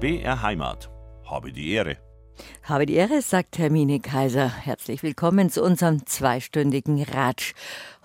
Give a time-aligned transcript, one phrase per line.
[0.00, 0.88] BR Heimat.
[1.26, 1.98] Habe die Ehre.
[2.62, 4.48] Habe die Ehre, sagt Hermine Kaiser.
[4.48, 7.52] Herzlich willkommen zu unserem zweistündigen Ratsch.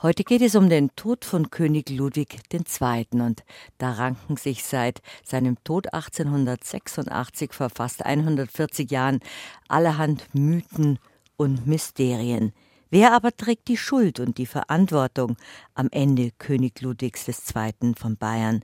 [0.02, 3.05] Heute geht es um den Tod von König Ludwig II.
[3.13, 3.46] Und
[3.78, 9.22] da ranken sich seit seinem Tod 1886 vor fast 140 Jahren
[9.69, 11.00] allerhand Mythen
[11.37, 12.51] und Mysterien.
[12.90, 15.37] Wer aber trägt die Schuld und die Verantwortung
[15.76, 17.94] am Ende König Ludwigs II.
[17.98, 18.64] von Bayern?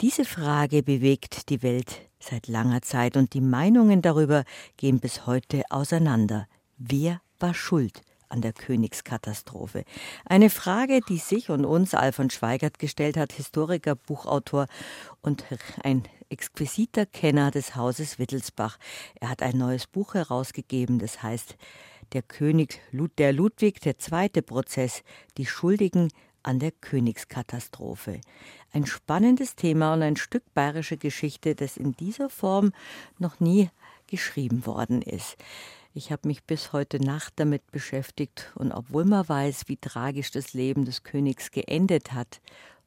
[0.00, 4.44] Diese Frage bewegt die Welt seit langer Zeit und die Meinungen darüber
[4.76, 6.46] gehen bis heute auseinander.
[6.76, 8.02] Wer war schuld?
[8.34, 9.84] an der Königskatastrophe.
[10.24, 14.66] Eine Frage, die sich und uns Alfons Schweigert gestellt hat, Historiker, Buchautor
[15.22, 15.44] und
[15.84, 18.78] ein exquisiter Kenner des Hauses Wittelsbach.
[19.20, 21.56] Er hat ein neues Buch herausgegeben, das heißt
[22.12, 22.80] Der König
[23.18, 24.28] der Ludwig II.
[24.42, 25.02] Prozess,
[25.36, 26.08] die Schuldigen
[26.44, 28.20] an der Königskatastrophe.
[28.72, 32.72] Ein spannendes Thema und ein Stück bayerische Geschichte, das in dieser Form
[33.18, 33.70] noch nie
[34.06, 35.36] geschrieben worden ist.
[35.94, 40.52] Ich habe mich bis heute Nacht damit beschäftigt und obwohl man weiß, wie tragisch das
[40.52, 42.40] Leben des Königs geendet hat,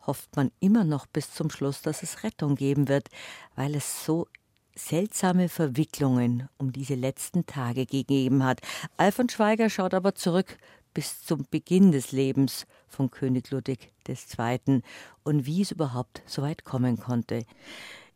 [0.06, 3.10] hofft man immer noch bis zum Schluss, dass es Rettung geben wird,
[3.56, 4.28] weil es so
[4.76, 8.62] seltsame Verwicklungen um diese letzten Tage gegeben hat.
[8.98, 10.58] Alfons Schweiger schaut aber zurück
[10.98, 14.82] bis zum Beginn des Lebens von König Ludwig II.
[15.24, 17.46] und wie es überhaupt so weit kommen konnte.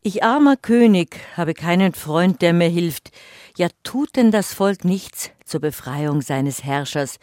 [0.02, 3.12] Ich armer König habe keinen Freund, der mir hilft.
[3.56, 7.20] Ja, tut denn das Volk nichts zur Befreiung seines Herrschers?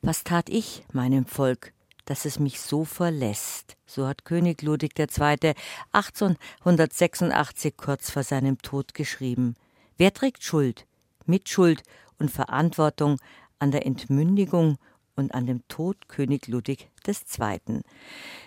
[0.00, 1.74] Was tat ich meinem Volk,
[2.06, 3.76] dass es mich so verlässt?
[3.84, 5.52] So hat König Ludwig II.
[5.92, 9.56] 1886 kurz vor seinem Tod geschrieben.
[9.98, 10.86] Wer trägt Schuld,
[11.26, 11.82] Mitschuld
[12.18, 13.18] und Verantwortung
[13.58, 14.78] an der Entmündigung
[15.16, 17.80] und an dem Tod König Ludwig II.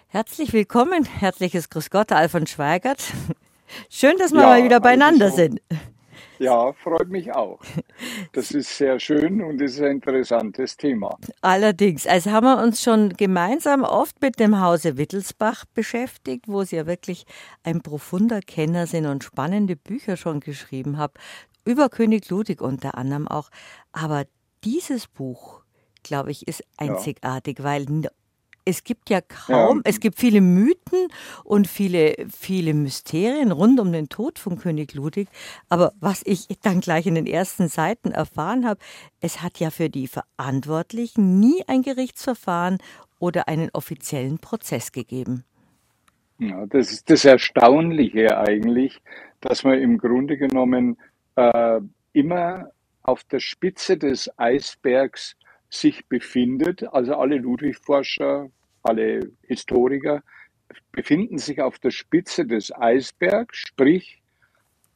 [0.07, 3.03] Herzlich willkommen, herzliches Grüß Gott, Alfons Schweigert.
[3.89, 5.61] Schön, dass wir ja, mal wieder beieinander sind.
[6.39, 7.59] Ja, freut mich auch.
[8.33, 11.17] Das ist sehr schön und ist ein interessantes Thema.
[11.41, 16.75] Allerdings, also haben wir uns schon gemeinsam oft mit dem Hause Wittelsbach beschäftigt, wo Sie
[16.75, 17.25] ja wirklich
[17.63, 21.13] ein profunder Kenner sind und spannende Bücher schon geschrieben haben,
[21.63, 23.49] über König Ludwig unter anderem auch.
[23.93, 24.25] Aber
[24.63, 25.64] dieses Buch,
[26.05, 27.65] glaube ich, ist einzigartig, ja.
[27.65, 27.85] weil
[28.65, 29.81] es gibt ja kaum, ja.
[29.85, 31.07] es gibt viele Mythen
[31.43, 35.27] und viele, viele Mysterien rund um den Tod von König Ludwig.
[35.69, 38.79] Aber was ich dann gleich in den ersten Seiten erfahren habe,
[39.21, 42.79] es hat ja für die Verantwortlichen nie ein Gerichtsverfahren
[43.19, 45.43] oder einen offiziellen Prozess gegeben.
[46.39, 48.99] Ja, das ist das Erstaunliche eigentlich,
[49.39, 50.97] dass man im Grunde genommen
[51.35, 51.79] äh,
[52.11, 52.71] immer
[53.03, 55.35] auf der Spitze des Eisbergs
[55.69, 56.83] sich befindet.
[56.93, 58.49] Also alle Ludwig-Forscher,
[58.83, 60.23] alle Historiker
[60.91, 64.21] befinden sich auf der Spitze des Eisbergs, sprich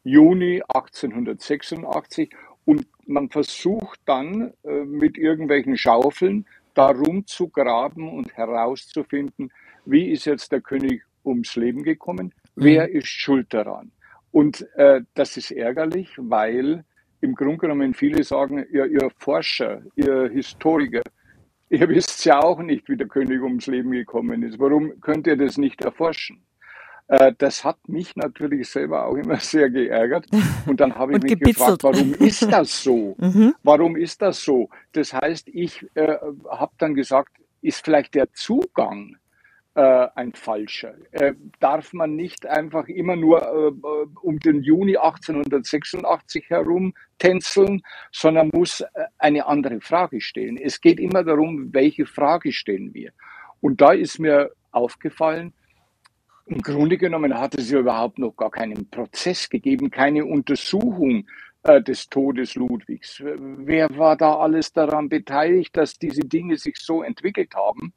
[0.03, 2.33] Juni 1886
[2.65, 9.51] und man versucht dann äh, mit irgendwelchen Schaufeln darum zu graben und herauszufinden,
[9.85, 12.95] wie ist jetzt der König ums Leben gekommen, wer mhm.
[12.95, 13.91] ist schuld daran.
[14.31, 16.85] Und äh, das ist ärgerlich, weil
[17.21, 21.01] im Grunde genommen viele sagen, ihr, ihr Forscher, ihr Historiker,
[21.69, 24.59] ihr wisst ja auch nicht, wie der König ums Leben gekommen ist.
[24.59, 26.41] Warum könnt ihr das nicht erforschen?
[27.07, 30.27] Äh, das hat mich natürlich selber auch immer sehr geärgert.
[30.65, 31.57] Und dann habe ich mich gebitzelt.
[31.57, 33.15] gefragt, warum ist das so?
[33.17, 33.55] mhm.
[33.63, 34.69] Warum ist das so?
[34.93, 36.15] Das heißt, ich äh,
[36.49, 37.31] habe dann gesagt,
[37.61, 39.17] ist vielleicht der Zugang
[39.75, 40.95] äh, ein falscher.
[41.11, 47.81] Äh, darf man nicht einfach immer nur äh, um den Juni 1886 herum tänzeln,
[48.11, 48.87] sondern muss äh,
[49.17, 50.57] eine andere Frage stellen.
[50.57, 53.11] Es geht immer darum, welche Frage stellen wir.
[53.61, 55.53] Und da ist mir aufgefallen,
[56.45, 61.27] im Grunde genommen hat es ja überhaupt noch gar keinen Prozess gegeben, keine Untersuchung
[61.63, 63.21] äh, des Todes Ludwigs.
[63.23, 67.93] Wer war da alles daran beteiligt, dass diese Dinge sich so entwickelt haben?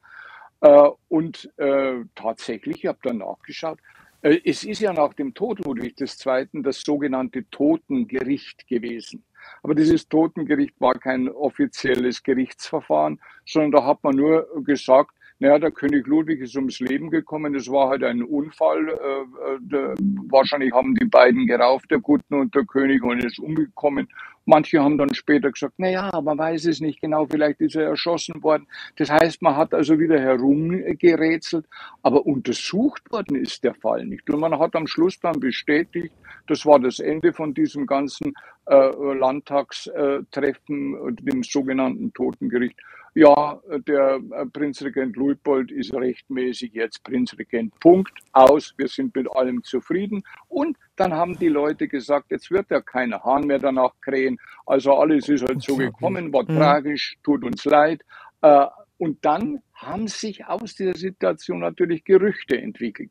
[0.63, 3.79] Äh, und äh, tatsächlich, ich habe dann nachgeschaut,
[4.23, 6.63] äh, es ist ja nach dem Tod Ludwig II.
[6.63, 9.25] das sogenannte Totengericht gewesen.
[9.65, 15.11] Aber dieses Totengericht war kein offizielles Gerichtsverfahren, sondern da hat man nur gesagt,
[15.43, 17.57] naja, der König Ludwig ist ums Leben gekommen.
[17.57, 18.91] Es war halt ein Unfall.
[18.91, 19.95] Äh, der,
[20.31, 24.09] wahrscheinlich haben die beiden gerauft, der Guten und der König, und ist umgekommen.
[24.45, 28.41] Manche haben dann später gesagt, naja, man weiß es nicht genau, vielleicht ist er erschossen
[28.45, 28.69] worden.
[28.97, 31.67] Das heißt, man hat also wieder herumgerätselt,
[32.05, 34.31] aber untersucht worden ist der Fall nicht.
[34.31, 36.15] Und man hat am Schluss dann bestätigt,
[36.47, 38.33] das war das Ende von diesem ganzen
[38.67, 42.79] äh, Landtagstreffen, dem sogenannten Totengericht.
[43.15, 49.63] Ja, der äh, Prinzregent Luitpold ist rechtmäßig jetzt Prinzregent, Punkt, aus, wir sind mit allem
[49.63, 50.23] zufrieden.
[50.49, 54.95] Und dann haben die Leute gesagt, jetzt wird ja kein Hahn mehr danach krähen, also
[54.95, 56.57] alles ist halt so gekommen, war mhm.
[56.57, 58.03] tragisch, tut uns leid.
[58.41, 58.67] Äh,
[58.97, 63.11] und dann haben sich aus dieser Situation natürlich Gerüchte entwickelt.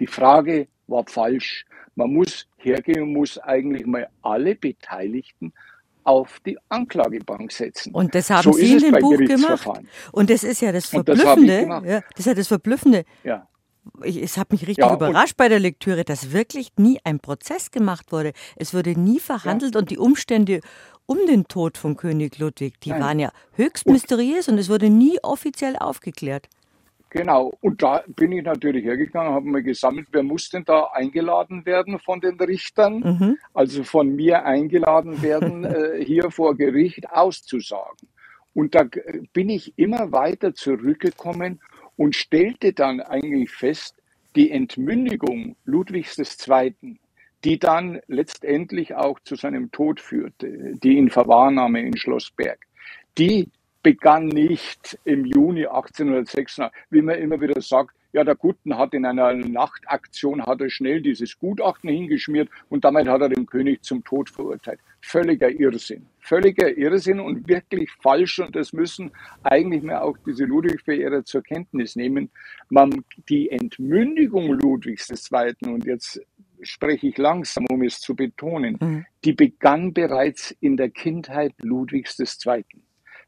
[0.00, 1.64] Die Frage war falsch.
[1.94, 5.52] Man muss hergehen und muss eigentlich mal alle Beteiligten
[6.04, 7.94] auf die Anklagebank setzen.
[7.94, 9.68] Und das haben so Sie in dem Buch gemacht.
[10.12, 11.66] Und das ist ja das Verblüffende.
[11.66, 13.04] Das, ja, das ist ja das Verblüffende.
[13.24, 13.46] Ja.
[14.04, 17.70] Ich, es hat mich richtig ja, überrascht bei der Lektüre, dass wirklich nie ein Prozess
[17.70, 18.32] gemacht wurde.
[18.56, 19.80] Es wurde nie verhandelt ja.
[19.80, 20.60] und die Umstände
[21.06, 23.00] um den Tod von König Ludwig, die Nein.
[23.00, 26.48] waren ja höchst mysteriös und es wurde nie offiziell aufgeklärt.
[27.14, 31.66] Genau, und da bin ich natürlich hergegangen, habe mal gesammelt, wer muss denn da eingeladen
[31.66, 33.38] werden von den Richtern, mhm.
[33.52, 38.08] also von mir eingeladen werden, äh, hier vor Gericht auszusagen.
[38.54, 38.86] Und da
[39.34, 41.60] bin ich immer weiter zurückgekommen
[41.98, 43.94] und stellte dann eigentlich fest,
[44.34, 46.74] die Entmündigung Ludwigs II.,
[47.44, 52.60] die dann letztendlich auch zu seinem Tod führte, die Inverwahrnahme in Schloss Berg,
[53.18, 53.50] die
[53.82, 59.06] begann nicht im Juni 1886, wie man immer wieder sagt, ja, der Gutten hat in
[59.06, 64.04] einer Nachtaktion hat er schnell dieses Gutachten hingeschmiert und damit hat er den König zum
[64.04, 64.80] Tod verurteilt.
[65.00, 66.06] Völliger Irrsinn.
[66.18, 69.10] Völliger Irrsinn und wirklich falsch und das müssen
[69.42, 72.30] eigentlich mehr auch diese Ludwig-Verehrer zur Kenntnis nehmen.
[72.68, 75.72] Man, die Entmündigung Ludwigs II.
[75.72, 76.20] und jetzt
[76.60, 79.06] spreche ich langsam, um es zu betonen, mhm.
[79.24, 82.64] die begann bereits in der Kindheit Ludwigs II.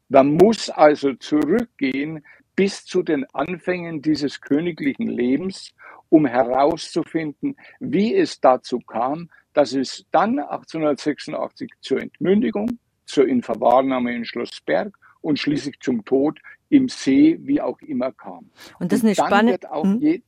[0.09, 2.23] Man muss also zurückgehen
[2.55, 5.73] bis zu den Anfängen dieses königlichen Lebens,
[6.09, 14.25] um herauszufinden, wie es dazu kam, dass es dann 1886 zur Entmündigung, zur Inverwahrnahme in
[14.25, 18.49] Schloss Berg und schließlich zum Tod im See, wie auch immer kam.
[18.79, 19.67] Und das ist eine spannende.
[19.71, 20.23] Hm?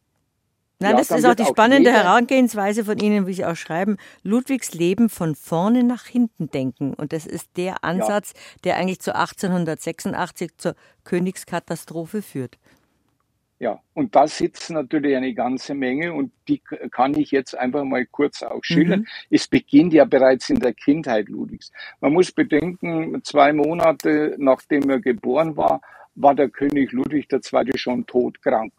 [0.79, 3.97] Nein, ja, das ist auch die spannende jeder, Herangehensweise von Ihnen, wie Sie auch schreiben,
[4.21, 6.94] Ludwigs Leben von vorne nach hinten denken.
[6.94, 8.41] Und das ist der Ansatz, ja.
[8.63, 12.59] der eigentlich zu 1886 zur Königskatastrophe führt.
[13.59, 18.06] Ja, und da sitzen natürlich eine ganze Menge und die kann ich jetzt einfach mal
[18.06, 19.00] kurz auch schildern.
[19.00, 19.07] Mhm.
[19.31, 21.71] Es beginnt ja bereits in der Kindheit Ludwigs.
[22.00, 25.81] Man muss bedenken, zwei Monate nachdem er geboren war,
[26.13, 27.77] war der König Ludwig II.
[27.77, 28.74] schon todkrank.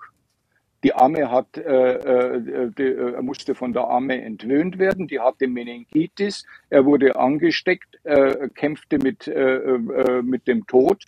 [0.85, 5.49] Die Arme hat, äh, äh, die, äh, musste von der Arme entwöhnt werden, die hatte
[5.49, 11.05] Meningitis, er wurde angesteckt, äh, kämpfte mit, äh, äh, mit dem Tod,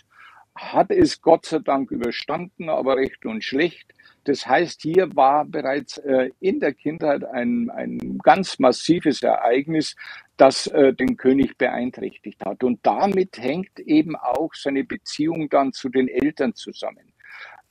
[0.55, 3.93] hat es Gott sei Dank überstanden, aber recht und schlecht.
[4.25, 5.99] Das heißt, hier war bereits
[6.39, 9.95] in der Kindheit ein, ein ganz massives Ereignis,
[10.37, 12.63] das den König beeinträchtigt hat.
[12.63, 17.10] Und damit hängt eben auch seine Beziehung dann zu den Eltern zusammen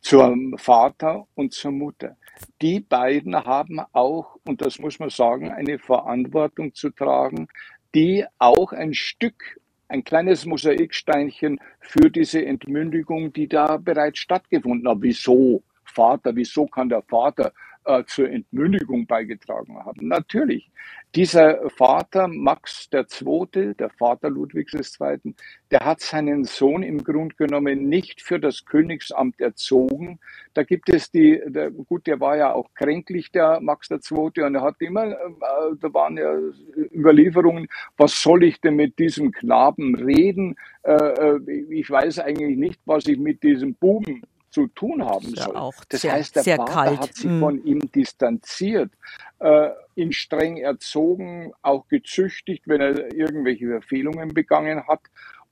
[0.00, 2.16] zum Vater und zur Mutter.
[2.62, 7.48] Die beiden haben auch, und das muss man sagen, eine Verantwortung zu tragen,
[7.94, 14.98] die auch ein Stück, ein kleines Mosaiksteinchen für diese Entmündigung, die da bereits stattgefunden hat.
[15.00, 16.34] Wieso Vater?
[16.34, 17.52] Wieso kann der Vater
[17.84, 20.08] äh, zur Entmündigung beigetragen haben.
[20.08, 20.70] Natürlich,
[21.14, 25.34] dieser Vater Max II., der Vater Ludwigs II.,
[25.70, 30.20] der hat seinen Sohn im Grunde genommen nicht für das Königsamt erzogen.
[30.54, 34.54] Da gibt es die, der, gut, der war ja auch kränklich, der Max II., und
[34.54, 35.16] er hat immer, äh,
[35.80, 36.32] da waren ja
[36.94, 40.56] Überlieferungen, was soll ich denn mit diesem Knaben reden?
[40.82, 45.54] Äh, äh ich weiß eigentlich nicht, was ich mit diesem Buben zu tun haben soll.
[45.54, 47.00] Ja das sehr, heißt, der Vater kalt.
[47.00, 47.40] hat sich mm.
[47.40, 48.90] von ihm distanziert,
[49.38, 55.00] äh, ihn streng erzogen, auch gezüchtigt, wenn er irgendwelche Verfehlungen begangen hat.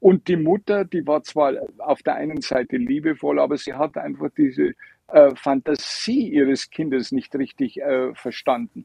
[0.00, 4.28] Und die Mutter, die war zwar auf der einen Seite liebevoll, aber sie hat einfach
[4.37, 4.75] diese
[5.09, 8.85] äh, Fantasie ihres Kindes nicht richtig äh, verstanden.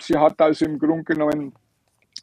[0.00, 1.52] Sie hat also im Grunde genommen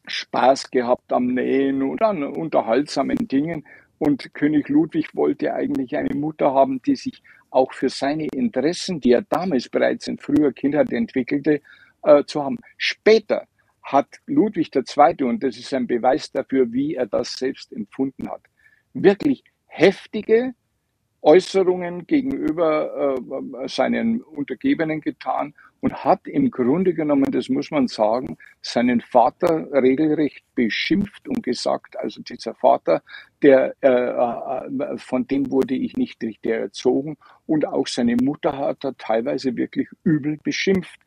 [0.06, 3.64] Spaß gehabt am Nähen und an unterhaltsamen Dingen
[3.98, 9.12] und König Ludwig wollte eigentlich eine Mutter haben, die sich auch für seine Interessen, die
[9.12, 11.60] er damals bereits in früher Kindheit entwickelte,
[12.02, 12.58] äh, zu haben.
[12.76, 13.46] Später
[13.82, 18.42] hat Ludwig II., und das ist ein Beweis dafür, wie er das selbst empfunden hat,
[18.92, 20.54] wirklich heftige
[21.22, 28.36] Äußerungen gegenüber äh, seinen Untergebenen getan und hat im Grunde genommen, das muss man sagen,
[28.62, 33.02] seinen Vater regelrecht beschimpft und gesagt, also dieser Vater,
[33.42, 38.84] der, äh, äh, von dem wurde ich nicht richtig erzogen und auch seine Mutter hat
[38.84, 41.00] er teilweise wirklich übel beschimpft.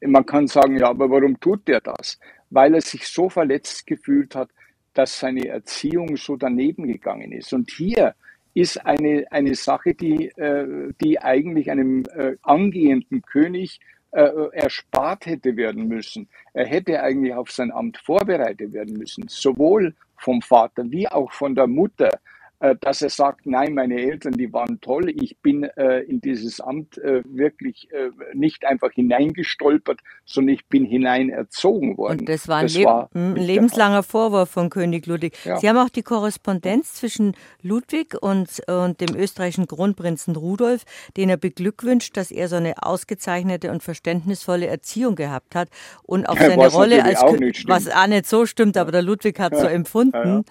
[0.00, 2.18] Man kann sagen, ja, aber warum tut der das?
[2.50, 4.50] Weil er sich so verletzt gefühlt hat,
[4.94, 7.52] dass seine Erziehung so daneben gegangen ist.
[7.54, 8.14] Und hier
[8.54, 13.80] ist eine, eine Sache, die, äh, die eigentlich einem äh, angehenden König
[14.12, 16.28] äh, erspart hätte werden müssen.
[16.52, 21.54] Er hätte eigentlich auf sein Amt vorbereitet werden müssen, sowohl vom Vater wie auch von
[21.54, 22.20] der Mutter.
[22.62, 26.60] Äh, dass er sagt, nein, meine Eltern, die waren toll, ich bin äh, in dieses
[26.60, 32.20] Amt äh, wirklich äh, nicht einfach hineingestolpert, sondern ich bin hineinerzogen worden.
[32.20, 35.36] Und das war ein, das Le war ein lebenslanger Vorwurf von König Ludwig.
[35.44, 35.56] Ja.
[35.56, 40.84] Sie haben auch die Korrespondenz zwischen Ludwig und, und dem österreichischen Kronprinzen Rudolf,
[41.16, 45.68] den er beglückwünscht, dass er so eine ausgezeichnete und verständnisvolle Erziehung gehabt hat
[46.04, 47.34] und auf seine was Rolle als auch
[47.66, 49.58] was auch nicht so stimmt, aber der Ludwig hat ja.
[49.62, 50.44] so empfunden.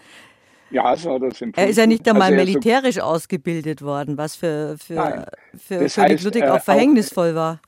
[0.72, 1.60] Ja, so hat er es empfunden.
[1.60, 5.98] Er ist ja nicht einmal also militärisch so ausgebildet worden, was für, für, für König
[5.98, 7.60] heißt, Ludwig auch verhängnisvoll war.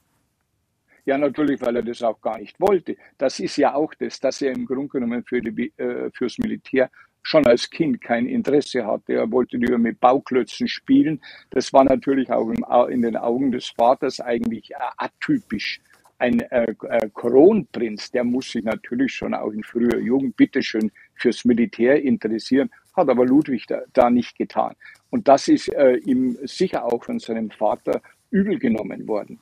[1.05, 2.95] Ja, natürlich, weil er das auch gar nicht wollte.
[3.17, 6.89] Das ist ja auch das, dass er im Grunde genommen für die, äh, fürs Militär
[7.23, 9.13] schon als Kind kein Interesse hatte.
[9.13, 11.21] Er wollte lieber mit Bauklötzen spielen.
[11.49, 15.81] Das war natürlich auch im, in den Augen des Vaters eigentlich äh, atypisch.
[16.19, 21.43] Ein äh, äh, Kronprinz, der muss sich natürlich schon auch in früher Jugend bitteschön fürs
[21.43, 24.75] Militär interessieren hat aber Ludwig da, da nicht getan.
[25.09, 29.39] Und das ist äh, ihm sicher auch von seinem Vater übel genommen worden.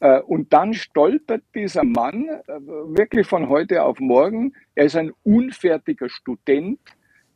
[0.00, 4.52] Äh, und dann stolpert dieser Mann äh, wirklich von heute auf morgen.
[4.74, 6.80] Er ist ein unfertiger Student.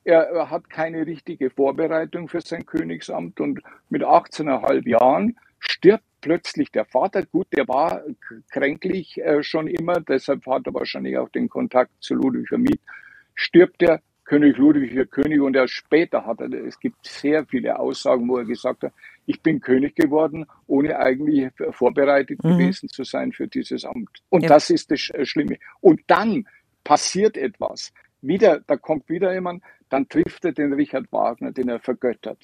[0.03, 6.73] Er, er hat keine richtige Vorbereitung für sein Königsamt und mit 18,5 Jahren stirbt plötzlich
[6.73, 7.25] der Vater.
[7.25, 8.03] Gut, der war
[8.51, 12.81] kränklich äh, schon immer, deshalb hat er wahrscheinlich auch den Kontakt zu Ludwig vermieden.
[13.37, 17.79] Stirbt er König Ludwig wird König und erst später hat er, es gibt sehr viele
[17.79, 18.93] Aussagen, wo er gesagt hat,
[19.25, 22.59] ich bin König geworden, ohne eigentlich vorbereitet mhm.
[22.59, 24.11] gewesen zu sein für dieses Amt.
[24.29, 24.49] Und ja.
[24.49, 25.59] das ist das Schlimme.
[25.81, 26.47] Und dann
[26.83, 27.93] passiert etwas.
[28.21, 32.39] Wieder, da kommt wieder jemand, dann trifft er den Richard Wagner, den er vergöttert.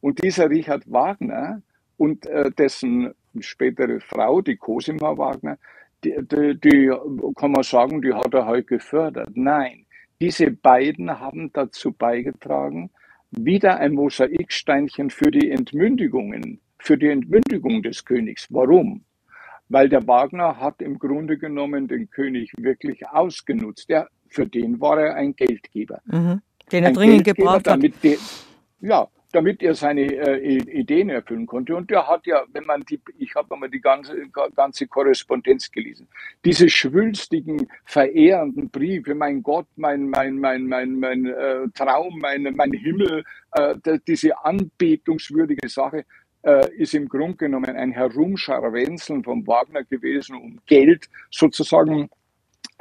[0.00, 1.62] Und dieser Richard Wagner
[1.96, 5.56] und äh, dessen spätere Frau, die Cosima Wagner,
[6.04, 6.92] die, die, die,
[7.36, 9.30] kann man sagen, die hat er halt gefördert.
[9.34, 9.86] Nein,
[10.22, 12.90] diese beiden haben dazu beigetragen,
[13.32, 18.46] wieder ein Mosaiksteinchen für die Entmündigungen, für die Entmündigung des Königs.
[18.50, 19.02] Warum?
[19.68, 23.88] Weil der Wagner hat im Grunde genommen den König wirklich ausgenutzt.
[23.88, 26.00] Der, für den war er ein Geldgeber.
[26.04, 26.40] Mhm.
[26.70, 27.82] Den er ein dringend Geldgeber, gebraucht hat.
[27.82, 28.18] Die,
[28.80, 31.74] ja, damit er seine äh, Ideen erfüllen konnte.
[31.74, 34.14] Und der hat ja, wenn man die, ich habe einmal die ganze,
[34.54, 36.06] ganze Korrespondenz gelesen,
[36.44, 42.72] diese schwülstigen, verehrenden Briefe, mein Gott, mein, mein, mein, mein, mein äh, Traum, mein, mein
[42.72, 43.74] Himmel, äh,
[44.06, 46.04] diese anbetungswürdige Sache,
[46.42, 52.10] äh, ist im Grunde genommen ein Herumscharwenzeln von Wagner gewesen, um Geld sozusagen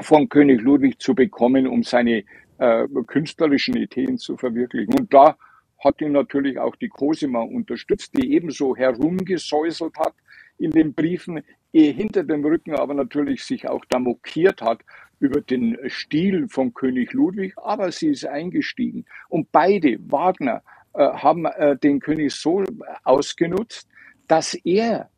[0.02, 2.24] von König Ludwig zu bekommen, um seine
[2.58, 4.94] äh, künstlerischen Ideen zu verwirklichen.
[4.94, 5.38] Und da
[5.84, 10.14] hat ihn natürlich auch die Cosima unterstützt, die ebenso herumgesäuselt hat
[10.58, 14.82] in den Briefen, ehe hinter dem Rücken aber natürlich sich auch da mokiert hat
[15.20, 19.06] über den Stil von König Ludwig, aber sie ist eingestiegen.
[19.30, 22.64] Und beide, Wagner, äh, haben äh, den König so
[23.04, 23.88] ausgenutzt,
[24.28, 25.10] dass er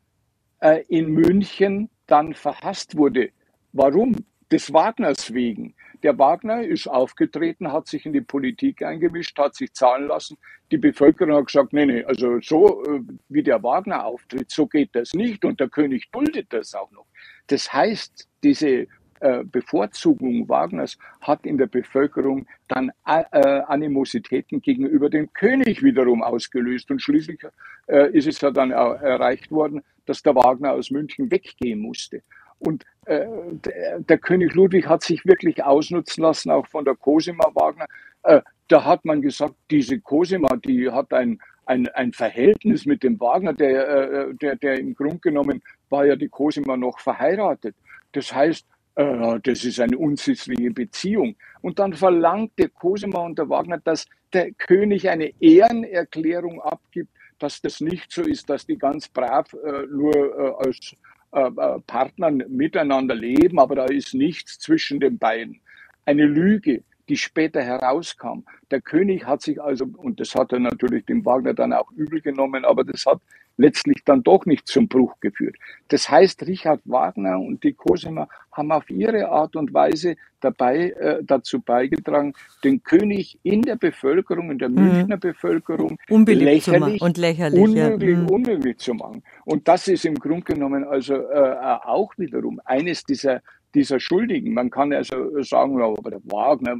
[0.59, 3.29] äh, in München dann verhasst wurde.
[3.71, 4.15] Warum?
[4.53, 5.73] Des Wagners wegen.
[6.03, 10.37] Der Wagner ist aufgetreten, hat sich in die Politik eingemischt, hat sich zahlen lassen.
[10.69, 14.91] Die Bevölkerung hat gesagt, nee, nee, also so äh, wie der Wagner auftritt, so geht
[14.93, 17.07] das nicht und der König duldet das auch noch.
[17.47, 18.85] Das heißt, diese
[19.21, 26.91] äh, Bevorzugung Wagners hat in der Bevölkerung dann äh, Animositäten gegenüber dem König wiederum ausgelöst.
[26.91, 27.41] Und schließlich
[27.87, 32.21] ist es ja dann erreicht worden, dass der Wagner aus München weggehen musste.
[32.65, 37.45] Und äh, der, der, König Ludwig hat sich wirklich ausnutzen lassen, auch von der Cosima
[37.53, 37.85] Wagner.
[38.23, 43.19] Äh, da hat man gesagt, diese Cosima, die hat ein, ein, ein Verhältnis mit dem
[43.19, 47.75] Wagner, der, äh, der, der im Grunde genommen war ja die Cosima noch verheiratet.
[48.13, 48.65] Das heißt,
[48.95, 51.35] äh, das ist eine unsittliche Beziehung.
[51.61, 57.81] Und dann verlangte Cosima und der Wagner, dass der König eine Ehrenerklärung abgibt, dass das
[57.81, 60.95] nicht so ist, dass die ganz brav äh, nur als
[61.33, 65.61] äh, äh, Partnern miteinander leben, aber da ist nichts zwischen den beiden.
[66.05, 68.43] Eine Lüge, die später herauskam.
[68.71, 72.21] Der König hat sich also, und das hat er natürlich dem Wagner dann auch übel
[72.21, 73.19] genommen, aber das hat
[73.57, 75.55] letztlich dann doch nicht zum Bruch geführt.
[75.89, 81.23] Das heißt, Richard Wagner und die Cosima haben auf ihre Art und Weise dabei äh,
[81.23, 82.33] dazu beigetragen,
[82.63, 84.75] den König in der Bevölkerung, in der mhm.
[84.75, 88.17] Münchner Bevölkerung Unbeliebt lächerlich und lächerlich, unmöglich, ja.
[88.17, 88.29] mhm.
[88.29, 89.23] unmöglich zu machen.
[89.45, 93.41] Und das ist im Grunde genommen also äh, auch wiederum eines dieser
[93.73, 94.53] dieser Schuldigen.
[94.53, 96.75] Man kann also sagen, aber der Wagner,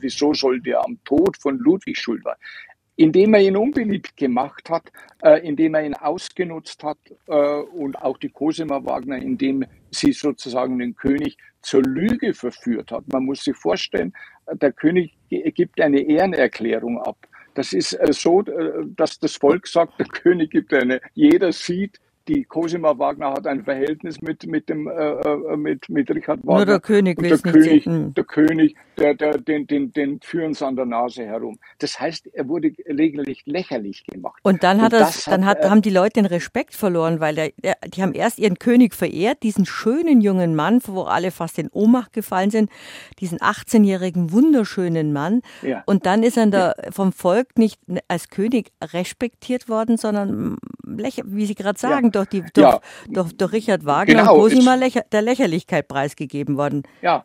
[0.00, 2.36] wieso soll der am Tod von Ludwig schuld sein?
[2.98, 4.90] Indem er ihn unbeliebt gemacht hat,
[5.22, 10.80] äh, indem er ihn ausgenutzt hat äh, und auch die Cosima Wagner, indem sie sozusagen
[10.80, 13.04] den König zur Lüge verführt hat.
[13.06, 14.12] Man muss sich vorstellen,
[14.46, 17.16] äh, der König gibt eine Ehrenerklärung ab.
[17.54, 22.00] Das ist äh, so, äh, dass das Volk sagt, der König gibt eine, jeder sieht,
[22.28, 26.56] die Cosima Wagner hat ein Verhältnis mit, mit, dem, äh, äh mit, mit Richard Wagner.
[26.56, 30.66] Nur der König will der König, Der König, der, der, den, den, den führen sie
[30.66, 31.58] an der Nase herum.
[31.78, 34.40] Das heißt, er wurde regelrecht lächerlich gemacht.
[34.42, 37.34] Und dann, hat, und das, dann hat, hat, haben die Leute den Respekt verloren, weil
[37.34, 41.58] der, der, die haben erst ihren König verehrt, diesen schönen jungen Mann, wo alle fast
[41.58, 42.70] in Ohnmacht gefallen sind,
[43.20, 45.40] diesen 18-jährigen wunderschönen Mann.
[45.62, 45.82] Ja.
[45.86, 51.54] Und dann ist er der, vom Volk nicht als König respektiert worden, sondern wie Sie
[51.54, 52.10] gerade sagen, ja.
[52.18, 52.80] Durch, die, durch, ja.
[53.08, 56.82] durch, durch, Richard Wagner genau, und Cosima lächer, der Lächerlichkeit preisgegeben worden.
[57.02, 57.24] Ja,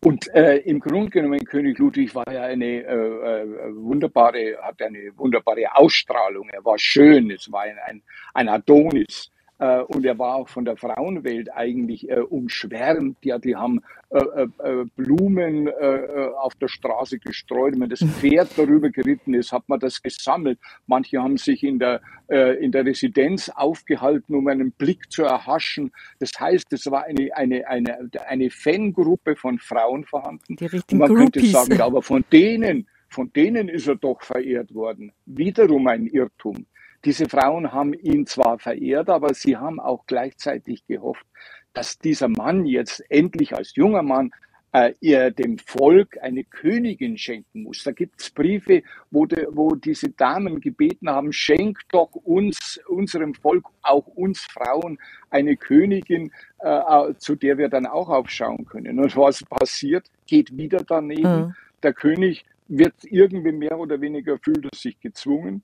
[0.00, 5.10] und äh, im Grunde genommen, König Ludwig war ja eine äh, äh, wunderbare, hat eine
[5.16, 6.48] wunderbare Ausstrahlung.
[6.50, 8.02] Er war schön, es war ein,
[8.32, 9.30] ein Adonis.
[9.58, 13.18] Äh, und er war auch von der Frauenwelt eigentlich äh, umschwärmt.
[13.22, 17.74] Ja, die haben äh, äh, äh Blumen äh, auf der Straße gestreut.
[17.78, 20.58] Wenn das Pferd darüber geritten ist, hat man das gesammelt.
[20.86, 25.92] Manche haben sich in der, in der Residenz aufgehalten, um einen Blick zu erhaschen.
[26.18, 30.56] Das heißt, es war eine, eine, eine, eine Fangruppe von Frauen vorhanden.
[30.56, 31.32] Die richtigen man Groupies.
[31.32, 35.12] könnte sagen, aber von denen, von denen ist er doch verehrt worden.
[35.26, 36.66] Wiederum ein Irrtum.
[37.04, 41.26] Diese Frauen haben ihn zwar verehrt, aber sie haben auch gleichzeitig gehofft,
[41.72, 44.30] dass dieser Mann jetzt endlich als junger Mann
[44.72, 47.84] äh, ihr dem Volk eine Königin schenken muss.
[47.84, 53.34] Da gibt es Briefe, wo, de, wo diese Damen gebeten haben, schenkt doch uns, unserem
[53.34, 54.98] Volk, auch uns Frauen,
[55.30, 58.98] eine Königin, äh, zu der wir dann auch aufschauen können.
[58.98, 60.10] Und was passiert?
[60.26, 61.46] Geht wieder daneben.
[61.46, 61.54] Mhm.
[61.82, 65.62] Der König wird irgendwie mehr oder weniger fühlt er sich gezwungen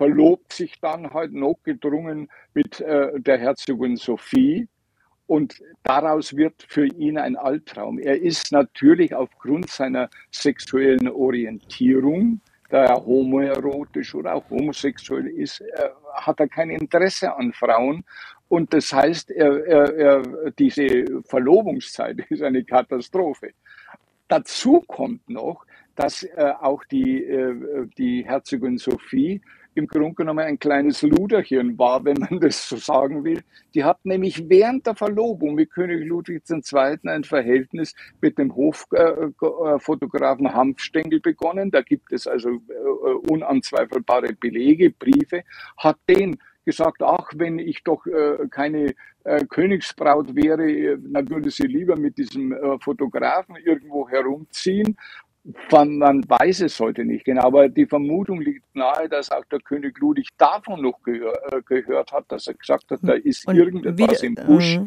[0.00, 4.66] verlobt sich dann halt notgedrungen mit äh, der Herzogin Sophie.
[5.26, 7.98] Und daraus wird für ihn ein Albtraum.
[7.98, 15.90] Er ist natürlich aufgrund seiner sexuellen Orientierung, da er homoerotisch oder auch homosexuell ist, äh,
[16.14, 18.02] hat er kein Interesse an Frauen.
[18.48, 23.50] Und das heißt, er, er, er, diese Verlobungszeit ist eine Katastrophe.
[24.28, 29.42] Dazu kommt noch, dass äh, auch die, äh, die Herzogin Sophie
[29.74, 33.42] im Grunde genommen ein kleines Luderchen war, wenn man das so sagen will.
[33.74, 36.98] Die hat nämlich während der Verlobung mit König Ludwig II.
[37.04, 41.70] ein Verhältnis mit dem Hoffotografen äh, Hanfstengel begonnen.
[41.70, 45.44] Da gibt es also äh, unanzweifelbare Belege, Briefe,
[45.76, 51.66] hat den gesagt, ach, wenn ich doch äh, keine äh, Königsbraut wäre, dann würde sie
[51.66, 54.96] lieber mit diesem äh, Fotografen irgendwo herumziehen.
[55.70, 59.98] Man weiß es heute nicht genau, aber die Vermutung liegt nahe, dass auch der König
[59.98, 64.22] Ludwig davon noch gehör, äh, gehört hat, dass er gesagt hat, da ist Und irgendetwas
[64.22, 64.78] im Busch.
[64.78, 64.86] Uh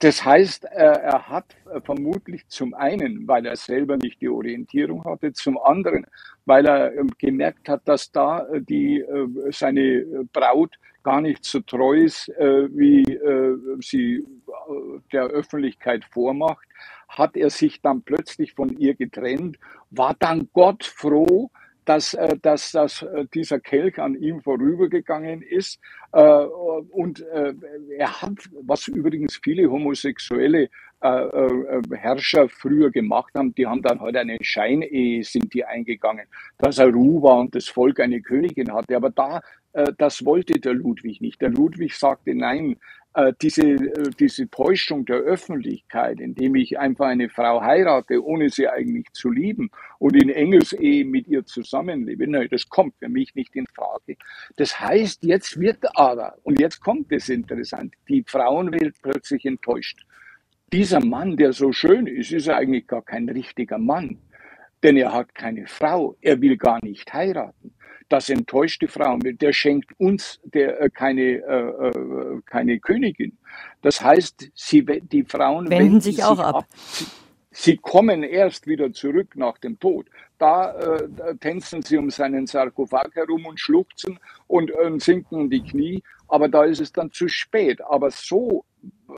[0.00, 5.32] Das heißt, er hat äh, vermutlich zum einen, weil er selber nicht die Orientierung hatte,
[5.32, 6.06] zum anderen,
[6.44, 9.04] weil er ähm, gemerkt hat, dass da äh, die,
[9.50, 13.04] seine Braut gar nicht so treu ist, wie
[13.80, 14.26] sie
[15.10, 16.66] der Öffentlichkeit vormacht
[17.08, 19.58] hat er sich dann plötzlich von ihr getrennt,
[19.90, 21.50] war dann Gott froh,
[21.88, 25.80] dass, äh, dass, dass äh, dieser Kelch an ihm vorübergegangen ist.
[26.12, 30.68] Äh, und er hat, was übrigens viele homosexuelle
[31.00, 36.26] Herrscher früher gemacht haben, die haben dann halt eine Scheinehe, sind die eingegangen,
[36.58, 38.96] dass er Ruhe war und das Volk eine Königin hatte.
[38.96, 39.40] Aber da,
[39.96, 41.40] das wollte der Ludwig nicht.
[41.40, 42.76] Der Ludwig sagte, nein,
[43.18, 48.68] äh, diese, äh, diese Täuschung der Öffentlichkeit, indem ich einfach eine Frau heirate, ohne sie
[48.68, 53.56] eigentlich zu lieben und in Engelsehe mit ihr zusammenlebe, nein, das kommt für mich nicht
[53.56, 54.16] in Frage.
[54.56, 60.04] Das heißt, jetzt wird aber, und jetzt kommt es interessant, die Frauenwelt plötzlich enttäuscht.
[60.72, 64.18] Dieser Mann, der so schön ist, ist eigentlich gar kein richtiger Mann,
[64.82, 67.72] denn er hat keine Frau, er will gar nicht heiraten
[68.08, 69.20] das enttäuscht die Frauen.
[69.38, 73.36] Der schenkt uns der, äh, keine, äh, äh, keine Königin.
[73.82, 76.54] Das heißt, sie, die Frauen wenden, wenden sich, auch ab.
[76.56, 76.66] ab.
[77.50, 80.06] Sie, kommen erst wieder zurück nach dem Tod.
[80.38, 85.62] Da, äh, tänzen sie um seinen Sarkophag herum und schluchzen und äh, sinken in die
[85.62, 86.02] Knie.
[86.28, 87.80] Aber da ist es dann zu spät.
[87.82, 88.64] Aber so,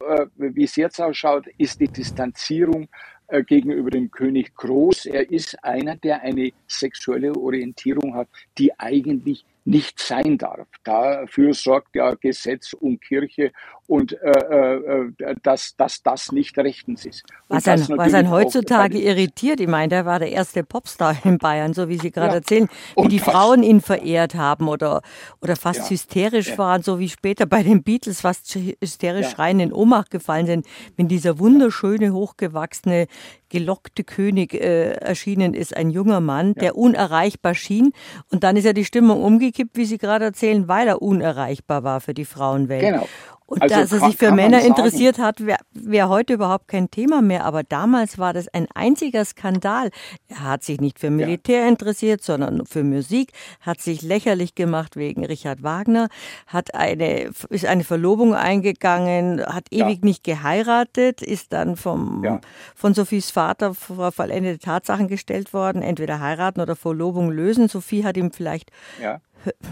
[0.08, 2.88] äh, wie es jetzt ausschaut, ist die Distanzierung
[3.28, 5.06] äh, gegenüber dem König groß.
[5.06, 10.66] Er ist einer, der eine sexuelle Orientierung hat, die eigentlich nicht sein darf.
[10.84, 13.52] Dafür sorgt ja Gesetz und Kirche
[13.90, 17.24] und äh, äh, dass, dass das nicht rechtens ist.
[17.48, 21.74] Was ein, was ein heutzutage irritiert, ich meine, der war der erste Popstar in Bayern,
[21.74, 22.34] so wie Sie gerade ja.
[22.34, 25.02] erzählen, wie und die Frauen ihn verehrt haben oder,
[25.40, 25.90] oder fast ja.
[25.90, 26.58] hysterisch ja.
[26.58, 31.08] waren, so wie später bei den Beatles fast hysterisch schreien in Ohnmacht gefallen sind, wenn
[31.08, 33.08] dieser wunderschöne, hochgewachsene,
[33.50, 37.92] gelockte König äh, erschienen ist, ein junger Mann, der unerreichbar schien.
[38.30, 42.00] Und dann ist ja die Stimmung umgekippt, wie Sie gerade erzählen, weil er unerreichbar war
[42.00, 42.82] für die Frauenwelt.
[42.82, 43.08] Genau.
[43.50, 47.20] Und also dass er sich für Männer interessiert hat, wäre wär heute überhaupt kein Thema
[47.20, 47.44] mehr.
[47.44, 49.90] Aber damals war das ein einziger Skandal.
[50.28, 51.68] Er hat sich nicht für Militär ja.
[51.68, 56.06] interessiert, sondern für Musik, hat sich lächerlich gemacht wegen Richard Wagner,
[56.46, 60.04] hat eine, ist eine Verlobung eingegangen, hat ewig ja.
[60.04, 62.40] nicht geheiratet, ist dann vom, ja.
[62.76, 67.66] von Sophies Vater vor vollendete Tatsachen gestellt worden, entweder heiraten oder Verlobung lösen.
[67.66, 68.70] Sophie hat ihm vielleicht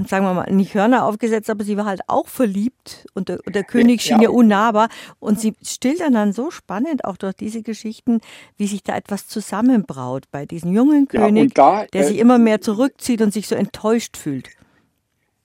[0.07, 3.64] sagen wir mal, nicht Hörner aufgesetzt, aber sie war halt auch verliebt und der, der
[3.64, 4.24] König schien ja.
[4.24, 4.88] ja unnahbar.
[5.18, 8.20] Und sie stilltern dann so spannend auch durch diese Geschichten,
[8.57, 12.38] wie sich da etwas zusammenbraut bei diesem jungen König, ja, da, der äh, sich immer
[12.38, 14.48] mehr zurückzieht und sich so enttäuscht fühlt.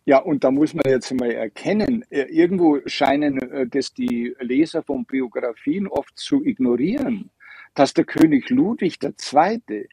[0.05, 4.83] Ja, und da muss man jetzt mal erkennen, äh, irgendwo scheinen äh, das die Leser
[4.83, 7.29] von Biografien oft zu ignorieren,
[7.73, 9.87] dass der König Ludwig II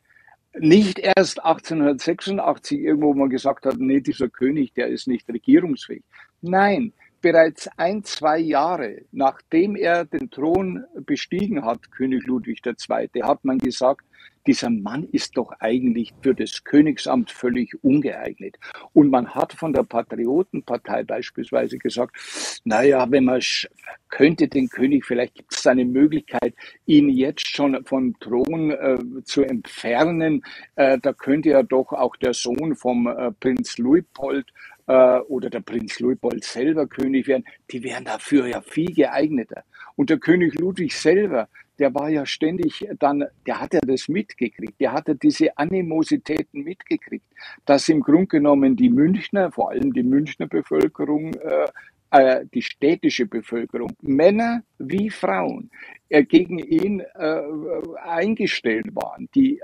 [0.59, 6.03] nicht erst 1886 irgendwo mal gesagt hat, nee, dieser König, der ist nicht regierungsfähig.
[6.41, 13.45] Nein, bereits ein, zwei Jahre nachdem er den Thron bestiegen hat, König Ludwig II., hat
[13.45, 14.05] man gesagt,
[14.47, 18.57] dieser Mann ist doch eigentlich für das Königsamt völlig ungeeignet.
[18.93, 22.17] Und man hat von der Patriotenpartei beispielsweise gesagt,
[22.65, 23.41] naja, wenn man
[24.09, 26.55] könnte den König, vielleicht gibt es eine Möglichkeit,
[26.87, 30.43] ihn jetzt schon vom Thron äh, zu entfernen.
[30.75, 34.47] Äh, da könnte ja doch auch der Sohn vom äh, Prinz Luitpold
[34.91, 37.45] äh, oder der Prinz Luitpold selber König werden.
[37.71, 39.63] Die wären dafür ja viel geeigneter.
[39.95, 41.49] Und der König Ludwig selber,
[41.79, 47.25] der war ja ständig dann, der hat ja das mitgekriegt, der hatte diese Animositäten mitgekriegt,
[47.65, 51.69] dass im Grunde genommen die Münchner, vor allem die Münchner Bevölkerung, äh,
[52.11, 55.71] äh, die städtische Bevölkerung, Männer wie Frauen,
[56.09, 57.41] äh, gegen ihn äh,
[58.03, 59.29] eingestellt waren.
[59.37, 59.61] Die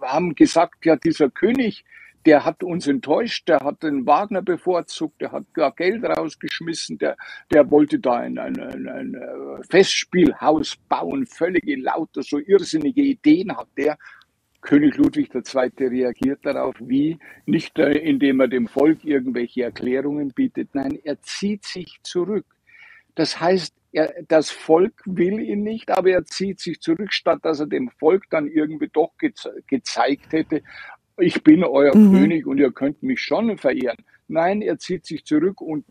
[0.00, 1.84] haben gesagt, ja, dieser König,
[2.26, 7.16] der hat uns enttäuscht, der hat den Wagner bevorzugt, der hat gar Geld rausgeschmissen, der,
[7.52, 13.56] der wollte da ein, ein, ein, ein äh, Festspielhaus bauen, völlige lauter, so irrsinnige Ideen
[13.56, 13.98] hat der.
[14.60, 15.86] König Ludwig II.
[15.88, 17.18] reagiert darauf wie?
[17.44, 22.46] Nicht äh, indem er dem Volk irgendwelche Erklärungen bietet, nein, er zieht sich zurück.
[23.14, 27.60] Das heißt, er, das Volk will ihn nicht, aber er zieht sich zurück, statt dass
[27.60, 30.62] er dem Volk dann irgendwie doch geze gezeigt hätte,
[31.18, 32.12] ich bin euer mhm.
[32.12, 33.98] König und ihr könnt mich schon verehren.
[34.28, 35.84] Nein, er zieht sich zurück und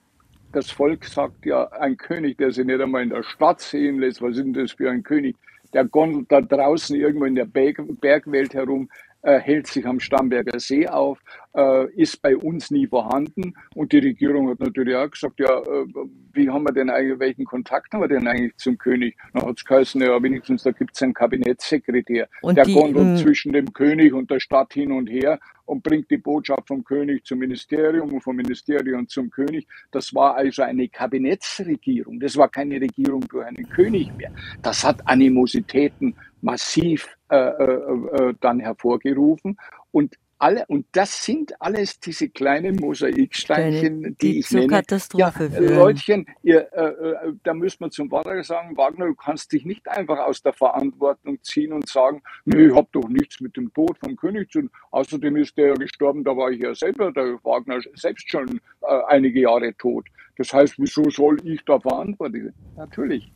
[0.51, 4.21] das Volk sagt ja, ein König, der sich nicht einmal in der Stadt sehen lässt,
[4.21, 5.35] was ist denn das für ein König?
[5.73, 8.89] Der gondelt da draußen irgendwo in der Berg Bergwelt herum,
[9.23, 11.19] äh, hält sich am Starnberger See auf,
[11.55, 13.53] äh, ist bei uns nie vorhanden.
[13.73, 15.85] Und die Regierung hat natürlich auch gesagt, ja, äh,
[16.33, 19.17] wie haben wir denn eigentlich, welchen Kontakt haben wir denn eigentlich zum König?
[19.33, 23.53] Dann hat es geheißen, ja, wenigstens da gibt es einen Kabinettssekretär, und der gondelt zwischen
[23.53, 27.39] dem König und der Stadt hin und her und bringt die Botschaft vom König zum
[27.39, 29.67] Ministerium und vom Ministerium zum König.
[29.91, 32.19] Das war also eine Kabinettsregierung.
[32.19, 34.31] Das war keine Regierung durch einen König mehr.
[34.61, 39.57] Das hat Animositäten massiv äh, äh, äh, dann hervorgerufen.
[39.91, 44.67] Und alle, und das sind alles diese kleinen Mosaiksteinchen, die, die ich nenne.
[44.67, 49.53] Katastrophe ja, Leutchen, ihr, äh, äh, da müsste man zum Wagner sagen, Wagner, du kannst
[49.53, 53.55] dich nicht einfach aus der Verantwortung ziehen und sagen, nee, ich habe doch nichts mit
[53.55, 54.69] dem Tod vom König zu tun.
[54.91, 59.01] Außerdem ist der ja gestorben, da war ich ja selber, der Wagner selbst schon äh,
[59.07, 60.07] einige Jahre tot.
[60.37, 62.53] Das heißt, wieso soll ich da verantwortlich sein?
[62.75, 63.31] Natürlich.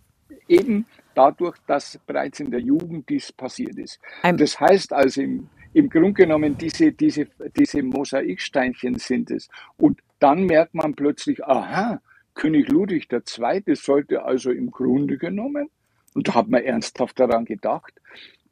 [0.47, 0.85] Eben
[1.15, 3.99] dadurch, dass bereits in der Jugend dies passiert ist.
[4.23, 9.47] Das heißt also im im Grunde genommen diese, diese, diese Mosaiksteinchen sind es.
[9.77, 12.01] Und dann merkt man plötzlich, aha,
[12.33, 13.75] König Ludwig II.
[13.75, 15.69] sollte also im Grunde genommen,
[16.15, 17.93] und da hat man ernsthaft daran gedacht,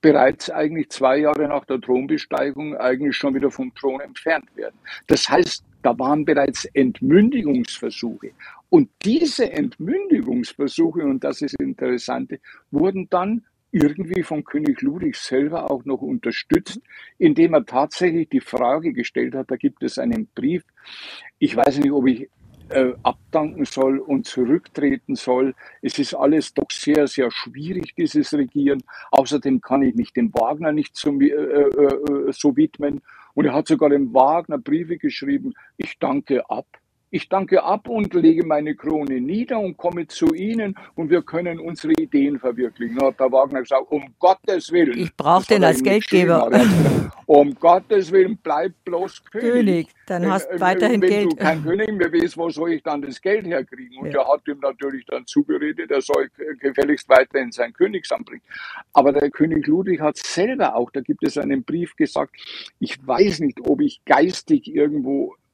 [0.01, 4.75] bereits eigentlich zwei Jahre nach der Thronbesteigung eigentlich schon wieder vom Thron entfernt werden.
[5.07, 8.31] Das heißt, da waren bereits Entmündigungsversuche.
[8.69, 12.39] Und diese Entmündigungsversuche, und das ist das Interessante,
[12.71, 16.79] wurden dann irgendwie von König Ludwig selber auch noch unterstützt,
[17.19, 20.63] indem er tatsächlich die Frage gestellt hat, da gibt es einen Brief,
[21.39, 22.29] ich weiß nicht, ob ich
[22.69, 25.53] äh, abdanken soll und zurücktreten soll.
[25.81, 28.81] Es ist alles doch sehr, sehr schwierig, dieses Regieren.
[29.11, 33.01] Außerdem kann ich mich dem Wagner nicht zum, äh, äh, äh, so widmen.
[33.35, 36.65] Und er hat sogar dem Wagner Briefe geschrieben, ich danke ab
[37.15, 41.61] Ich danke ab und lege meine Krone nieder und komme zu Ihnen und wir können
[41.61, 42.97] unsere Ideen verwirklichen.
[42.97, 44.99] Da hat der Wagner gesagt, um Gottes Willen.
[44.99, 46.51] Ich brauche den als Geldgeber.
[47.25, 49.53] um Gottes Willen, bleib bloß König.
[49.53, 51.21] König dann hast du weiterhin wenn Geld.
[51.21, 53.97] Wenn du kein König mehr bist, wo soll ich dann das Geld herkriegen?
[53.97, 54.21] Und ja.
[54.21, 58.43] er hat ihm natürlich dann zugeredet, er soll gefälligst weiterhin sein Königsamt bringen.
[58.91, 62.35] Aber der König Ludwig hat selber auch, da gibt es einen Brief gesagt,
[62.79, 65.44] ich weiß nicht, ob ich geistig irgendwo äh,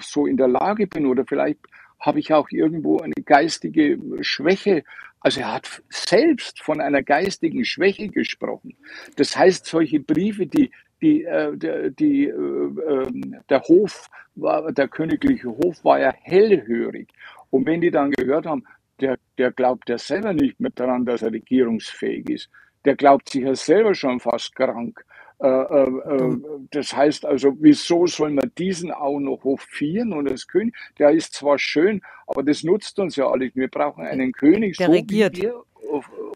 [0.00, 1.60] so in der Lage bin oder vielleicht
[2.00, 4.84] habe ich auch irgendwo eine geistige Schwäche.
[5.20, 8.76] Also er hat selbst von einer geistigen Schwäche gesprochen.
[9.16, 14.88] Das heißt, solche Briefe, die, die, äh, die, die äh, ähm, der Hof, war, der
[14.88, 17.08] königliche Hof war ja hellhörig.
[17.50, 18.64] Und wenn die dann gehört haben,
[19.00, 22.50] der, der glaubt ja selber nicht mehr daran, dass er regierungsfähig ist.
[22.84, 25.04] Der glaubt sich ja selber schon fast krank.
[25.38, 26.38] Äh, äh, äh,
[26.70, 30.74] das heißt also, wieso soll man diesen auch noch hofieren und als König?
[30.98, 33.54] Der ist zwar schön, aber das nutzt uns ja alles.
[33.54, 35.36] Wir brauchen einen König, der so regiert.
[35.36, 35.50] wie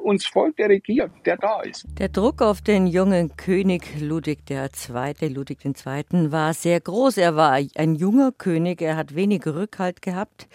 [0.02, 1.86] uns folgt, der regiert, der da ist.
[1.98, 7.18] Der Druck auf den jungen König Ludwig II., Ludwig II., war sehr groß.
[7.18, 10.48] Er war ein junger König, er hat wenig Rückhalt gehabt.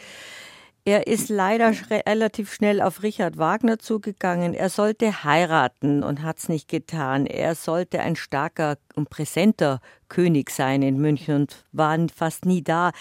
[0.88, 4.54] Er ist leider relativ schnell auf Richard Wagner zugegangen.
[4.54, 7.26] Er sollte heiraten und hat es nicht getan.
[7.26, 12.92] Er sollte ein starker und präsenter König sein in München und war fast nie da.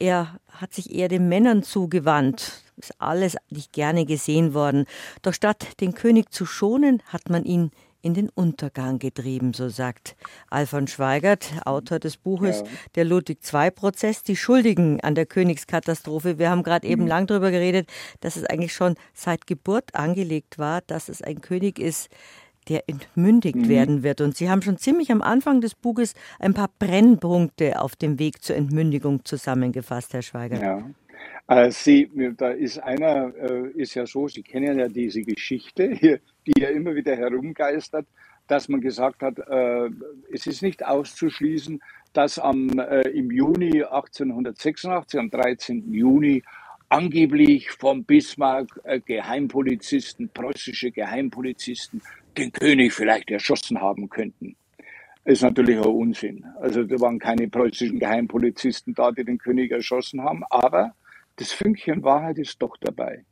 [0.00, 2.64] Er hat sich eher den Männern zugewandt.
[2.78, 4.84] Ist alles nicht gerne gesehen worden.
[5.22, 7.70] Doch statt den König zu schonen, hat man ihn
[8.04, 10.14] in den Untergang getrieben, so sagt
[10.50, 12.66] Alfons Schweigert, Autor des Buches ja.
[12.96, 16.38] Der Ludwig II-Prozess, die Schuldigen an der Königskatastrophe.
[16.38, 16.92] Wir haben gerade mhm.
[16.92, 17.88] eben lang darüber geredet,
[18.20, 22.10] dass es eigentlich schon seit Geburt angelegt war, dass es ein König ist,
[22.68, 23.68] der entmündigt mhm.
[23.68, 24.20] werden wird.
[24.20, 28.42] Und Sie haben schon ziemlich am Anfang des Buches ein paar Brennpunkte auf dem Weg
[28.42, 30.62] zur Entmündigung zusammengefasst, Herr Schweigert.
[30.62, 30.82] Ja.
[31.46, 36.60] Äh, Sie, da ist einer, äh, ist ja so, Sie kennen ja diese Geschichte, die
[36.60, 38.06] ja immer wieder herumgeistert,
[38.46, 39.90] dass man gesagt hat, äh,
[40.32, 41.80] es ist nicht auszuschließen,
[42.12, 42.68] dass am,
[43.12, 45.92] im Juni 1886, am 13.
[45.92, 46.44] Juni,
[46.88, 48.68] angeblich vom Bismarck
[49.04, 52.00] Geheimpolizisten, preußische Geheimpolizisten,
[52.38, 54.54] den König vielleicht erschossen haben könnten.
[55.24, 56.44] Ist natürlich ein Unsinn.
[56.60, 60.94] Also da waren keine preußischen Geheimpolizisten da, die den König erschossen haben, aber
[61.36, 63.24] das Fünkchen Wahrheit ist doch dabei.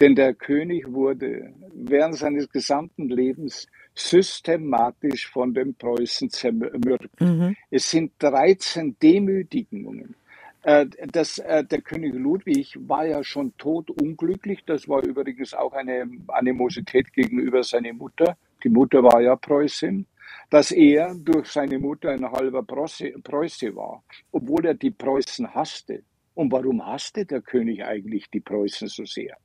[0.00, 7.20] Denn der König wurde während seines gesamten Lebens systematisch von den Preußen zermürbt.
[7.20, 7.56] Mhm.
[7.70, 10.14] Es sind 13 Demütigungen.
[10.62, 14.64] Äh, das, äh, der König Ludwig war ja schon todunglücklich.
[14.66, 18.36] Das war übrigens auch eine Animosität gegenüber seiner Mutter.
[18.62, 20.06] Die Mutter war ja Preußin.
[20.50, 26.02] Dass er durch seine Mutter ein halber Preuße, Preuße war, obwohl er die Preußen hasste.
[26.38, 29.36] Und warum hasste der König eigentlich die Preußen so sehr?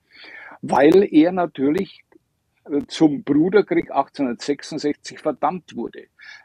[0.61, 2.03] Weil er natürlich
[2.65, 6.03] äh, zum Bruderkrieg 1866 verdammt wurde.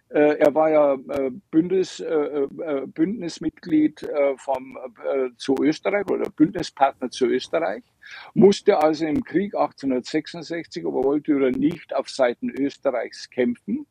[0.09, 2.03] Äh, er war ja äh, Bündnis,
[2.95, 4.09] Bündnismitglied
[4.39, 4.79] vom,
[5.37, 7.83] zu Österreich oder Bündnispartner zu Österreich,
[8.33, 13.87] musste also im Krieg 1866, aber wollte oder nicht, auf Seiten Österreichs kämpfen,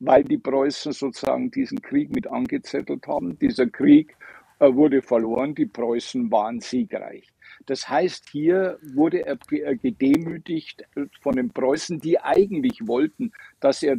[0.00, 3.38] weil die Preußen sozusagen diesen Krieg mit angezettelt haben.
[3.38, 4.16] Dieser Krieg
[4.60, 7.26] wurde verloren, die Preußen waren siegreich.
[7.66, 13.82] Das heißt, hier wurde er äh, gedemütigt äh, von den Preußen, die eigentlich wollten, dass
[13.82, 13.98] er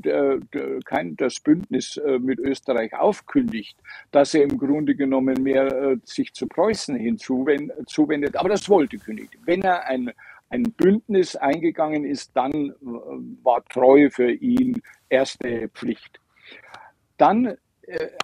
[0.85, 3.77] kein, das Bündnis mit Österreich aufkündigt,
[4.11, 8.35] dass er im Grunde genommen mehr sich zu Preußen hinzuwendet.
[8.35, 9.29] Aber das wollte König.
[9.45, 10.11] Wenn er ein,
[10.49, 12.73] ein Bündnis eingegangen ist, dann
[13.43, 16.19] war Treue für ihn erste Pflicht.
[17.17, 17.55] Dann äh,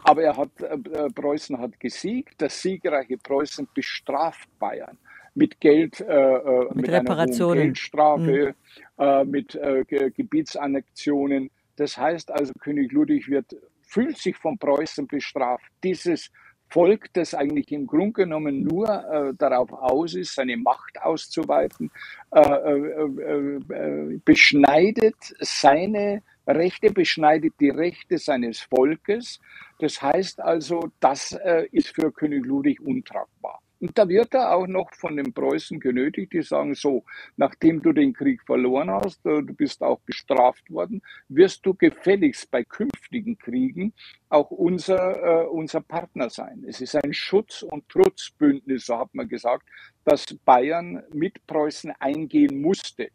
[0.03, 2.35] aber er hat, äh, äh, Preußen hat gesiegt.
[2.37, 4.97] Das siegreiche Preußen bestraft Bayern
[5.35, 7.63] mit Geld, äh, mit, mit Reparationen.
[7.63, 8.55] Geldstrafe,
[8.97, 9.03] mhm.
[9.03, 11.51] äh, mit äh, Gebietsannexionen.
[11.75, 15.71] Das heißt also, König Ludwig wird, fühlt sich von Preußen bestraft.
[15.83, 16.31] Dieses
[16.69, 21.91] Volk, das eigentlich im Grunde genommen nur äh, darauf aus ist, seine Macht auszuweiten,
[22.31, 29.39] äh, beschneidet seine Rechte beschneidet die Rechte seines Volkes.
[29.79, 33.61] Das heißt also, das äh, ist für König Ludwig untragbar.
[33.79, 37.03] Und da wird er auch noch von den Preußen genötigt, die sagen so,
[37.35, 42.49] nachdem du den Krieg verloren hast, äh, du bist auch bestraft worden, wirst du gefälligst
[42.49, 43.93] bei künftigen Kriegen
[44.29, 46.65] auch unser, äh, unser Partner sein.
[46.67, 49.67] Es ist ein Schutz- und Trutzbündnis, so hat man gesagt,
[50.05, 53.11] das Bayern mit Preußen eingehen musste.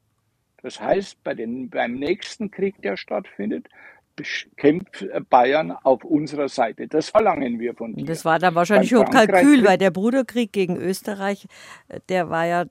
[0.63, 3.69] Das heißt, bei den, beim nächsten Krieg, der stattfindet,
[4.57, 6.87] kämpft Bayern auf unserer Seite.
[6.87, 8.05] Das verlangen wir von dir.
[8.05, 11.47] Das war dann wahrscheinlich schon Kalkül, weil der Bruderkrieg gegen Österreich,
[11.89, 12.65] äh, der war ja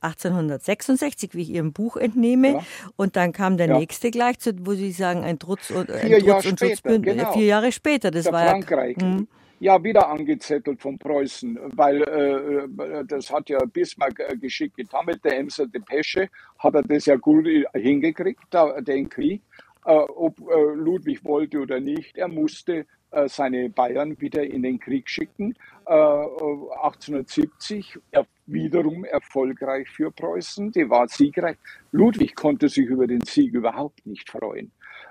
[0.00, 2.52] 1866, äh, wie ich Ihrem Buch entnehme.
[2.52, 2.64] Ja.
[2.96, 3.78] Und dann kam der ja.
[3.78, 7.16] nächste gleich, wo Sie sagen, ein Trutz und, ein Trutz und Schutzbündnis.
[7.16, 7.32] Genau.
[7.32, 8.96] Vier Jahre später, das der war Frankreich.
[9.00, 9.06] ja.
[9.06, 9.28] Hm
[9.60, 15.06] ja wieder angezettelt von Preußen, weil äh, äh, das hat ja Bismarck äh, geschickt getan
[15.22, 18.42] der Emser Depesche, hat er das ja gut hingekriegt,
[18.80, 19.42] den Krieg,
[19.84, 24.80] äh, ob äh, Ludwig wollte oder nicht, er musste äh, seine Bayern wieder in den
[24.80, 25.54] Krieg schicken.
[25.86, 31.56] 1870 er, wiederum erfolgreich für Preußen, die war siegreich.
[31.90, 34.70] Ludwig konnte sich über den Sieg überhaupt nicht freuen,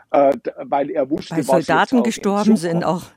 [0.09, 3.07] weil er wusste, weil Soldaten gestorben sind auch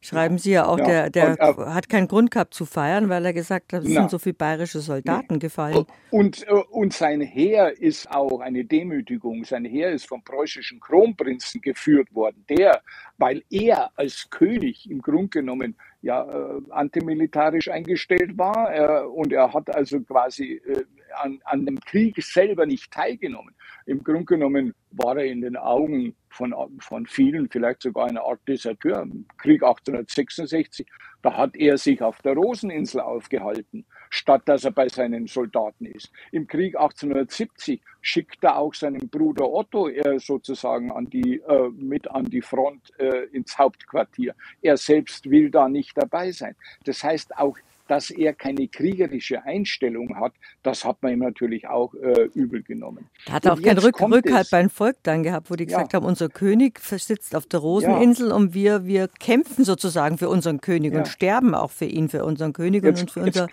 [0.00, 1.08] schreiben Sie ja auch, ja.
[1.08, 3.90] der, der und, äh, hat keinen Grund gehabt zu feiern, weil er gesagt hat, es
[3.90, 5.38] sind so viele bayerische Soldaten nee.
[5.38, 5.86] gefallen.
[6.10, 9.44] Und, äh, und sein Heer ist auch eine Demütigung.
[9.44, 12.44] Sein Heer ist vom preußischen Kronprinzen geführt worden.
[12.48, 12.82] Der,
[13.16, 19.52] weil er als König im Grunde genommen ja äh, antimilitarisch eingestellt war äh, und er
[19.52, 20.84] hat also quasi äh,
[21.16, 23.54] an, an dem Krieg selber nicht teilgenommen.
[23.86, 28.40] Im Grunde genommen war er in den Augen von, von vielen vielleicht sogar eine Art
[28.46, 29.02] Deserteur.
[29.02, 30.86] Im Krieg 1866,
[31.22, 36.10] da hat er sich auf der Roseninsel aufgehalten, statt dass er bei seinen Soldaten ist.
[36.32, 42.10] Im Krieg 1870 schickt er auch seinen Bruder Otto äh, sozusagen an die, äh, mit
[42.10, 44.34] an die Front äh, ins Hauptquartier.
[44.62, 46.54] Er selbst will da nicht dabei sein.
[46.84, 47.56] Das heißt, auch
[47.88, 53.08] dass er keine kriegerische Einstellung hat, das hat man ihm natürlich auch äh, übel genommen.
[53.26, 55.96] Er hat auch keinen Rück Rückhalt beim Volk dann gehabt, wo die gesagt ja.
[55.98, 58.34] haben, unser König sitzt auf der Roseninsel ja.
[58.34, 61.00] und wir, wir kämpfen sozusagen für unseren König ja.
[61.00, 63.48] und sterben auch für ihn, für unseren König jetzt, und für jetzt, unser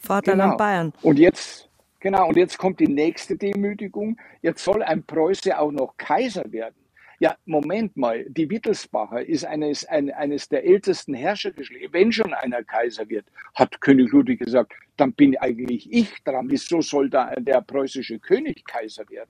[0.00, 0.56] Vaterland genau.
[0.56, 0.92] Bayern.
[1.02, 4.16] Und jetzt, genau, und jetzt kommt die nächste Demütigung.
[4.42, 6.79] Jetzt soll ein Preuße auch noch Kaiser werden.
[7.22, 11.92] Ja, Moment mal, die Wittelsbacher ist eines, ein, eines der ältesten Herrschergeschlechter.
[11.92, 16.46] Wenn schon einer Kaiser wird, hat König Ludwig gesagt, dann bin eigentlich ich dran.
[16.48, 19.28] Wieso soll da der preußische König Kaiser werden?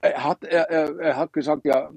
[0.00, 1.92] Er hat, er, er hat gesagt, ja,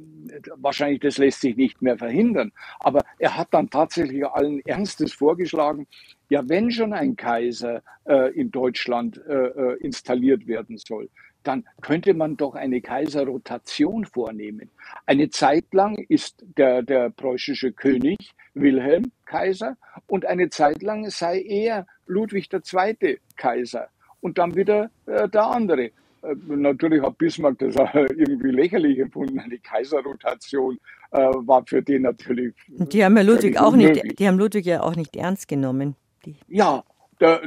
[0.57, 2.51] wahrscheinlich das lässt sich nicht mehr verhindern.
[2.79, 5.87] Aber er hat dann tatsächlich allen Ernstes vorgeschlagen,
[6.29, 11.09] ja, wenn schon ein Kaiser äh, in Deutschland äh, äh installiert werden soll,
[11.43, 14.69] dann könnte man doch eine Kaiserrotation vornehmen.
[15.05, 19.77] Eine Zeit lang ist der, der preußische König Wilhelm Kaiser
[20.07, 23.19] und eine Zeit lang sei er Ludwig II.
[23.35, 23.87] Kaiser
[24.21, 25.85] und dann wieder äh, der andere.
[25.85, 29.39] Äh, natürlich hat Bismarck das irgendwie lächerlich empfunden.
[29.39, 30.79] Eine Kaiserrotation
[31.11, 32.53] äh, war für den natürlich.
[32.67, 35.95] Die haben ja Ludwig auch nicht, die haben Ludwig ja auch nicht ernst genommen.
[36.25, 36.35] Die.
[36.47, 36.83] Ja,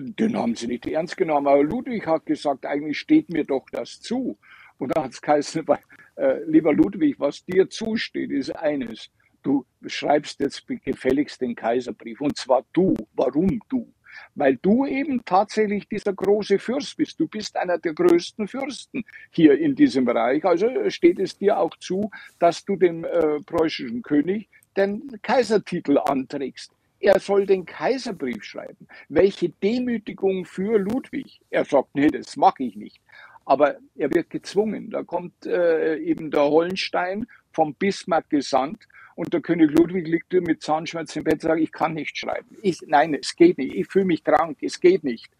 [0.00, 1.46] den haben sie nicht ernst genommen.
[1.46, 4.38] Aber Ludwig hat gesagt, eigentlich steht mir doch das zu.
[4.78, 5.66] Und da hat es geheißen,
[6.16, 9.10] äh, lieber Ludwig, was dir zusteht, ist eines.
[9.42, 12.20] Du schreibst jetzt gefälligst den Kaiserbrief.
[12.20, 12.94] Und zwar du.
[13.14, 13.92] Warum du?
[14.34, 17.20] Weil du eben tatsächlich dieser große Fürst bist.
[17.20, 20.44] Du bist einer der größten Fürsten hier in diesem Bereich.
[20.44, 26.75] Also steht es dir auch zu, dass du dem äh, preußischen König den Kaisertitel anträgst.
[27.06, 28.88] Er soll den Kaiserbrief schreiben.
[29.08, 31.40] Welche Demütigung für Ludwig.
[31.50, 33.00] Er sagt, nee, das mache ich nicht.
[33.44, 34.90] Aber er wird gezwungen.
[34.90, 40.64] Da kommt äh, eben der Hollenstein vom Bismarck gesandt und der König Ludwig liegt mit
[40.64, 42.56] Zahnschmerzen im Bett und sagt, ich kann nicht schreiben.
[42.60, 43.76] Ich, nein, es geht nicht.
[43.76, 44.58] Ich fühle mich krank.
[44.60, 45.30] Es geht nicht.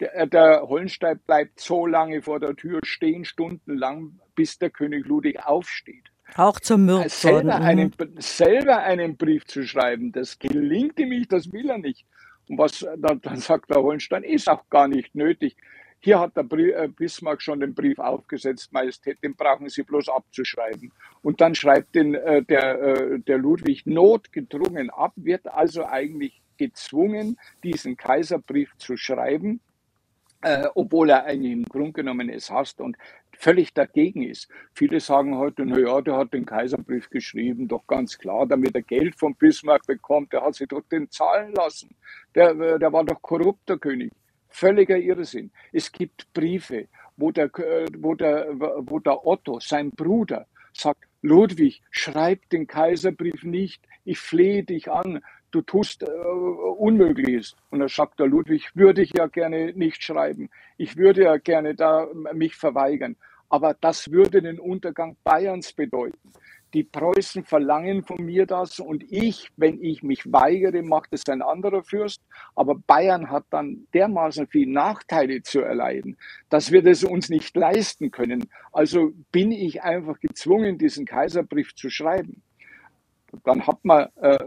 [0.00, 5.06] Der, äh, der Hollenstein bleibt so lange vor der Tür stehen, stundenlang, bis der König
[5.06, 6.10] Ludwig aufsteht.
[6.34, 7.08] Auch Mürzen.
[7.08, 12.04] Selber, einen, selber einen Brief zu schreiben, das gelingt ihm nicht, das will er nicht.
[12.48, 15.56] Und was dann, dann sagt der Holstein, ist auch gar nicht nötig.
[16.00, 20.92] Hier hat der äh, Bismarck schon den Brief aufgesetzt, Majestät, den brauchen Sie bloß abzuschreiben.
[21.22, 27.36] Und dann schreibt den, äh, der, äh, der Ludwig notgedrungen ab, wird also eigentlich gezwungen,
[27.64, 29.60] diesen Kaiserbrief zu schreiben,
[30.42, 32.80] äh, obwohl er eigentlich im Grunde genommen es hasst.
[32.80, 32.96] Und
[33.38, 34.48] völlig dagegen ist.
[34.72, 38.82] Viele sagen heute, na ja, der hat den Kaiserbrief geschrieben, doch ganz klar, damit er
[38.82, 41.94] Geld von Bismarck bekommt, der hat sich doch den zahlen lassen.
[42.34, 44.12] Der, äh, der war doch korrupter König.
[44.48, 45.50] Völliger Irrsinn.
[45.72, 51.82] Es gibt Briefe, wo der, äh, wo der, wo der Otto, sein Bruder, sagt, Ludwig,
[51.90, 55.22] schreib den Kaiserbrief nicht, ich flehe dich an,
[55.56, 57.56] du tust äh, Unmögliches.
[57.70, 60.50] Und da sagt der Ludwig, würde ich ja gerne nicht schreiben.
[60.76, 63.16] Ich würde ja gerne da mich verweigern.
[63.48, 66.32] Aber das würde den Untergang Bayerns bedeuten.
[66.74, 71.40] Die Preußen verlangen von mir das und ich, wenn ich mich weigere, macht es ein
[71.40, 72.20] anderer Fürst.
[72.54, 76.18] Aber Bayern hat dann dermaßen viele Nachteile zu erleiden,
[76.50, 78.50] dass wir das uns nicht leisten können.
[78.72, 82.42] Also bin ich einfach gezwungen, diesen Kaiserbrief zu schreiben.
[83.44, 84.38] Dann hat man äh,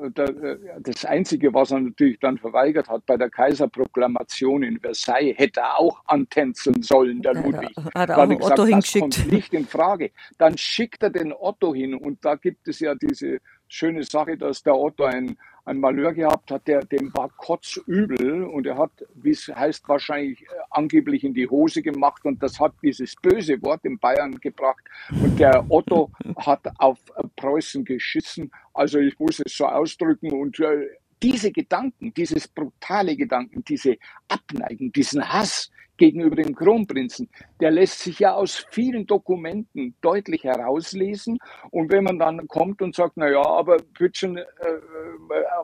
[0.80, 5.80] das Einzige, was er natürlich dann verweigert hat, bei der Kaiserproklamation in Versailles, hätte er
[5.80, 7.76] auch antänzeln sollen, der Ludwig.
[7.96, 10.12] Hat er auch gesagt, Otto das kommt nicht in Frage.
[10.38, 14.64] Dann schickt er den Otto hin und da gibt es ja diese schöne Sache, dass
[14.64, 15.38] der Otto ein,
[15.70, 20.42] ein Malheur gehabt hat, der, dem war kotzübel und er hat, wie es heißt, wahrscheinlich
[20.42, 24.84] äh, angeblich in die Hose gemacht und das hat dieses böse Wort in Bayern gebracht
[25.12, 28.52] und der Otto hat auf äh, Preußen geschissen.
[28.74, 30.88] Also ich muss es so ausdrücken und äh,
[31.22, 33.98] diese Gedanken, dieses brutale Gedanken, diese
[34.28, 37.30] Abneigung, diesen Hass gegenüber dem Kronprinzen,
[37.60, 41.38] der lässt sich ja aus vielen Dokumenten deutlich herauslesen.
[41.70, 44.44] Und wenn man dann kommt und sagt, na ja, aber Bütchen äh,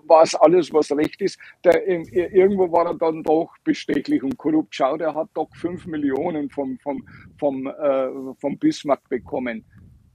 [0.03, 4.75] war es alles, was recht ist, der, irgendwo war er dann doch bestechlich und korrupt.
[4.75, 7.07] Schau, der hat doch fünf Millionen vom, vom,
[7.39, 9.65] vom, äh, vom Bismarck bekommen.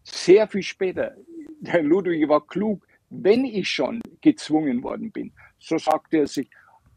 [0.04, 1.16] Sehr viel später,
[1.60, 6.48] der Ludwig war klug, wenn ich schon gezwungen worden bin, so sagte er sich,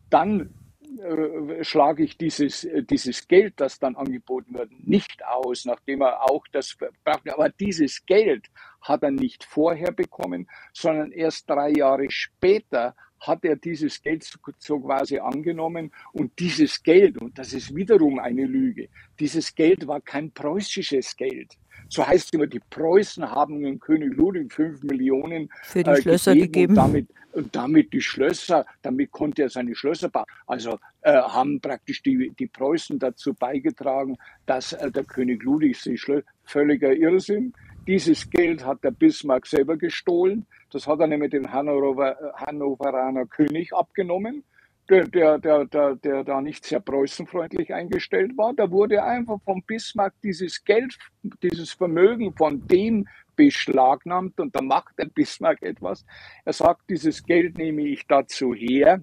[0.10, 0.54] dann
[1.00, 6.30] äh, schlage ich dieses, äh, dieses Geld, das dann angeboten wird, nicht aus, nachdem er
[6.30, 7.34] auch das brachte.
[7.34, 8.48] Aber dieses Geld
[8.82, 14.30] hat er nicht vorher bekommen, sondern erst drei Jahre später hat er dieses Geld
[14.60, 15.92] so quasi angenommen.
[16.12, 18.90] Und dieses Geld, und das ist wiederum eine Lüge,
[19.20, 21.58] dieses Geld war kein preußisches Geld.
[21.94, 26.02] So heißt es immer, die Preußen haben dem König Ludwig fünf Millionen für die äh,
[26.02, 26.74] Schlösser gegeben.
[26.74, 26.74] gegeben.
[26.74, 30.26] Und, damit, und damit die Schlösser, damit konnte er seine Schlösser bauen.
[30.48, 34.18] Also äh, haben praktisch die, die Preußen dazu beigetragen,
[34.48, 36.26] dass äh, der König Ludwig sich schlösser.
[36.46, 37.54] Völliger Irrsinn.
[37.86, 40.48] Dieses Geld hat der Bismarck selber gestohlen.
[40.72, 44.44] Das hat er nämlich dem Hannover, Hannoveraner König abgenommen
[44.90, 48.54] der, der, der, der, der da nicht sehr preußenfreundlich eingestellt war.
[48.54, 50.98] Da wurde einfach vom Bismarck dieses Geld,
[51.42, 56.06] dieses Vermögen von dem beschlagnahmt und da macht der Bismarck etwas.
[56.46, 59.02] Er sagt, dieses Geld nehme ich dazu her,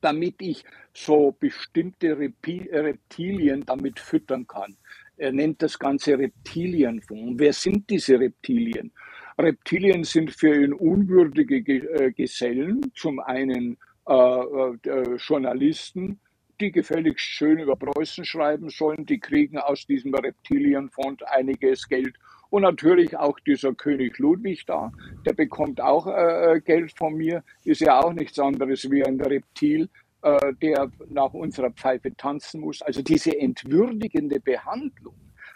[0.00, 4.76] damit ich so bestimmte Reptilien damit füttern kann.
[5.16, 7.38] Er nennt das Ganze Reptilienfonds.
[7.38, 8.92] Wer sind diese Reptilien?
[9.38, 16.20] Reptilien sind für ihn unwürdige äh, Gesellen, zum einen Journalisten,
[16.60, 22.16] die gefälligst schön über Preußen schreiben sollen, die kriegen aus diesem Reptilienfonds einiges Geld.
[22.50, 24.92] Und natürlich auch dieser König Ludwig da,
[25.26, 29.88] der bekommt auch äh, Geld von mir, ist ja auch nichts anderes wie ein Reptil,
[30.22, 32.82] äh, der nach unserer Pfeife tanzen muss.
[32.82, 35.14] Also diese entwürdigende Behandlung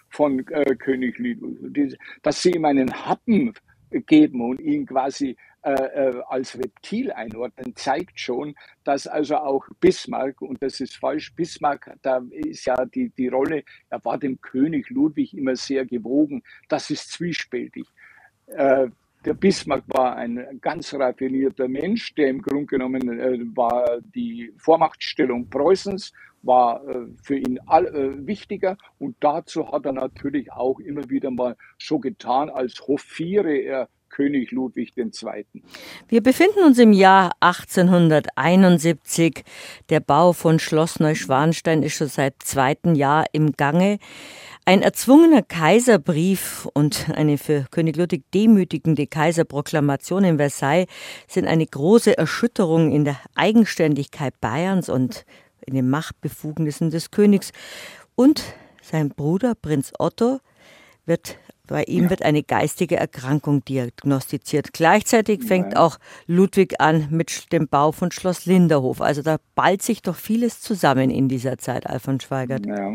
[0.09, 3.53] von äh, König Ludwig, dass sie ihm einen Happen
[4.01, 5.37] geben und ihn quasi
[5.67, 11.35] äh, äh, als Reptil einordnen, zeigt schon, dass also auch Bismarck, und das ist falsch,
[11.35, 16.45] Bismarck, da ist ja die, die Rolle, er war dem König Ludwig immer sehr gewogen,
[16.69, 17.85] das ist zwiespältig.
[18.47, 18.91] Äh,
[19.25, 25.51] der Bismarck war ein ganz raffinierter Mensch, der im Grunde genommen äh, war die Vormachtstellung
[25.51, 26.13] Preußens,
[26.43, 31.31] war äh, für ihn all, äh, wichtiger und dazu hat er natürlich auch immer wieder
[31.31, 35.13] mal so getan, als hofiere er König Ludwig II.
[36.09, 39.45] Wir befinden uns im Jahr 1871.
[39.91, 43.99] Der Bau von Schloss Neuschwanstein ist schon seit zweiten Jahr im Gange.
[44.65, 50.89] Ein erzwungener Kaiserbrief und eine für König Ludwig demütigende Kaiserproklamation in Versailles
[51.29, 55.25] sind eine große Erschütterung in der Eigenständigkeit Bayerns und
[55.67, 57.53] in den Machtbefugnissen des Königs.
[58.15, 58.43] Und
[58.83, 60.41] sein Bruder Prinz Otto
[61.05, 62.11] wird bei ihm ja.
[62.11, 64.73] wird eine geistige Erkrankung diagnostiziert.
[64.73, 65.81] Gleichzeitig fängt ja.
[65.81, 69.01] auch Ludwig an mit dem Bau von Schloss Linderhof.
[69.01, 72.65] Also da ballt sich doch vieles zusammen in dieser Zeit, Alfons Schweigert.
[72.67, 72.95] Ja.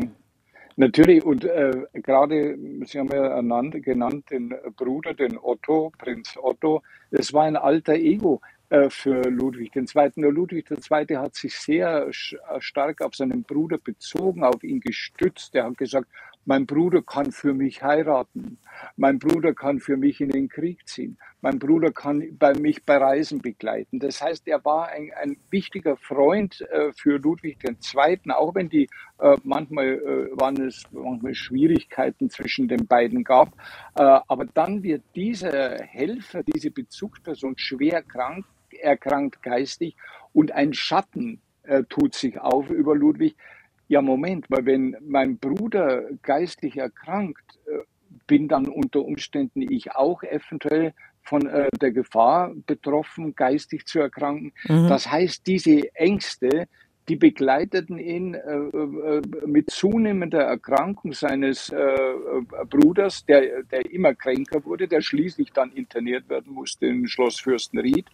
[0.76, 2.56] Natürlich, und äh, gerade,
[2.86, 7.92] Sie haben ja ernannt, genannt den Bruder, den Otto, Prinz Otto, es war ein alter
[7.92, 8.40] Ego
[8.88, 9.84] für Ludwig II.
[10.16, 11.16] Der Ludwig II.
[11.16, 15.54] hat sich sehr stark auf seinen Bruder bezogen, auf ihn gestützt.
[15.54, 16.08] Er hat gesagt,
[16.44, 18.58] mein Bruder kann für mich heiraten.
[18.96, 21.16] Mein Bruder kann für mich in den Krieg ziehen.
[21.40, 24.00] Mein Bruder kann bei mich bei Reisen begleiten.
[24.00, 28.88] Das heißt, er war ein, ein wichtiger Freund äh, für Ludwig II., auch wenn die
[29.18, 33.48] äh, manchmal äh, waren es manchmal Schwierigkeiten zwischen den beiden gab.
[33.94, 38.44] Äh, aber dann wird dieser Helfer, diese Bezugsperson schwer krank,
[38.82, 39.96] erkrankt geistig
[40.32, 43.36] und ein Schatten äh, tut sich auf über Ludwig
[43.88, 47.80] ja, Moment, weil wenn mein Bruder geistig erkrankt, äh,
[48.26, 54.52] bin dann unter Umständen ich auch eventuell von äh, der Gefahr betroffen, geistig zu erkranken.
[54.66, 54.88] Mhm.
[54.88, 56.68] Das heißt, diese Ängste,
[57.08, 64.14] die begleiteten ihn äh, äh, mit zunehmender Erkrankung seines äh, äh, Bruders, der, der immer
[64.14, 68.06] kränker wurde, der schließlich dann interniert werden musste in Schloss Fürstenried.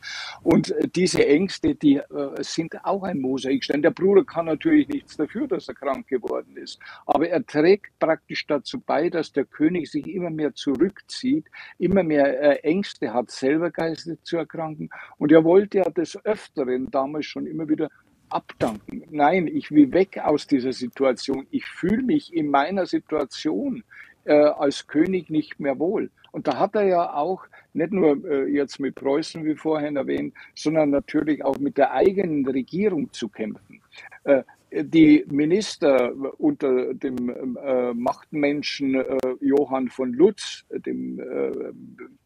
[0.42, 2.04] Und äh, diese Ängste, die äh,
[2.40, 3.82] sind auch ein Mosaikstein.
[3.82, 8.46] Der Bruder kann natürlich nichts dafür, dass er krank geworden ist, aber er trägt praktisch
[8.46, 11.46] dazu bei, dass der König sich immer mehr zurückzieht,
[11.78, 14.88] immer mehr Ängste hat, selber geistig zu erkranken.
[15.18, 17.90] Und er wollte ja des Öfteren damals schon immer wieder
[18.30, 19.04] abdanken.
[19.10, 21.46] Nein, ich will weg aus dieser Situation.
[21.50, 23.84] Ich fühle mich in meiner Situation
[24.24, 26.10] äh, als König nicht mehr wohl.
[26.32, 30.34] Und da hat er ja auch nicht nur äh, jetzt mit Preußen, wie vorhin erwähnt,
[30.54, 33.80] sondern natürlich auch mit der eigenen Regierung zu kämpfen.
[34.24, 41.72] Äh, die Minister unter dem äh, Machtmenschen äh, Johann von Lutz, dem äh,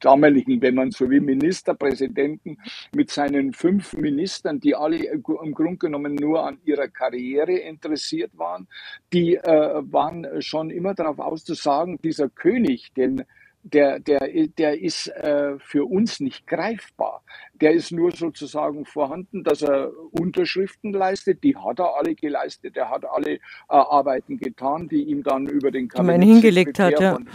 [0.00, 2.58] damaligen, wenn man so will, Ministerpräsidenten,
[2.94, 8.66] mit seinen fünf Ministern, die alle im Grunde genommen nur an ihrer Karriere interessiert waren,
[9.12, 13.24] die äh, waren schon immer darauf auszusagen, dieser König, den
[13.62, 17.22] der, der, der ist äh, für uns nicht greifbar.
[17.54, 21.44] Der ist nur sozusagen vorhanden, dass er Unterschriften leistet.
[21.44, 22.76] Die hat er alle geleistet.
[22.76, 23.38] Er hat alle äh,
[23.68, 27.14] Arbeiten getan, die ihm dann über den Kabinett hingelegt hat, ja.
[27.14, 27.28] Von,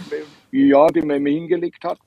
[0.52, 2.00] ja, die man ihm hingelegt hat.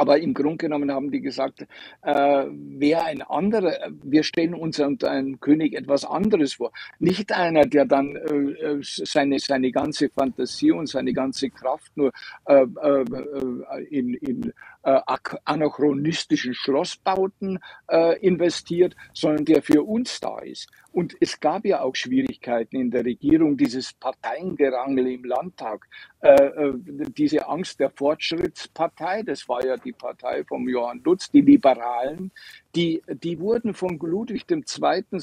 [0.00, 1.66] Aber im Grunde genommen haben die gesagt,
[2.00, 6.72] äh, wer ein anderer, wir stellen uns unter einem König etwas anderes vor.
[6.98, 12.12] Nicht einer, der dann äh, seine, seine ganze Fantasie und seine ganze Kraft nur
[12.46, 15.00] äh, äh in, in äh,
[15.44, 17.58] anachronistischen Schlossbauten
[17.88, 20.68] äh, investiert, sondern der für uns da ist.
[20.92, 25.86] Und es gab ja auch Schwierigkeiten in der Regierung, dieses Parteiengerangel im Landtag,
[26.20, 26.74] äh, äh,
[27.16, 32.32] diese Angst der Fortschrittspartei, das war ja die Partei von Johann Lutz, die Liberalen,
[32.74, 34.62] die, die wurden von Ludwig II.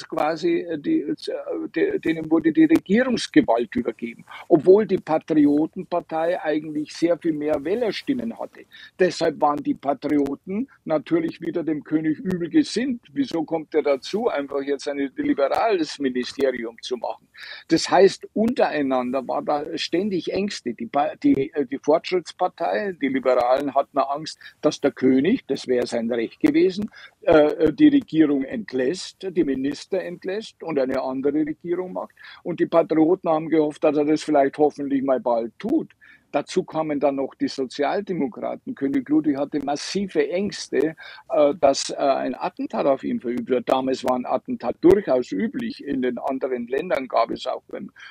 [0.10, 7.34] quasi, äh, die, äh, denen wurde die Regierungsgewalt übergeben, obwohl die Patriotenpartei eigentlich sehr viel
[7.34, 8.66] mehr Wählerstimmen hatte.
[9.00, 13.02] Deshalb waren die Patrioten natürlich wieder dem König übel gesinnt.
[13.14, 17.28] Wieso kommt er dazu, einfach jetzt ein liberales Ministerium zu machen?
[17.70, 20.74] Das heißt, untereinander war da ständig Ängste.
[20.74, 20.89] Die,
[21.24, 26.39] die, äh, die Fortschrittspartei, die Liberalen hatten Angst, dass der König, das wäre sein Recht
[26.39, 26.89] gewesen,
[27.22, 27.37] äh,
[27.74, 32.16] die Regierung entlässt, die Minister entlässt und eine andere Regierung macht.
[32.44, 35.90] Und die Patrioten haben gehofft, dass er das vielleicht hoffentlich mal bald tut.
[36.32, 38.76] Dazu kamen dann noch die Sozialdemokraten.
[38.76, 40.96] König Ludwig hatte massive Ängste,
[41.30, 43.70] äh, dass äh, ein Attentat auf ihn verübt wird.
[43.70, 45.84] Damals war ein Attentat durchaus üblich.
[45.84, 47.64] In den anderen Ländern gab es auch,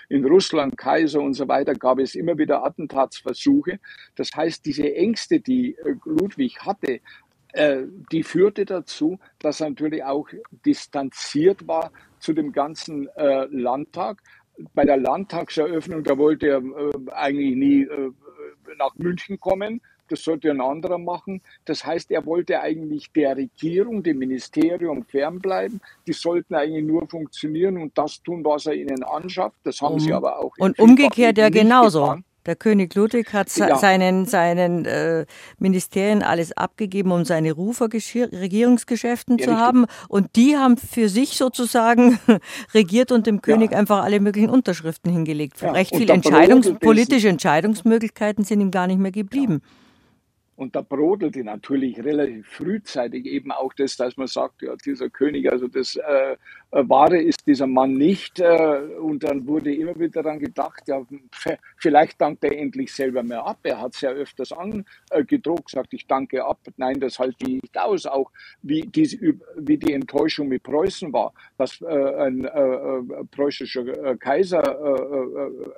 [0.09, 3.79] in Russland, Kaiser und so weiter, gab es immer wieder Attentatsversuche.
[4.15, 7.01] Das heißt, diese Ängste, die Ludwig hatte, äh,
[8.13, 10.29] die führte dazu, dass er natürlich auch
[10.65, 14.23] distanziert war zu dem ganzen äh, Landtag.
[14.75, 18.11] Bei der Landtagseröffnung, da wollte er äh, eigentlich nie äh,
[18.79, 19.81] nach München kommen.
[20.09, 21.43] Das sollte ein anderer machen.
[21.65, 25.81] Das heißt, er wollte eigentlich der Regierung, dem Ministerium fernbleiben.
[26.07, 29.57] Die sollten eigentlich nur funktionieren und das tun, was er ihnen anschafft.
[29.65, 30.53] Das haben um, sie aber auch.
[30.59, 32.03] Und umgekehrt ja genauso.
[32.03, 32.25] Getan.
[32.47, 33.77] Der König Ludwig hat ja.
[33.77, 35.27] seinen, seinen äh,
[35.59, 39.87] Ministerien alles abgegeben, um seine Rufer Regierungsgeschäften ja, zu haben.
[40.09, 42.19] Und die haben für sich sozusagen
[42.75, 43.79] regiert und dem König ja.
[43.79, 45.63] einfach alle möglichen Unterschriften hingelegt.
[45.63, 49.61] Recht viele Entscheidungs politische Entscheidungsmöglichkeiten sind ihm gar nicht mehr geblieben.
[50.57, 55.53] Und da brodelte natürlich relativ frühzeitig eben auch das, dass man sagt, ja, dieser König,
[55.53, 56.37] also das äh,
[56.71, 58.41] äh Wahre ist dieser Mann nicht.
[58.41, 61.05] Äh, und dann wurde immer wieder daran gedacht, ja,
[61.77, 63.59] vielleicht dankt er endlich selber mehr ab.
[63.63, 66.59] Er hat es ja öfters angedruckt, gesagt, ich danke ab.
[66.77, 68.07] Nein, das halte ich nicht aus.
[68.07, 68.31] Auch
[68.63, 69.19] wie, diese,
[69.57, 72.49] wie die Enttäuschung mit Preußen war, dass ein
[73.31, 74.63] preußischer Kaiser,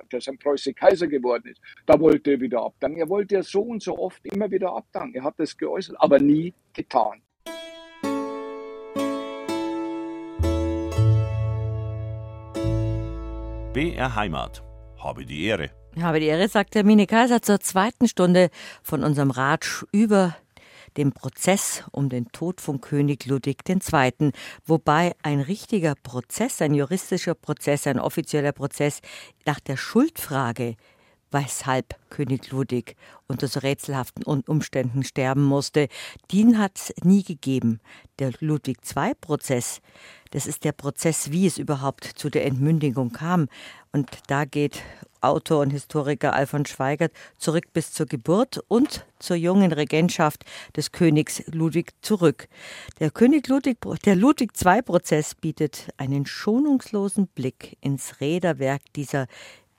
[0.09, 1.61] dass ein preußischer Kaiser geworden ist.
[1.85, 2.99] Da wollte er wieder abdanken.
[2.99, 5.15] Er wollte ja so und so oft immer wieder abdanken.
[5.15, 7.21] Er hat das geäußert, aber nie getan.
[13.71, 14.63] BR Heimat.
[14.97, 15.69] Habe die Ehre.
[16.01, 18.49] Habe die Ehre, sagt Hermine Kaiser zur zweiten Stunde
[18.81, 20.35] von unserem Ratsch über
[20.97, 24.31] den Prozess um den Tod von König Ludwig II.,
[24.65, 29.01] wobei ein richtiger Prozess, ein juristischer Prozess, ein offizieller Prozess
[29.45, 30.75] nach der Schuldfrage
[31.31, 32.95] weshalb König Ludwig
[33.27, 35.87] unter so rätselhaften Umständen sterben musste,
[36.31, 37.79] den hat es nie gegeben.
[38.19, 39.81] Der Ludwig II-Prozess,
[40.31, 43.47] das ist der Prozess, wie es überhaupt zu der Entmündigung kam.
[43.91, 44.83] Und da geht
[45.21, 51.43] Autor und Historiker Alfons Schweigert zurück bis zur Geburt und zur jungen Regentschaft des Königs
[51.47, 52.47] Ludwig zurück.
[52.99, 59.27] Der König Ludwig, der Ludwig II-Prozess bietet einen schonungslosen Blick ins Räderwerk dieser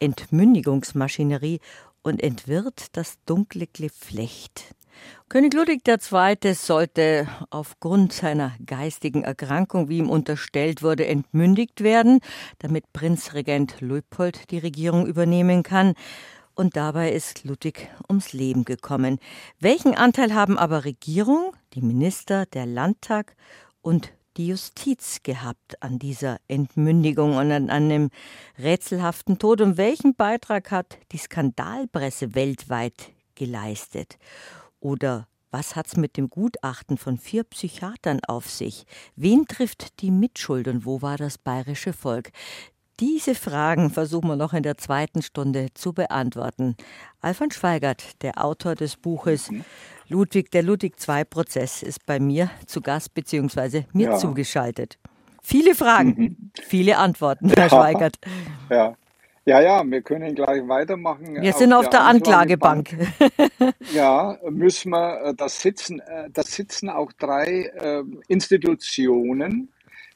[0.00, 1.60] Entmündigungsmaschinerie
[2.02, 4.74] und entwirrt das dunkle Geflecht.
[5.28, 6.54] König Ludwig II.
[6.54, 12.20] sollte aufgrund seiner geistigen Erkrankung, wie ihm unterstellt wurde, entmündigt werden,
[12.58, 15.94] damit Prinzregent Luitpold die Regierung übernehmen kann.
[16.54, 19.18] Und dabei ist Ludwig ums Leben gekommen.
[19.60, 23.36] Welchen Anteil haben aber Regierung, die Minister, der Landtag
[23.82, 28.10] und die Justiz gehabt an dieser Entmündigung und an einem
[28.58, 29.60] rätselhaften Tod?
[29.60, 34.18] Und welchen Beitrag hat die Skandalpresse weltweit geleistet?
[34.80, 38.84] Oder was hat's mit dem Gutachten von vier Psychiatern auf sich?
[39.16, 42.30] Wen trifft die Mitschuld und wo war das bayerische Volk?
[43.00, 46.76] Diese Fragen versuchen wir noch in der zweiten Stunde zu beantworten.
[47.20, 49.50] Alfons Schweigert, der Autor des Buches
[50.10, 53.84] Ludwig, der Ludwig-II-Prozess, ist bei mir zu Gast bzw.
[53.92, 54.16] mir ja.
[54.18, 54.98] zugeschaltet.
[55.40, 56.50] Viele Fragen, mhm.
[56.60, 57.68] viele Antworten, Herr ja.
[57.68, 58.16] Schweigert.
[58.68, 58.96] Ja.
[59.46, 61.40] Ja, ja, wir können gleich weitermachen.
[61.40, 62.92] Wir sind auf der, der Anklagebank.
[62.92, 63.74] Anklagebank.
[63.94, 69.72] ja, müssen wir, äh, das sitzen, äh, das sitzen auch drei äh, Institutionen,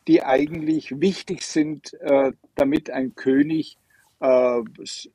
[0.07, 1.97] die eigentlich wichtig sind,
[2.57, 3.79] damit ein König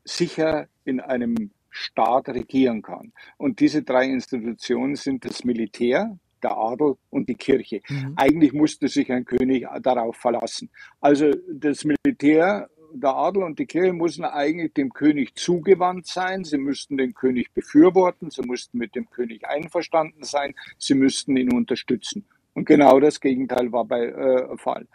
[0.03, 3.13] sicher in einem Staat regieren kann.
[3.37, 7.81] Und diese drei Institutionen sind das Militär, der Adel und die Kirche.
[7.87, 8.13] Mhm.
[8.15, 10.69] Eigentlich musste sich ein König darauf verlassen.
[11.01, 16.57] Also das Militär der Adel und die Kirche mussten eigentlich dem König zugewandt sein, sie
[16.57, 22.25] müssten den König befürworten, sie mussten mit dem König einverstanden sein, sie müssten ihn unterstützen.
[22.53, 24.87] Und genau das Gegenteil war bei äh, Fall.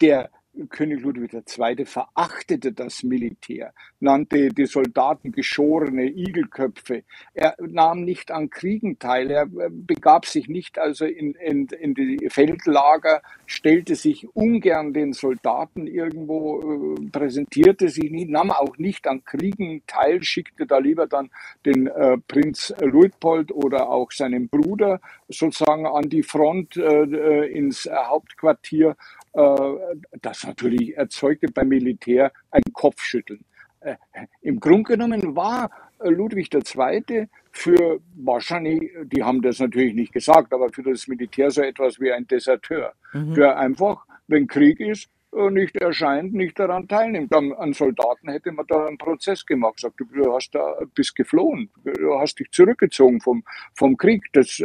[0.00, 0.30] Der
[0.68, 1.86] König Ludwig II.
[1.86, 7.04] verachtete das Militär, nannte die Soldaten geschorene Igelköpfe.
[7.32, 11.94] Er nahm nicht an Kriegen teil, er äh, begab sich nicht also in, in, in
[11.94, 19.06] die Feldlager, stellte sich ungern den Soldaten irgendwo, äh, präsentierte sich nie, nahm auch nicht
[19.06, 21.30] an Kriegen teil, schickte da lieber dann
[21.64, 27.88] den äh, Prinz Luitpold oder auch seinen Bruder sozusagen an die Front äh, äh ins
[27.90, 28.96] Hauptquartier
[29.32, 33.44] das natürlich erzeugte beim Militär ein Kopfschütteln.
[33.84, 33.96] Äh,
[34.42, 37.28] Im Grunde genommen war äh, Ludwig II.
[37.50, 42.12] für wahrscheinlich, die haben das natürlich nicht gesagt, aber für das Militär so etwas wie
[42.12, 43.34] ein Deserteur, mhm.
[43.34, 45.10] der einfach, wenn Krieg ist,
[45.50, 47.34] nicht erscheint, nicht daran teilnimmt.
[47.34, 52.18] An, Soldaten hätte man da einen Prozess gemacht, sagt, du hast da, bist geflohen, du
[52.20, 53.42] hast dich zurückgezogen vom,
[53.74, 54.62] vom Krieg, das,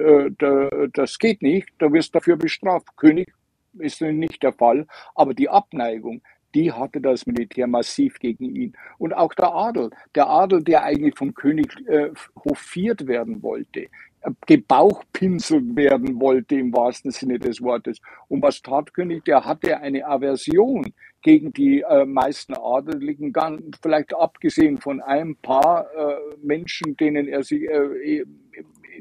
[0.91, 2.97] das geht nicht, da wirst dafür bestraft.
[2.97, 3.33] König
[3.79, 6.21] ist nicht der Fall, aber die Abneigung,
[6.55, 8.73] die hatte das Militär massiv gegen ihn.
[8.97, 12.09] Und auch der Adel, der Adel, der eigentlich vom König äh,
[12.45, 13.81] hofiert werden wollte,
[14.21, 17.99] äh, gebauchpinselt werden wollte im wahrsten Sinne des Wortes.
[18.27, 19.25] Und was tat König?
[19.25, 23.33] Der hatte eine Aversion gegen die äh, meisten Adeligen,
[23.81, 28.23] vielleicht abgesehen von ein paar äh, Menschen, denen er sich äh,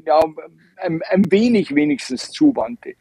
[0.05, 0.19] ja,
[0.77, 2.95] ein, ein wenig wenigstens zuwandte.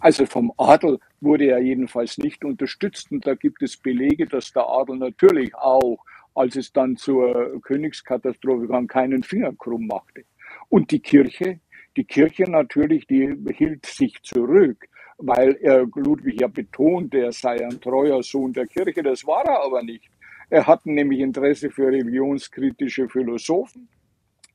[0.00, 4.66] Also vom Adel wurde er jedenfalls nicht unterstützt und da gibt es Belege, dass der
[4.68, 6.04] Adel natürlich auch,
[6.34, 10.24] als es dann zur Königskatastrophe kam, keinen Finger krumm machte.
[10.68, 11.60] Und die Kirche,
[11.96, 17.80] die Kirche natürlich, die hielt sich zurück, weil er Ludwig ja betont, er sei ein
[17.80, 19.02] treuer Sohn der Kirche.
[19.02, 20.10] Das war er aber nicht.
[20.50, 23.88] Er hatte nämlich Interesse für religionskritische Philosophen.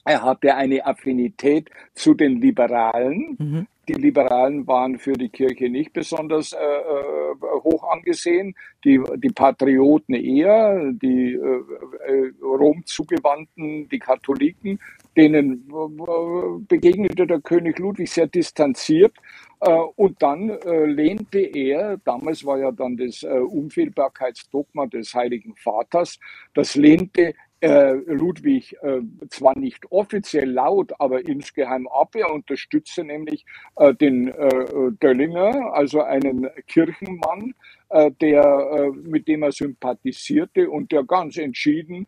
[0.05, 3.35] Er hatte eine Affinität zu den Liberalen.
[3.39, 3.67] Mhm.
[3.87, 7.17] Die Liberalen waren für die Kirche nicht besonders äh, äh
[7.63, 11.63] hoch angesehen, die, die Patrioten eher, die äh,
[12.11, 14.79] äh, Rom zugewandten, die Katholiken,
[15.15, 19.13] denen äh, begegnete der König Ludwig sehr distanziert.
[19.59, 26.19] Äh, und dann lehnte er, damals war ja dann das Unfehlbarkeitsdogma des Heiligen Vaters,
[26.53, 32.15] das lehnte äh, Ludwig äh, zwar nicht offiziell laut, aber insgeheim ab.
[32.15, 33.45] Er unterstütze nämlich
[33.77, 37.55] äh, den äh, Döllinger, also einen Kirchenmann,
[37.89, 42.07] äh, der, äh, mit dem er sympathisierte und der ganz entschieden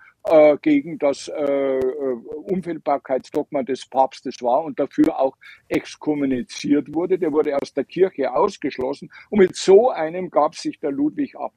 [0.61, 1.31] gegen das
[2.43, 5.37] Unfehlbarkeitsdogma des Papstes war und dafür auch
[5.69, 7.17] exkommuniziert wurde.
[7.17, 11.53] Der wurde aus der Kirche ausgeschlossen und mit so einem gab sich der Ludwig ab.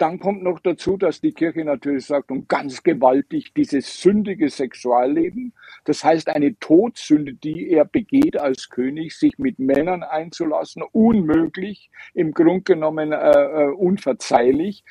[0.00, 5.52] Dann kommt noch dazu, dass die Kirche natürlich sagt, und ganz gewaltig, dieses sündige Sexualleben,
[5.84, 12.32] das heißt eine Todsünde, die er begeht als König, sich mit Männern einzulassen, unmöglich, im
[12.32, 14.84] Grunde genommen äh, äh unverzeihlich,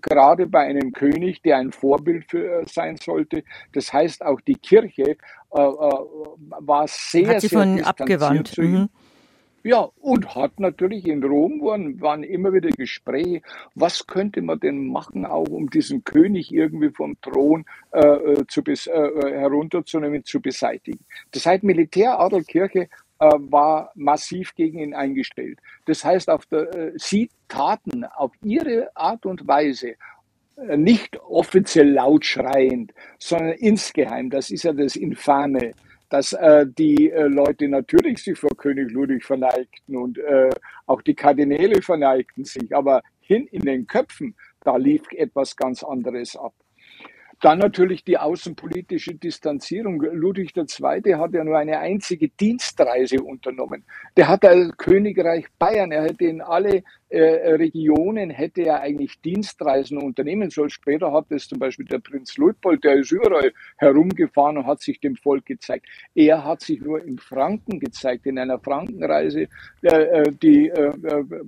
[0.00, 3.42] gerade bei einem König, der ein Vorbild für, äh, sein sollte.
[3.72, 5.90] Das heißt, auch die Kirche äh, äh
[6.60, 8.56] war sehr, Hat sie sehr von abgewandt.
[8.56, 8.88] Mhm.
[9.66, 13.40] Ja, und hat natürlich in Rom waren, waren immer wieder Gespräche,
[13.74, 18.62] was könnte man denn machen, auch um diesen König irgendwie vom Thron äh, äh zu
[18.62, 21.02] bis, äh, herunterzunehmen, zu beseitigen.
[21.30, 25.58] Das heißt, Militär, Adel, Kirche äh, war massiv gegen ihn eingestellt.
[25.86, 29.94] Das heißt, auf der, äh, sie taten auf ihre Art und Weise
[30.56, 35.72] äh, nicht offiziell laut schreiend, sondern insgeheim, das ist ja das Infame,
[36.14, 40.50] dass äh, die äh, Leute natürlich sich vor König Ludwig verneigten und äh,
[40.86, 46.36] auch die Kardinäle verneigten sich, aber hin in den Köpfen, da lief etwas ganz anderes
[46.36, 46.54] ab.
[47.40, 50.00] Dann natürlich die außenpolitische Distanzierung.
[50.00, 51.14] Ludwig II.
[51.16, 53.84] hat ja nur eine einzige Dienstreise unternommen.
[54.16, 56.84] Der hat das Königreich Bayern, er hätte in alle
[57.14, 60.70] äh, Regionen hätte er eigentlich Dienstreisen unternehmen sollen.
[60.70, 65.00] Später hat es zum Beispiel der Prinz Luitpold, der ist überall herumgefahren und hat sich
[65.00, 65.86] dem Volk gezeigt.
[66.14, 69.48] Er hat sich nur in Franken gezeigt, in einer Frankenreise,
[69.82, 70.72] äh, äh die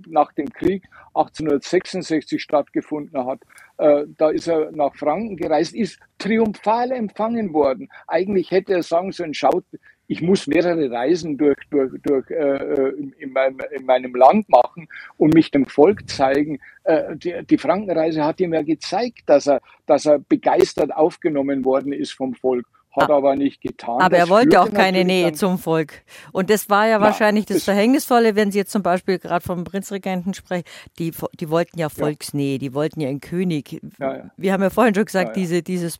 [0.09, 3.41] nach dem Krieg 1866 stattgefunden hat.
[3.77, 7.89] Da ist er nach Franken gereist, ist triumphal empfangen worden.
[8.07, 9.65] Eigentlich hätte er sagen sollen, schaut,
[10.09, 15.35] ich muss mehrere Reisen durch, durch, durch äh, in, meinem, in meinem Land machen und
[15.35, 16.59] mich dem Volk zeigen.
[16.85, 21.93] Äh, die, die Frankenreise hat ihm ja gezeigt, dass er, dass er begeistert aufgenommen worden
[21.93, 23.17] ist vom Volk hat ah.
[23.17, 24.01] aber nicht getan.
[24.01, 26.03] Aber das er wollte auch keine Nähe zum Volk.
[26.33, 29.65] Und das war ja wahrscheinlich das, das Verhängnisvolle, wenn Sie jetzt zum Beispiel gerade vom
[29.65, 30.65] Prinzregenten sprechen.
[30.99, 33.81] Die, die wollten ja Volksnähe, die wollten ja einen König.
[33.99, 34.31] Ja, ja.
[34.37, 35.99] Wir haben ja vorhin schon gesagt, diese, dieses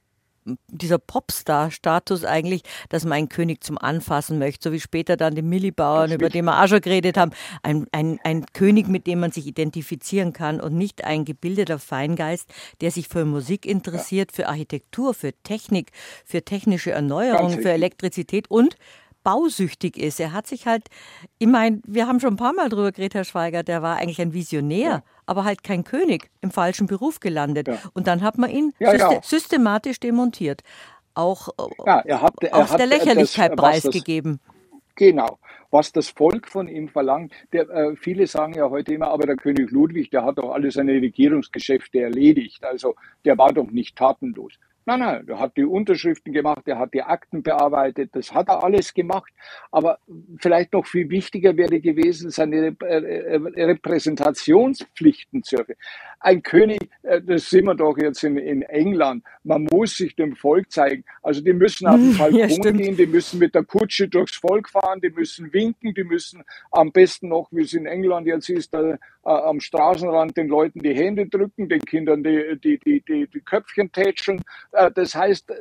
[0.69, 5.43] dieser Popstar-Status eigentlich, dass man einen König zum Anfassen möchte, so wie später dann die
[5.43, 7.33] Millibauern, über den wir auch schon geredet haben.
[7.63, 12.49] Ein, ein, ein König, mit dem man sich identifizieren kann und nicht ein gebildeter Feingeist,
[12.81, 15.91] der sich für Musik interessiert, für Architektur, für Technik,
[16.25, 18.77] für technische Erneuerung, für Elektrizität und
[19.27, 20.21] bausüchtig ist.
[20.21, 20.85] Er hat sich halt,
[21.39, 24.21] ich meine, wir haben schon ein paar Mal drüber geredet, Herr Schweiger, der war eigentlich
[24.21, 25.03] ein Visionär, ja.
[25.27, 27.69] Aber halt kein König, im falschen Beruf gelandet.
[27.69, 27.79] Ja.
[27.95, 30.63] Und dann hat man ihn ja, syst systematisch demontiert.
[31.15, 31.49] Auch
[32.05, 34.41] er hat, hat der Lächerlichkeit preisgegeben.
[34.95, 35.39] Genau
[35.71, 37.33] was das Volk von ihm verlangt.
[37.53, 40.71] Der, äh, viele sagen ja heute immer, aber der König Ludwig, der hat doch alle
[40.71, 42.65] seine Regierungsgeschäfte erledigt.
[42.65, 44.55] Also der war doch nicht tatenlos.
[44.89, 48.63] Nein, nein, er hat die Unterschriften gemacht, er hat die Akten bearbeitet, das hat er
[48.63, 49.33] alles gemacht.
[49.73, 49.99] Aber
[50.39, 55.77] vielleicht noch viel wichtiger wäre gewesen, seine Repräsentationspflichten zu erfüllen.
[56.27, 60.35] Ein König, äh, das sehen wir doch jetzt in, in, England, man muss sich dem
[60.35, 61.05] Volk zeigen.
[61.23, 64.69] Also die müssen auf den Balkon ja, gehen, die müssen mit der Kutsche durchs Volk
[64.69, 68.75] fahren, die müssen winken, die müssen am besten noch, wie es in England jetzt ist,
[68.75, 73.29] da, äh, am Straßenrand den Leuten die Hände drücken, den Kindern die, die, die, die,
[73.29, 75.53] die Köpfchen tätscheln äh, das heißt,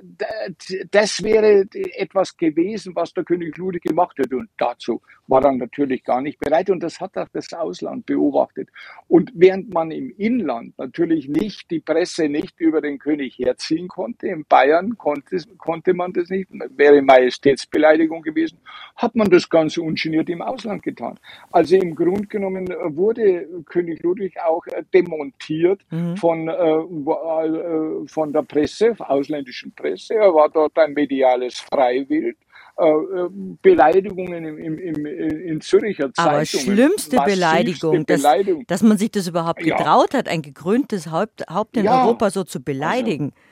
[0.89, 4.37] das wäre etwas gewesen, was der König Ludwig gemacht hätte.
[4.37, 6.69] Und dazu war er natürlich gar nicht bereit.
[6.69, 8.69] Und das hat auch das Ausland beobachtet.
[9.07, 14.27] Und während man im Inland natürlich nicht die Presse nicht über den König herziehen konnte,
[14.27, 18.59] in Bayern konnte, konnte man das nicht, wäre Majestätsbeleidigung gewesen,
[18.95, 21.19] hat man das ganz ungeniert im Ausland getan.
[21.51, 24.63] Also im Grunde genommen wurde König Ludwig auch
[24.93, 26.17] demontiert mhm.
[26.17, 30.15] von, äh, von der Presse, ausländischen Presse.
[30.15, 32.37] Er war dort ein mediales Freiwild.
[32.77, 33.29] Äh, äh,
[33.61, 36.35] Beleidigungen im, im, im, in Züricher Zeitungen.
[36.35, 38.65] Aber schlimmste Beleidigung, dass, Beleidigung.
[38.67, 40.19] dass man sich das überhaupt getraut ja.
[40.19, 42.03] hat, ein gekröntes Haupt, Haupt in ja.
[42.03, 43.31] Europa so zu beleidigen.
[43.31, 43.45] Also,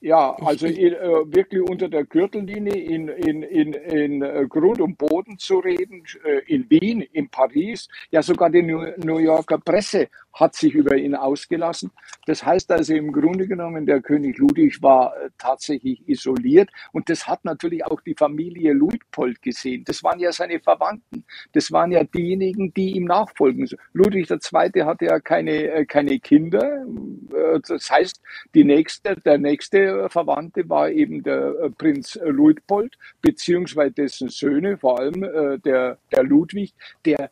[0.00, 4.96] ja, also in, äh, wirklich unter der Gürtellinie in, in, in, in äh, Grund und
[4.96, 10.54] Boden zu reden, äh, in Wien, in Paris, ja sogar die New Yorker Presse hat
[10.54, 11.90] sich über ihn ausgelassen.
[12.26, 17.26] Das heißt also im Grunde genommen, der König Ludwig war äh, tatsächlich isoliert und das
[17.26, 19.84] hat natürlich auch die Familie Luitpold gesehen.
[19.84, 21.24] Das waren ja seine Verwandten.
[21.52, 23.66] Das waren ja diejenigen, die ihm nachfolgen.
[23.94, 24.82] Ludwig II.
[24.84, 26.84] hatte ja keine, äh, keine Kinder.
[27.32, 28.20] Äh, das heißt,
[28.54, 35.20] die nächste, der nächste Verwandte war eben der Prinz Luitpold, beziehungsweise dessen Söhne, vor allem
[35.62, 36.74] der, der Ludwig,
[37.04, 37.30] der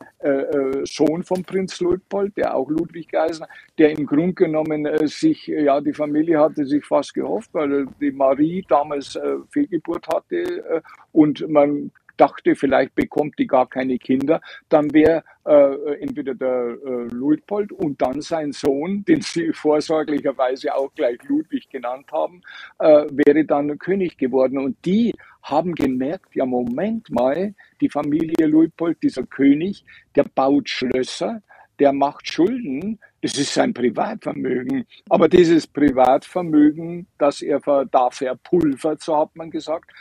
[0.83, 5.49] Sohn von Prinz Luitpold, der auch Ludwig Ludwig Geisner, der im Grunde genommen äh, sich,
[5.49, 10.35] äh, ja, die Familie hatte sich fast gehofft, weil die Marie damals äh, Fehlgeburt hatte
[10.35, 10.81] äh,
[11.11, 14.39] und man dachte, vielleicht bekommt die gar keine Kinder,
[14.69, 20.93] dann wäre äh, entweder der äh, Luitpold und dann sein Sohn, den sie vorsorglicherweise auch
[20.95, 22.41] gleich Ludwig genannt haben,
[22.79, 24.57] äh, wäre dann König geworden.
[24.57, 29.83] Und die haben gemerkt, ja Moment mal, die Familie Luitpold, dieser König,
[30.15, 31.41] der baut Schlösser,
[31.79, 34.85] der macht Schulden, das ist sein Privatvermögen.
[35.09, 37.59] Aber dieses Privatvermögen, das er
[37.91, 39.91] da verpulvert, so hat man gesagt,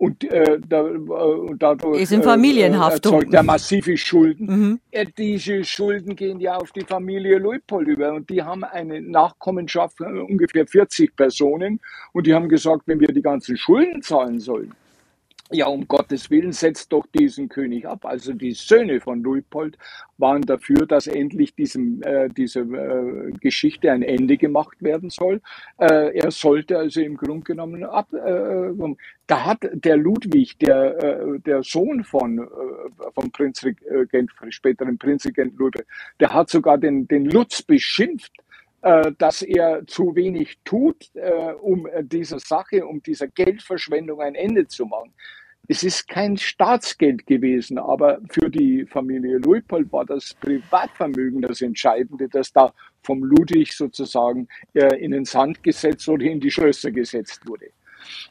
[0.00, 0.96] und, äh, da, äh,
[1.58, 3.12] dadurch ist in Familienhaftung.
[3.12, 4.46] Äh, erzeugt er massive Schulden.
[4.46, 4.80] Mhm.
[4.92, 9.98] Äh, diese Schulden gehen ja auf die Familie Leupold über und die haben eine Nachkommenschaft
[9.98, 11.80] von ungefähr 40 Personen
[12.14, 14.72] und die haben gesagt, wenn wir die ganzen Schulden zahlen sollen,
[15.50, 18.04] ja, um Gottes Willen, setzt doch diesen König ab.
[18.04, 19.76] Also die Söhne von Luitpold
[20.18, 25.40] waren dafür, dass endlich diesem, äh, diese äh, Geschichte ein Ende gemacht werden soll.
[25.78, 28.12] Äh, er sollte also im Grunde genommen ab.
[28.12, 28.72] Äh,
[29.26, 35.86] da hat der Ludwig, der, äh, der Sohn von, äh, vom Prinzregent, späteren Prinzregent Ludwig,
[36.20, 38.32] der hat sogar den, den Lutz beschimpft
[38.82, 44.68] äh, dass er zu wenig tut, äh, um dieser Sache, um dieser Geldverschwendung ein Ende
[44.68, 45.12] zu machen.
[45.72, 52.28] Es ist kein Staatsgeld gewesen, aber für die Familie Luitpold war das Privatvermögen das Entscheidende,
[52.28, 52.72] das da
[53.04, 57.66] vom Ludwig sozusagen äh, in den Sand gesetzt oder in die Schlösser gesetzt wurde.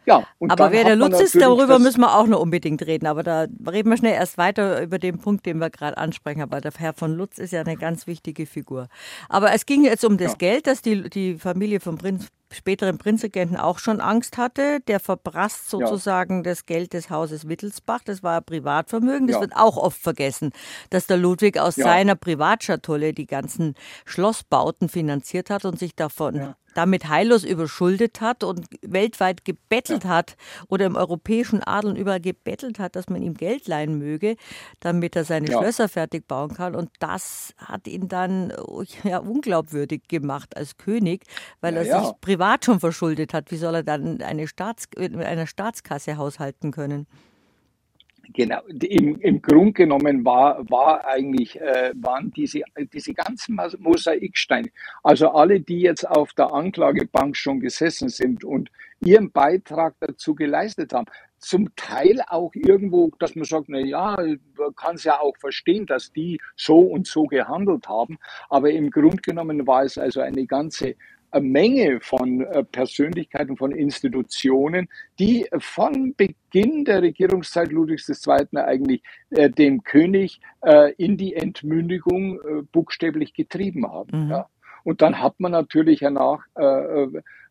[0.05, 3.07] Ja, aber wer der Lutz ist, darüber müssen wir auch noch unbedingt reden.
[3.07, 6.41] Aber da reden wir schnell erst weiter über den Punkt, den wir gerade ansprechen.
[6.41, 8.89] Aber der Herr von Lutz ist ja eine ganz wichtige Figur.
[9.29, 10.37] Aber es ging jetzt um das ja.
[10.39, 14.79] Geld, das die, die Familie vom Prinz, späteren Prinzregenten auch schon Angst hatte.
[14.87, 16.43] Der verprasst sozusagen ja.
[16.43, 18.01] das Geld des Hauses Wittelsbach.
[18.05, 19.27] Das war Privatvermögen.
[19.27, 19.41] Das ja.
[19.41, 20.51] wird auch oft vergessen,
[20.89, 23.75] dass der Ludwig aus seiner Privatschatulle die ganzen
[24.05, 30.09] Schlossbauten finanziert hat und sich davon damit heillos überschuldet hat und weltweit gebettelt ja.
[30.09, 34.35] hat oder im europäischen Adel überall gebettelt hat, dass man ihm Geld leihen möge,
[34.79, 35.57] damit er seine ja.
[35.57, 36.75] Schlösser fertig bauen kann.
[36.75, 38.53] Und das hat ihn dann
[39.03, 41.23] ja, unglaubwürdig gemacht als König,
[41.61, 43.51] weil ja, er sich privat schon verschuldet hat.
[43.51, 47.07] Wie soll er dann eine Staats, mit einer Staatskasse haushalten können?
[48.33, 52.61] Genau, im, im Grunde genommen war, war eigentlich, äh, waren diese,
[52.93, 54.69] diese ganzen Mosaiksteine,
[55.03, 58.69] also alle, die jetzt auf der Anklagebank schon gesessen sind und
[59.03, 61.07] ihren Beitrag dazu geleistet haben,
[61.39, 64.15] zum Teil auch irgendwo, dass man sagt, na ja,
[64.75, 68.19] kann es ja auch verstehen, dass die so und so gehandelt haben,
[68.49, 70.95] aber im Grunde genommen war es also eine ganze
[71.31, 78.57] eine Menge von äh, Persönlichkeiten, von Institutionen, die von Beginn der Regierungszeit Ludwigs II.
[78.57, 82.39] eigentlich äh, den König äh, in die Entmündigung
[82.71, 84.25] buchstäblich getrieben haben.
[84.25, 84.31] Mhm.
[84.31, 84.49] Ja.
[84.83, 86.45] Und dann hat man natürlich hernach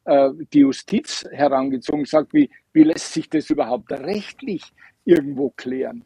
[0.07, 4.62] die Justiz herangezogen, sagt, wie, wie lässt sich das überhaupt rechtlich
[5.05, 6.05] irgendwo klären?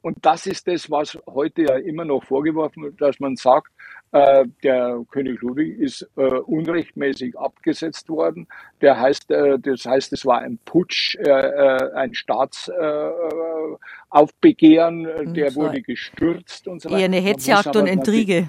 [0.00, 3.70] Und das ist das, was heute ja immer noch vorgeworfen wird, dass man sagt,
[4.12, 8.48] äh, der König Ludwig ist äh, unrechtmäßig abgesetzt worden.
[8.80, 15.54] Der heißt, äh, das heißt, es war ein Putsch, äh, äh, ein Staatsaufbegehren, äh, der
[15.54, 16.98] wurde gestürzt und so weiter.
[16.98, 18.48] Eher eine Hetzjagd und Intrige.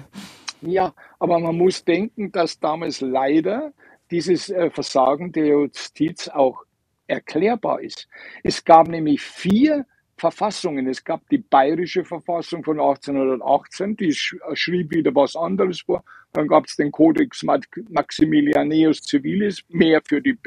[0.62, 3.72] Ja, aber man muss denken, dass damals leider
[4.10, 6.64] dieses Versagen der Justiz auch
[7.06, 8.08] erklärbar ist.
[8.42, 9.86] Es gab nämlich vier
[10.22, 10.86] Verfassungen.
[10.86, 16.04] Es gab die bayerische Verfassung von 1818, die schrieb wieder was anderes vor.
[16.32, 17.44] Dann gab es den Codex
[17.90, 20.38] Maximilianeus Civilis, mehr für die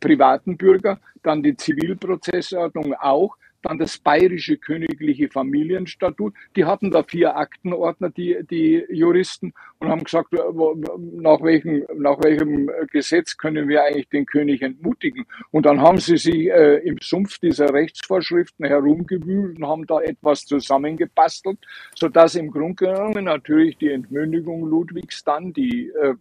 [0.00, 0.98] privaten Bürger.
[1.22, 3.36] Dann die Zivilprozessordnung auch
[3.68, 6.34] dann das bayerische königliche Familienstatut.
[6.56, 12.70] Die hatten da vier Aktenordner, die, die Juristen, und haben gesagt, nach welchem, nach welchem
[12.90, 15.26] Gesetz können wir eigentlich den König entmutigen.
[15.50, 20.46] Und dann haben sie sich äh, im Sumpf dieser Rechtsvorschriften herumgewühlt und haben da etwas
[20.46, 21.58] zusammengebastelt,
[21.94, 26.14] sodass im Grunde genommen natürlich die Entmündigung Ludwigs dann, die äh,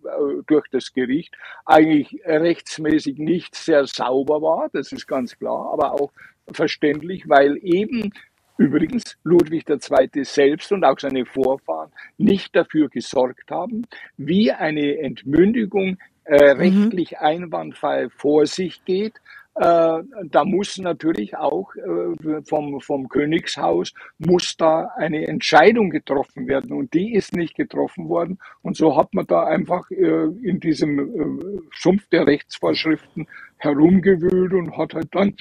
[0.46, 1.34] durch das Gericht,
[1.66, 6.12] eigentlich rechtsmäßig nicht sehr sauber war, das ist ganz klar, aber auch
[6.52, 8.12] verständlich, weil eben
[8.58, 10.24] übrigens Ludwig II.
[10.24, 13.86] selbst und auch seine Vorfahren nicht dafür gesorgt haben,
[14.18, 16.60] wie eine Entmündigung äh, mhm.
[16.60, 19.14] rechtlich einwandfrei vor sich geht,
[19.60, 26.74] äh, da muss natürlich auch äh, vom, vom Königshaus muss da eine Entscheidung getroffen werden
[26.74, 31.60] und die ist nicht getroffen worden und so hat man da einfach äh, in diesem
[31.76, 33.28] Sumpf der Rechtsvorschriften
[33.58, 35.36] herumgewühlt und hat halt dann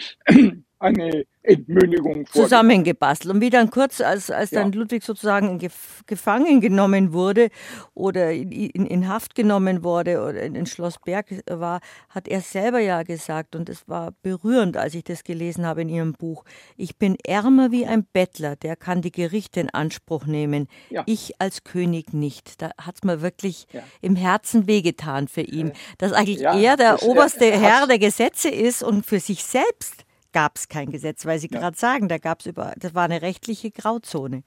[0.78, 3.32] eine Entmündigung zusammengebastelt.
[3.34, 4.78] Und wie dann kurz, als, als dann ja.
[4.78, 7.48] Ludwig sozusagen in Gef gefangen genommen wurde
[7.94, 12.40] oder in, in, in, Haft genommen wurde oder in, in Schloss Berg war, hat er
[12.40, 16.44] selber ja gesagt, und es war berührend, als ich das gelesen habe in Ihrem Buch,
[16.76, 20.66] ich bin ärmer wie ein Bettler, der kann die Gerichte in Anspruch nehmen.
[20.90, 21.04] Ja.
[21.06, 22.60] Ich als König nicht.
[22.60, 23.82] Da hat es mir wirklich ja.
[24.00, 29.06] im Herzen wehgetan für ihn, dass eigentlich er der oberste Herr der Gesetze ist und
[29.06, 30.05] für sich selbst
[30.36, 31.60] gab es kein Gesetz, weil Sie ja.
[31.60, 34.42] gerade sagen, da gab es über, das war eine rechtliche Grauzone.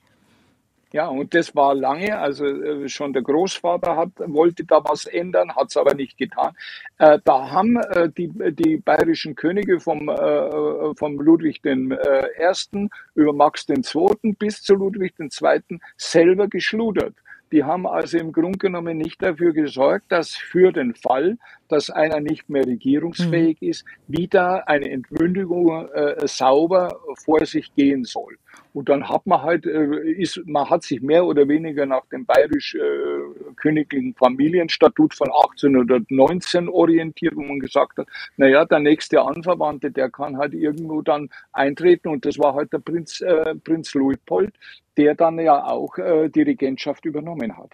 [0.91, 5.55] Ja, und das war lange, also äh, schon der Großvater hat, wollte da was ändern,
[5.55, 6.53] hat es aber nicht getan.
[6.99, 12.89] Äh, da haben äh, die, die bayerischen Könige vom, äh, vom Ludwig I.
[13.15, 14.33] über Max II.
[14.37, 15.79] bis zu Ludwig II.
[15.97, 17.15] selber geschludert.
[17.51, 21.37] Die haben also im Grunde genommen nicht dafür gesorgt, dass für den Fall,
[21.69, 23.69] dass einer nicht mehr regierungsfähig mhm.
[23.69, 28.37] ist, wieder eine Entmündigung äh, sauber vor sich gehen soll.
[28.73, 32.25] Und dann hat man halt, äh, ist, man hat sich mehr oder weniger nach dem
[32.25, 38.07] bayerisch-königlichen äh, Familienstatut von 1819 orientiert, wo man gesagt hat,
[38.37, 42.79] naja, der nächste Anverwandte, der kann halt irgendwo dann eintreten und das war halt der
[42.79, 44.53] Prinz, äh, Prinz Luitpold,
[44.97, 47.71] der dann ja auch äh, die Regentschaft übernommen hat.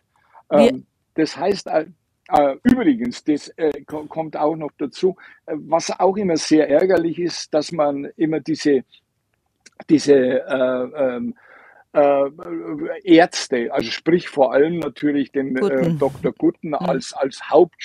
[0.49, 0.85] Ähm,
[1.15, 1.85] das heißt, äh,
[2.63, 5.15] übrigens, das äh, kommt auch noch dazu,
[5.45, 8.83] äh, was auch immer sehr ärgerlich ist, dass man immer diese,
[9.89, 11.35] diese äh, ähm,
[11.93, 12.29] äh,
[13.03, 15.55] Ärzte, also sprich vor allem natürlich den
[15.99, 16.33] Dr.
[16.33, 16.75] Gutten mhm.
[16.75, 17.75] als, als Haupt,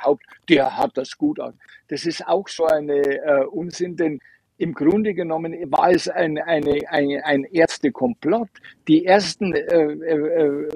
[0.00, 1.58] Haupt, der hat das gut an.
[1.88, 4.20] Das ist auch so eine Unsinn, denn
[4.58, 8.50] im Grunde genommen war es ein, eine, ein, ein Ärztekomplott.
[8.88, 10.68] Die ersten, äh, äh,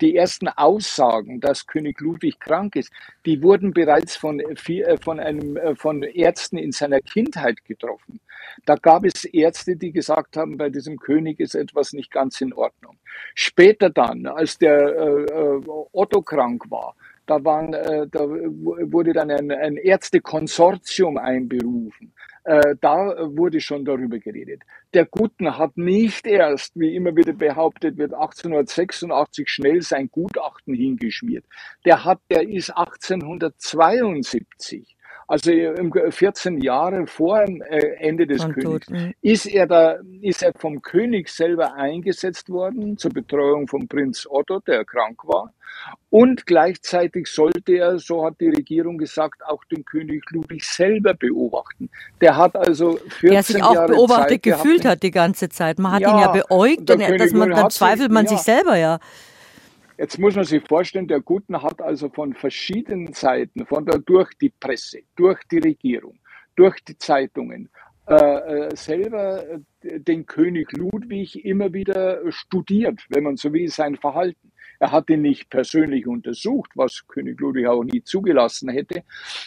[0.00, 2.92] die ersten Aussagen, dass König Ludwig krank ist,
[3.24, 8.20] die wurden bereits von, äh, von, einem, äh, von Ärzten in seiner Kindheit getroffen.
[8.66, 12.52] Da gab es Ärzte, die gesagt haben, bei diesem König ist etwas nicht ganz in
[12.52, 12.98] Ordnung.
[13.34, 15.62] Später dann, als der äh, äh
[15.92, 16.94] Otto krank war,
[17.26, 22.12] da, waren, äh, da wurde dann ein, ein Ärztekonsortium einberufen.
[22.46, 24.62] Äh, da wurde schon darüber geredet.
[24.94, 31.44] Der Guten hat nicht erst, wie immer wieder behauptet wird, 1886 schnell sein Gutachten hingeschmiert.
[31.84, 34.95] Der hat, der ist 1872
[35.26, 35.50] also
[36.10, 39.12] 14 Jahre vor äh, Ende des Königs, mhm.
[39.22, 44.60] ist er da, ist er vom König selber eingesetzt worden zur Betreuung von Prinz Otto,
[44.60, 45.52] der krank war.
[46.10, 51.90] Und gleichzeitig sollte er, so hat die Regierung gesagt, auch den König Ludwig selber beobachten.
[52.20, 55.48] Der hat also 14 Der sich auch Jahre beobachtet Zeit gefühlt gehabt, hat die ganze
[55.48, 55.78] Zeit.
[55.78, 58.30] Man hat ja, ihn ja beäugt, und dass man, dann zweifelt man ja.
[58.30, 58.98] sich selber ja.
[59.98, 64.34] Jetzt muss man sich vorstellen, der Guten hat also von verschiedenen Seiten, von der, durch
[64.34, 66.18] die Presse, durch die Regierung,
[66.54, 67.70] durch die Zeitungen,
[68.06, 73.96] äh, äh selber äh, den König Ludwig immer wieder studiert, wenn man so will, sein
[73.96, 74.52] Verhalten.
[74.78, 79.02] Er hat ihn nicht persönlich untersucht, was König Ludwig auch nie zugelassen hätte.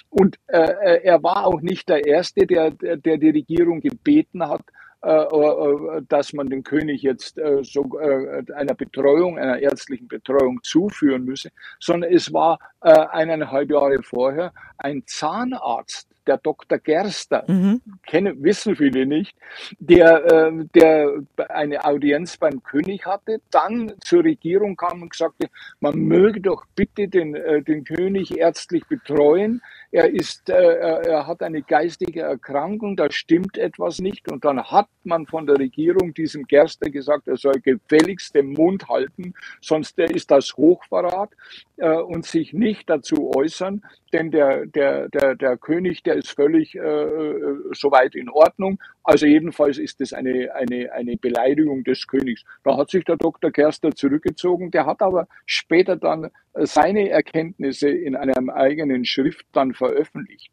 [0.09, 4.63] Und äh, äh er war auch nicht der Erste, der, der die Regierung gebeten hat,
[5.01, 12.11] dass man den König jetzt äh, so einer Betreuung, einer ärztlichen Betreuung zuführen müsse, sondern
[12.11, 16.77] es war eineinhalb Jahre vorher ein Zahnarzt, der Dr.
[16.77, 17.81] Gerster, mhm.
[18.05, 19.35] kennen, wissen viele nicht,
[19.79, 26.39] der, der eine Audienz beim König hatte, dann zur Regierung kam und sagte, man möge
[26.39, 27.33] doch bitte den,
[27.65, 29.61] den König ärztlich betreuen
[29.91, 34.31] er, ist, äh, er hat eine geistige Erkrankung, da stimmt etwas nicht.
[34.31, 38.87] Und dann hat man von der Regierung diesem Gerster gesagt, er soll gefälligst den Mund
[38.87, 41.31] halten, sonst ist das Hochverrat
[41.77, 43.81] äh, und sich nicht dazu äußern,
[44.13, 48.79] denn der, der, der, der König, der ist völlig äh, äh soweit in Ordnung.
[49.03, 52.43] Also jedenfalls ist das eine, eine, eine Beleidigung des Königs.
[52.63, 53.51] Da hat sich der Dr.
[53.51, 60.51] Gerster zurückgezogen, der hat aber später dann seine Erkenntnisse in einem eigenen Schrift dann veröffentlicht.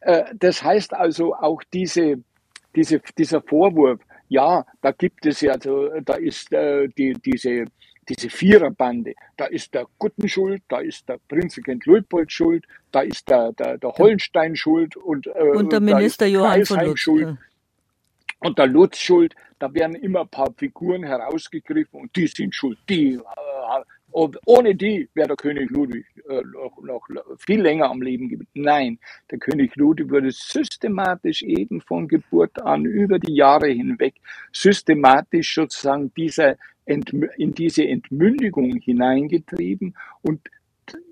[0.00, 2.22] Äh, das heißt also auch diese,
[2.76, 7.66] diese, dieser Vorwurf, ja, da gibt es ja, also, da ist äh, die, diese,
[8.08, 13.28] diese Viererbande, da ist der Gutten schuld, da ist der Prinzregent Luitpold schuld, da ist
[13.28, 17.00] der, der, der Hollenstein schuld und, äh, und der Minister Johann von Lutz.
[17.00, 17.36] schuld.
[18.40, 22.78] Und der Lutz schuld, da werden immer ein paar Figuren herausgegriffen und die sind schuld,
[22.88, 23.20] die äh,
[24.12, 27.08] und ohne die wäre der König Ludwig äh, noch, noch,
[27.38, 28.50] viel länger am Leben geblieben.
[28.54, 28.98] Nein,
[29.30, 34.14] der König Ludwig wurde systematisch eben von Geburt an über die Jahre hinweg
[34.52, 40.40] systematisch sozusagen dieser in diese Entmündigung hineingetrieben und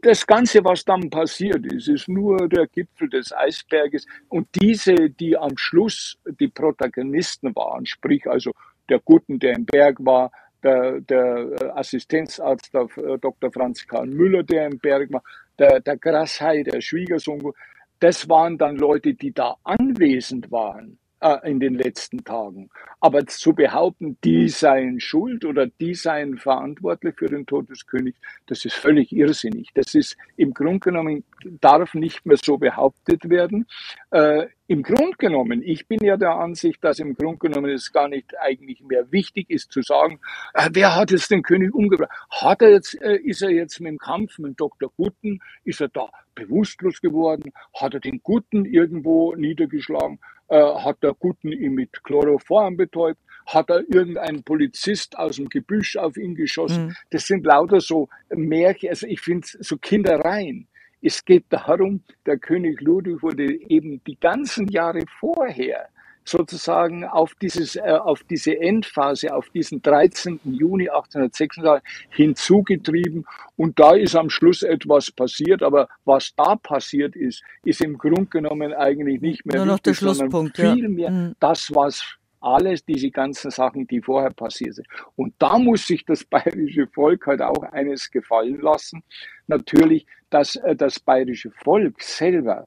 [0.02, 4.06] das Ganze, was dann passiert ist, ist nur der Gipfel des Eisberges.
[4.28, 8.52] Und diese, die am Schluss die Protagonisten waren, sprich also
[8.88, 10.32] der Guten, der im Berg war,
[10.62, 13.50] der, der Assistenzarzt der, äh, Dr.
[13.50, 15.22] Franz Karl Müller, der im Berg war,
[15.58, 17.52] der, der Grasshei, der Schwiegersohn,
[17.98, 22.70] das waren dann Leute, die da anwesend waren äh, in den letzten Tagen.
[23.00, 28.18] Aber zu behaupten, die seien schuld oder die seien verantwortlich für den Tod des Königs,
[28.46, 29.70] das ist völlig irrsinnig.
[29.74, 31.24] Das ist im Grunde genommen,
[31.60, 33.66] darf nicht mehr so behauptet werden.
[34.10, 38.08] Äh, Im Grunde genommen, ich bin ja der Ansicht, dass im Grunde genommen es gar
[38.08, 40.20] nicht eigentlich mehr wichtig ist zu sagen,
[40.54, 42.10] äh, wer hat jetzt den König umgebracht?
[42.30, 44.92] Hat er jetzt, äh, ist er jetzt mit dem Kampf mit Dr.
[44.96, 47.52] Gutten, ist er da bewusstlos geworden?
[47.74, 50.18] Hat er den Guten irgendwo niedergeschlagen?
[50.50, 53.20] Äh, hat der Guten ihn mit Chloroform betäubt?
[53.46, 56.86] Hat er irgendeinen Polizist aus dem Gebüsch auf ihn geschossen?
[56.86, 56.96] Mhm.
[57.10, 60.66] Das sind lauter so Märchen, also ich finde so Kindereien.
[61.00, 65.88] Es geht darum, der König Ludwig wurde eben die ganzen Jahre vorher
[66.30, 70.40] sozusagen auf, dieses, äh, auf diese Endphase, auf diesen 13.
[70.44, 73.26] Juni 1836 hinzugetrieben.
[73.56, 75.62] Und da ist am Schluss etwas passiert.
[75.62, 79.98] Aber was da passiert ist, ist im Grunde genommen eigentlich nicht mehr Nur noch wichtig,
[79.98, 81.10] der Schlusspunkt, vielmehr ja.
[81.10, 81.36] Mhm.
[81.40, 84.88] das, was alles diese ganzen Sachen, die vorher passiert sind.
[85.16, 89.02] Und da muss sich das bayerische Volk halt auch eines gefallen lassen.
[89.46, 92.66] Natürlich, dass äh, das bayerische Volk selber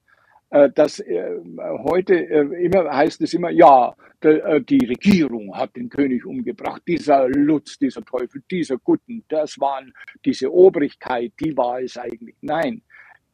[0.73, 1.39] dass äh,
[1.83, 3.93] heute äh, immer heißt es immer, ja,
[4.23, 9.93] die Regierung hat den König umgebracht, dieser Lutz, dieser Teufel, dieser Gutten, das waren
[10.23, 12.35] diese Obrigkeit, die war es eigentlich.
[12.39, 12.83] Nein,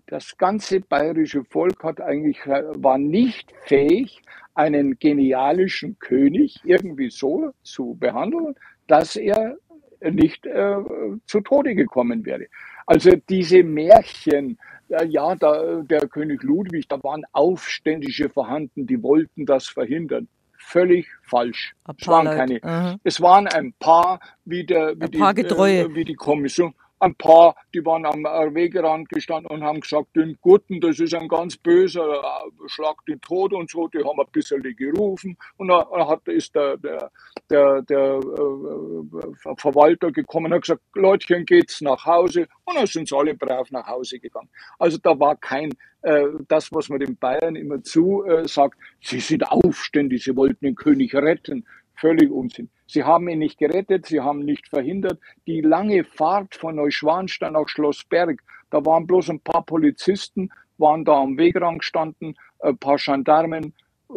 [0.07, 4.19] das ganze bayerische Volk hat eigentlich, war nicht fähig,
[4.55, 8.55] einen genialischen König irgendwie so zu behandeln,
[8.87, 9.57] dass er
[10.01, 10.77] nicht äh,
[11.25, 12.47] zu Tode gekommen wäre.
[12.87, 14.57] Also diese Märchen,
[14.89, 20.27] ja, da, der König Ludwig, da waren Aufständische vorhanden, die wollten das verhindern.
[20.57, 21.73] Völlig falsch.
[21.97, 22.99] Es waren, keine, mhm.
[23.03, 27.85] es waren ein paar, wie, der, wie, die, äh, wie die Kommission ein paar, die
[27.85, 28.23] waren am
[28.53, 33.21] Wegerand gestanden und haben gesagt, den Guten, das ist ein ganz böser, äh, schlag den
[33.21, 37.11] Tod und so, die haben ein bisschen gerufen und dann hat, ist der, der,
[37.49, 43.07] der, der äh, Verwalter gekommen und hat gesagt, Leutchen, geht's nach Hause und dann sind
[43.07, 44.49] sie alle brav nach Hause gegangen.
[44.77, 45.71] Also da war kein,
[46.01, 50.65] äh, das, was man den Bayern immer zu äh, sagt, sie sind aufständig, sie wollten
[50.65, 51.65] den König retten.
[51.99, 52.69] Völlig Unsinn.
[52.87, 55.19] Sie haben ihn nicht gerettet, sie haben nicht verhindert.
[55.47, 61.21] Die lange Fahrt von Neuschwanstein nach Schlossberg, da waren bloß ein paar Polizisten, waren da
[61.21, 63.73] am Wegrang gestanden, ein paar Gendarmen,
[64.09, 64.13] äh,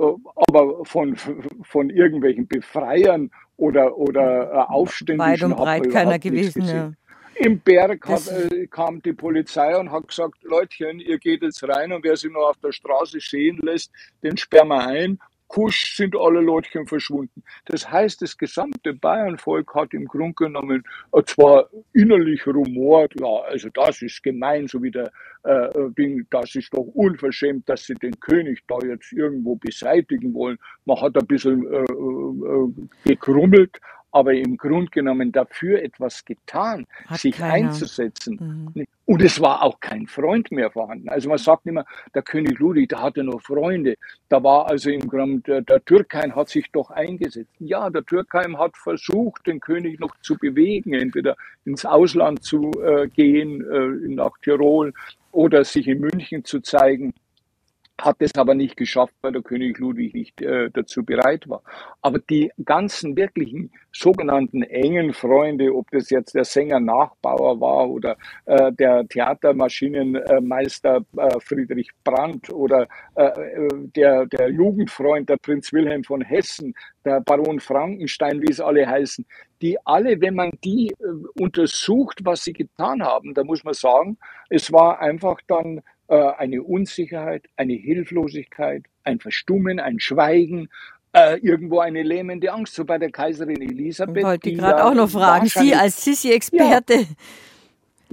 [0.48, 1.16] aber von,
[1.62, 6.62] von irgendwelchen Befreiern oder, oder Aufständischen Weit und breit keiner gewesen.
[6.62, 6.92] Ja.
[7.34, 11.92] Im Berg hat, äh, kam die Polizei und hat gesagt, Leutchen, ihr geht jetzt rein
[11.92, 13.90] und wer sich noch auf der Straße sehen lässt,
[14.22, 15.18] den sperren wir ein
[15.52, 17.42] kusch sind alle Leutchen verschwunden.
[17.66, 20.82] Das heißt, das gesamte Bayernvolk hat im Grunde genommen
[21.12, 25.12] äh, zwar innerlich rumort, ja, also das ist gemein, so wie der
[25.44, 30.56] äh, Ding, das ist doch unverschämt, dass sie den König da jetzt irgendwo beseitigen wollen.
[30.86, 33.78] Man hat ein bisschen äh, äh, gekrummelt,
[34.12, 37.70] aber im Grunde genommen dafür etwas getan, Hat sich keiner.
[37.70, 38.70] einzusetzen.
[38.74, 38.84] Mhm.
[39.06, 41.08] Und es war auch kein Freund mehr vorhanden.
[41.08, 41.84] Also man sagt immer,
[42.14, 43.96] der König Ludwig, der hatte noch Freunde.
[44.28, 47.50] Da war also im Grunde, der, der Türkheim hat sich doch eingesetzt.
[47.58, 53.08] Ja, der Türkheim hat versucht, den König noch zu bewegen, entweder ins Ausland zu äh,
[53.08, 54.92] gehen, äh, nach Tirol
[55.32, 57.14] oder sich in München zu zeigen
[58.02, 61.62] hat es aber nicht geschafft, weil der König Ludwig nicht äh, dazu bereit war.
[62.00, 68.16] Aber die ganzen wirklichen sogenannten engen Freunde, ob das jetzt der Sänger Nachbauer war oder
[68.46, 76.02] äh, der Theatermaschinenmeister äh, Friedrich Brandt oder äh, äh, der, der Jugendfreund, der Prinz Wilhelm
[76.02, 76.74] von Hessen,
[77.04, 79.24] der Baron Frankenstein, wie es alle heißen,
[79.60, 84.18] die alle, wenn man die äh, untersucht, was sie getan haben, da muss man sagen,
[84.50, 85.82] es war einfach dann äh,
[86.16, 90.68] eine Unsicherheit, eine Hilflosigkeit, ein Verstummen, ein Schweigen,
[91.12, 94.24] äh, irgendwo eine lähmende Angst, so bei der Kaiserin Elisabeth.
[94.24, 96.94] Wollte ich gerade auch noch fragen, Sie als Sissi-Experte.
[96.94, 97.06] Ja.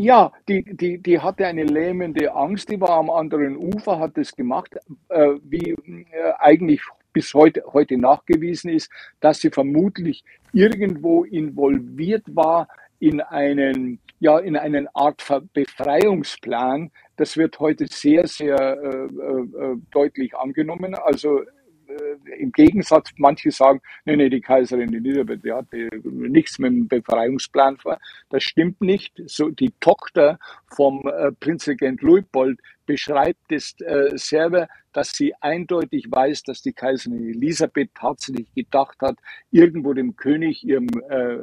[0.01, 4.33] Ja, die, die, die hatte eine lähmende Angst, die war am anderen Ufer, hat es
[4.33, 4.77] gemacht,
[5.09, 6.79] äh, wie äh, eigentlich
[7.11, 8.89] bis heute, heute nachgewiesen ist,
[9.19, 10.23] dass sie vermutlich
[10.53, 12.69] irgendwo involviert war
[12.99, 15.21] in einen, ja, in einen Art
[15.51, 20.95] Befreiungsplan, das wird heute sehr, sehr äh, äh, deutlich angenommen.
[20.95, 21.41] Also
[22.37, 27.77] im Gegensatz, manche sagen, nee, nee, die Kaiserin Elisabeth, die hatte nichts mit dem Befreiungsplan
[27.77, 27.97] vor.
[28.29, 29.21] Das stimmt nicht.
[29.25, 36.43] So, die Tochter vom äh, Prinzregent Luitpold beschreibt es äh, selber, dass sie eindeutig weiß,
[36.43, 39.17] dass die Kaiserin Elisabeth tatsächlich gedacht hat,
[39.51, 41.37] irgendwo dem König, ihrem äh,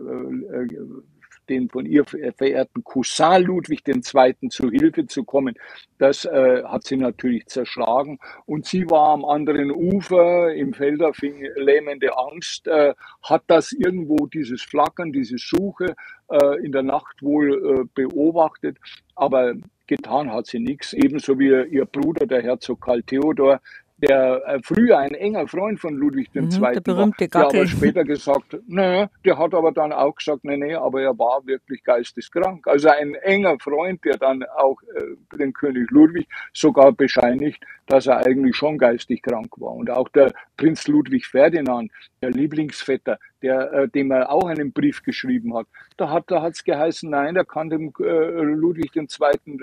[1.46, 4.48] äh, den von ihr verehrten Cousin Ludwig II.
[4.50, 5.54] zu Hilfe zu kommen.
[5.98, 8.18] Das äh, hat sie natürlich zerschlagen.
[8.46, 14.26] Und sie war am anderen Ufer, im Felder fing lähmende Angst, äh, hat das irgendwo,
[14.26, 15.94] dieses Flackern, diese Suche
[16.28, 18.78] äh, in der Nacht wohl äh, beobachtet.
[19.14, 19.54] Aber
[19.86, 23.60] getan hat sie nichts, ebenso wie ihr Bruder, der Herzog Karl Theodor,
[23.98, 26.42] der äh, früher ein enger Freund von Ludwig II.
[26.42, 30.44] Mhm, der berühmte war, der aber später gesagt, ne, der hat aber dann auch gesagt,
[30.44, 32.66] nee, nee, aber er war wirklich geisteskrank.
[32.66, 38.26] Also ein enger Freund, der dann auch äh, den König Ludwig sogar bescheinigt, dass er
[38.26, 39.72] eigentlich schon geistig krank war.
[39.72, 41.90] Und auch der Prinz Ludwig Ferdinand,
[42.20, 46.64] der Lieblingsvetter, der, äh, dem er auch einen Brief geschrieben hat, da hat da hat's
[46.64, 49.06] geheißen, nein, er kann dem äh, Ludwig II.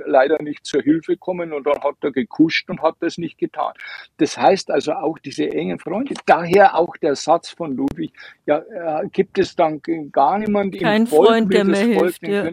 [0.05, 3.73] leider nicht zur Hilfe kommen und dann hat er gekuscht und hat das nicht getan.
[4.17, 8.13] Das heißt also auch diese engen Freunde, daher auch der Satz von Ludwig,
[8.45, 9.81] ja, äh, gibt es dann
[10.11, 12.27] gar niemand im Kein Volk, Freund, der mir hilft.
[12.27, 12.49] Ja.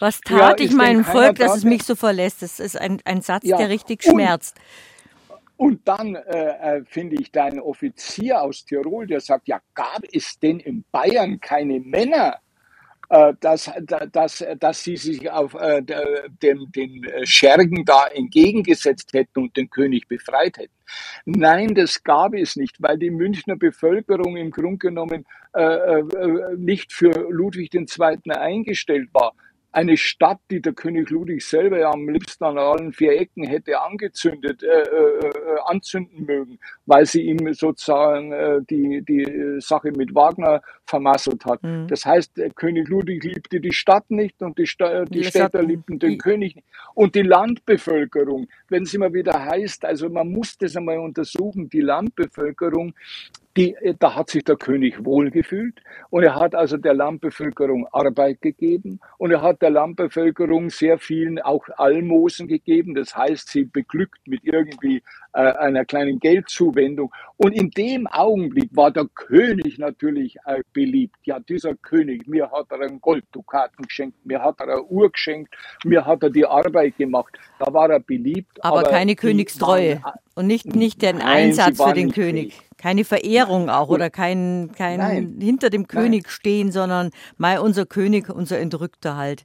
[0.00, 2.42] Was tat ja, ich meinem Volk, dass es mich so verlässt?
[2.42, 3.56] Das ist ein, ein Satz, ja.
[3.56, 4.58] der richtig schmerzt.
[5.62, 10.02] Und dann äh, äh, finde ich da einen Offizier aus Tirol, der sagt, ja, gab
[10.12, 12.40] es denn in Bayern keine Männer,
[13.10, 13.70] äh, dass,
[14.10, 20.08] dass, dass sie sich auf äh, den, den Schergen da entgegengesetzt hätten und den König
[20.08, 20.74] befreit hätten.
[21.26, 26.92] Nein, das gab es nicht, weil die Münchner Bevölkerung im Grunde genommen äh, äh nicht
[26.92, 28.32] für Ludwig II.
[28.32, 29.32] eingestellt war
[29.72, 33.80] eine Stadt, die der König Ludwig selber ja am liebsten an allen vier Ecken hätte
[33.80, 40.14] angezündet, äh, äh, äh, anzünden mögen, weil sie ihm sozusagen äh, die, die Sache mit
[40.14, 41.62] Wagner vermasselt hat.
[41.62, 41.88] Mhm.
[41.88, 46.18] Das heißt, König Ludwig liebte die Stadt nicht und die, Sta die Städter liebten den
[46.18, 46.66] König nicht.
[46.94, 51.80] Und die Landbevölkerung, wenn es immer wieder heißt, also man muss das einmal untersuchen, die
[51.80, 52.94] Landbevölkerung
[53.56, 55.80] die, da hat sich der König wohlgefühlt
[56.10, 61.38] und er hat also der Landbevölkerung Arbeit gegeben und er hat der Landbevölkerung sehr vielen
[61.40, 62.94] auch Almosen gegeben.
[62.94, 65.02] Das heißt, sie beglückt mit irgendwie
[65.34, 67.12] äh, einer kleinen Geldzuwendung.
[67.36, 71.16] Und in dem Augenblick war der König natürlich äh, beliebt.
[71.24, 75.54] Ja, dieser König, mir hat er einen Golddukaten geschenkt, mir hat er eine Uhr geschenkt,
[75.84, 77.38] mir hat er die Arbeit gemacht.
[77.58, 78.62] Da war er beliebt.
[78.64, 82.54] Aber, aber keine Königstreue waren, und nicht, nicht den Einsatz für den König.
[82.54, 82.71] Fähig.
[82.82, 86.30] Keine Verehrung auch oder kein, kein hinter dem König Nein.
[86.30, 89.44] stehen, sondern mal unser König, unser Entrückter halt.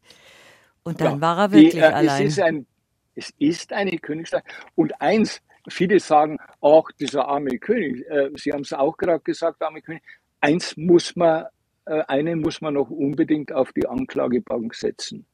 [0.82, 2.26] Und dann ja, war er wirklich die, äh, allein.
[2.26, 2.66] Es ist, ein,
[3.14, 4.44] es ist eine Königszeit.
[4.74, 5.40] Und eins,
[5.70, 10.02] viele sagen, auch dieser arme König, äh, Sie haben es auch gerade gesagt, arme König,
[10.42, 11.46] eins muss man,
[11.86, 15.28] äh, einen muss man noch unbedingt auf die Anklagebank setzen.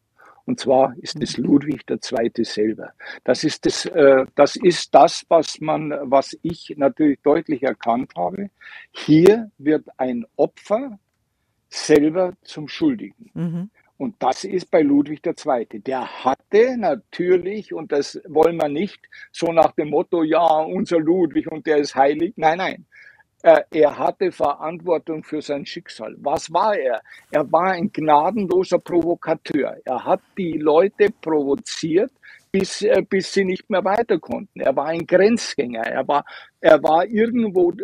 [0.45, 2.31] Und zwar ist es Ludwig II.
[2.43, 2.93] selber.
[3.23, 8.49] Das ist das, äh, das ist das, was man, was ich natürlich deutlich erkannt habe.
[8.91, 10.99] Hier wird ein Opfer
[11.69, 13.31] selber zum Schuldigen.
[13.33, 13.69] Mhm.
[13.97, 15.79] Und das ist bei Ludwig II.
[15.79, 18.99] Der hatte natürlich, und das wollen wir nicht,
[19.31, 22.33] so nach dem Motto, ja, unser Ludwig und der ist heilig.
[22.35, 22.85] Nein, nein.
[23.43, 26.15] Äh, er hatte Verantwortung für sein Schicksal.
[26.19, 27.01] Was war er?
[27.29, 29.75] Er war ein gnadenloser Provokateur.
[29.83, 32.09] Er hat die Leute provoziert,
[32.53, 34.61] bis, äh, bis sie nicht mehr weiter konnten.
[34.61, 35.83] Er war ein Grenzgänger.
[35.83, 36.23] Er war
[36.63, 37.75] er war irgendwo äh,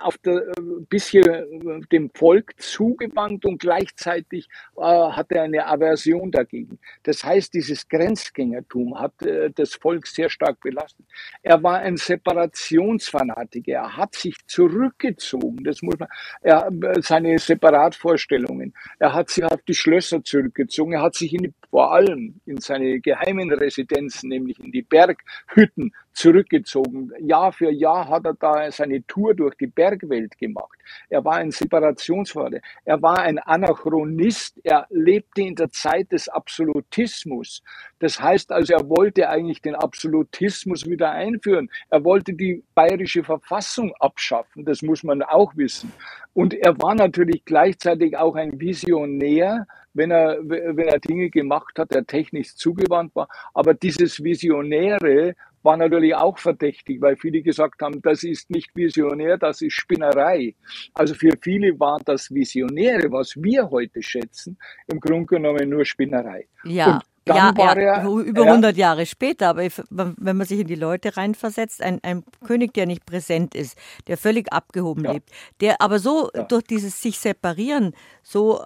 [0.00, 0.52] auf der, äh,
[0.88, 6.80] bisschen äh, dem Volk zugewandt und gleichzeitig äh, hatte er eine Aversion dagegen.
[7.04, 11.06] Das heißt, dieses Grenzgängertum hat äh, das Volk sehr stark belastet.
[11.44, 13.74] Er war ein Separationsfanatiker.
[13.74, 15.62] Er hat sich zurückgezogen.
[15.62, 16.08] Das muss man,
[16.42, 16.68] er,
[17.02, 18.74] seine Separatvorstellungen.
[18.98, 20.94] Er hat sich auf die Schlösser zurückgezogen.
[20.94, 27.12] Er hat sich in, vor allem in seine geheimen Residenzen, nämlich in die Berghütten zurückgezogen.
[27.20, 30.78] Jahr für Jahr hat er da seine Tour durch die Bergwelt gemacht.
[31.08, 32.60] Er war ein Separationsvater.
[32.84, 34.60] Er war ein Anachronist.
[34.64, 37.62] Er lebte in der Zeit des Absolutismus.
[37.98, 41.70] Das heißt also, er wollte eigentlich den Absolutismus wieder einführen.
[41.90, 44.64] Er wollte die bayerische Verfassung abschaffen.
[44.64, 45.92] Das muss man auch wissen.
[46.32, 51.92] Und er war natürlich gleichzeitig auch ein Visionär, wenn er, wenn er Dinge gemacht hat,
[51.92, 53.28] der technisch zugewandt war.
[53.54, 59.36] Aber dieses Visionäre war natürlich auch verdächtig, weil viele gesagt haben, das ist nicht visionär,
[59.38, 60.54] das ist Spinnerei.
[60.94, 66.46] Also für viele war das Visionäre, was wir heute schätzen, im Grunde genommen nur Spinnerei.
[66.64, 66.94] Ja.
[66.94, 68.88] Und dann ja, war ja, er über 100 ja.
[68.88, 69.48] Jahre später.
[69.48, 73.78] Aber wenn man sich in die Leute reinversetzt, ein, ein König, der nicht präsent ist,
[74.06, 75.12] der völlig abgehoben ja.
[75.12, 75.30] lebt,
[75.60, 78.62] der aber so durch dieses sich separieren so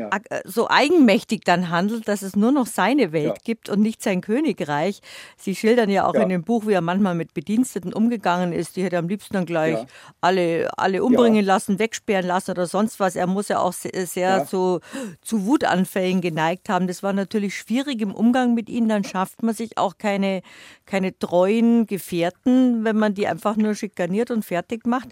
[0.00, 0.10] ja.
[0.30, 3.34] Äh, so eigenmächtig dann handelt, dass es nur noch seine Welt ja.
[3.44, 5.00] gibt und nicht sein Königreich.
[5.36, 6.22] Sie schildern ja auch ja.
[6.22, 8.76] in dem Buch, wie er manchmal mit Bediensteten umgegangen ist.
[8.76, 9.78] Die hätte am liebsten dann gleich
[10.20, 13.16] alle, alle umbringen lassen, wegsperren lassen oder sonst was.
[13.16, 14.80] Er muss ja auch sehr, sehr so
[15.22, 16.86] zu Wutanfällen geneigt haben.
[16.86, 18.88] Das war natürlich schwierig im Umgang mit ihnen.
[18.88, 20.42] Dann schafft man sich auch keine,
[20.86, 25.08] keine treuen Gefährten, wenn man die einfach nur schikaniert und fertig macht.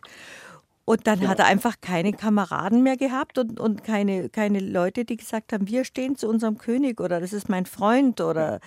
[0.89, 1.29] Und dann ja.
[1.29, 5.69] hat er einfach keine Kameraden mehr gehabt und, und keine, keine Leute, die gesagt haben,
[5.69, 8.61] wir stehen zu unserem König oder das ist mein Freund oder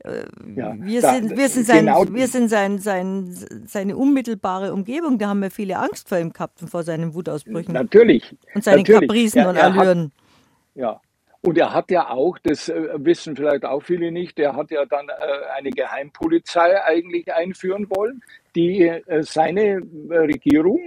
[0.00, 0.24] äh,
[0.56, 2.04] ja, wir, da, sind, wir sind, sein, genau.
[2.10, 3.32] wir sind sein, sein,
[3.64, 5.18] seine unmittelbare Umgebung.
[5.18, 7.72] Da haben wir viele Angst vor ihm gehabt, vor seinen Wutausbrüchen.
[7.74, 8.34] Natürlich.
[8.56, 9.00] Und seinen natürlich.
[9.02, 10.04] Kapricen er, und Allüren.
[10.06, 10.10] Hat,
[10.74, 11.00] ja,
[11.42, 14.84] und er hat ja auch, das äh, wissen vielleicht auch viele nicht, er hat ja
[14.84, 15.12] dann äh,
[15.56, 18.22] eine Geheimpolizei eigentlich einführen wollen,
[18.58, 19.80] die äh, seine
[20.10, 20.80] Regierung,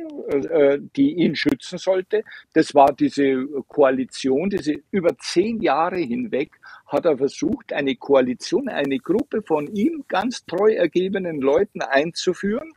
[0.95, 2.23] die ihn schützen sollte,
[2.53, 6.52] das war diese Koalition, diese über zehn Jahre hinweg
[6.88, 12.73] hat er versucht, eine Koalition, eine Gruppe von ihm ganz treu ergebenen Leuten einzuführen,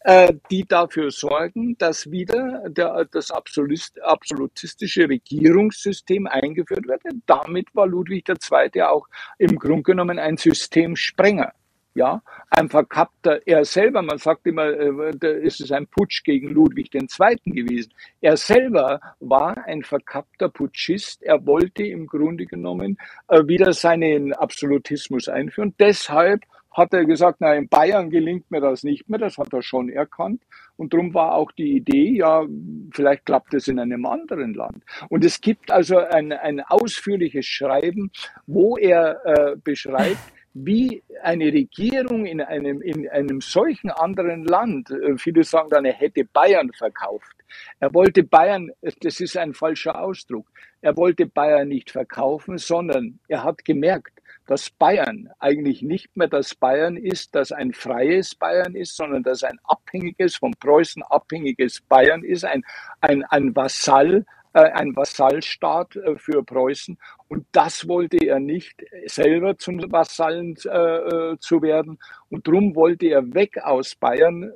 [0.00, 7.02] äh, die dafür sorgen, dass wieder der, das absolutistische Regierungssystem eingeführt wird.
[7.26, 8.82] Damit war Ludwig II.
[8.82, 9.08] auch
[9.38, 11.52] im Grunde genommen ein Systemsprenger.
[11.96, 12.20] Ja,
[12.50, 17.02] ein verkappter, er selber, man sagt immer, äh, ist es ein Putsch gegen Ludwig II.
[17.46, 17.90] gewesen.
[18.20, 21.22] Er selber war ein verkappter Putschist.
[21.22, 22.98] Er wollte im Grunde genommen
[23.28, 25.72] äh, wieder seinen Absolutismus einführen.
[25.78, 29.62] Deshalb hat er gesagt, na, in Bayern gelingt mir das nicht mehr, das hat er
[29.62, 30.42] schon erkannt.
[30.76, 32.44] Und darum war auch die Idee, ja,
[32.92, 34.84] vielleicht klappt es in einem anderen Land.
[35.08, 38.10] Und es gibt also ein, ein ausführliches Schreiben,
[38.46, 40.18] wo er äh, beschreibt,
[40.64, 45.92] wie eine Regierung in einem, in einem solchen anderen Land, äh, viele sagen dann, er
[45.92, 47.36] hätte Bayern verkauft.
[47.78, 50.46] Er wollte Bayern, das ist ein falscher Ausdruck,
[50.80, 56.54] er wollte Bayern nicht verkaufen, sondern er hat gemerkt, dass Bayern eigentlich nicht mehr das
[56.54, 62.22] Bayern ist, das ein freies Bayern ist, sondern dass ein abhängiges, von Preußen abhängiges Bayern
[62.22, 62.64] ist, ein,
[63.00, 64.24] ein, ein Vasall,
[64.56, 66.96] äh, ein Vasallstaat äh, für Preußen.
[67.28, 71.98] Und das wollte er nicht selber zum Vasallen äh, äh, zu werden.
[72.28, 74.44] Und darum wollte er weg aus Bayern.
[74.44, 74.50] Äh,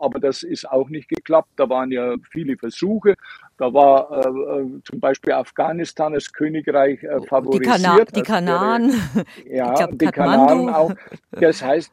[0.00, 1.48] aber das ist auch nicht geklappt.
[1.56, 3.14] Da waren ja viele Versuche.
[3.56, 8.14] Da war äh, äh, zum Beispiel Afghanistan als Königreich äh, favorisiert.
[8.14, 8.94] Die, Kana die Kanaren.
[9.46, 10.92] Ja, glaub, die Kanaren auch.
[11.32, 11.90] Das heißt,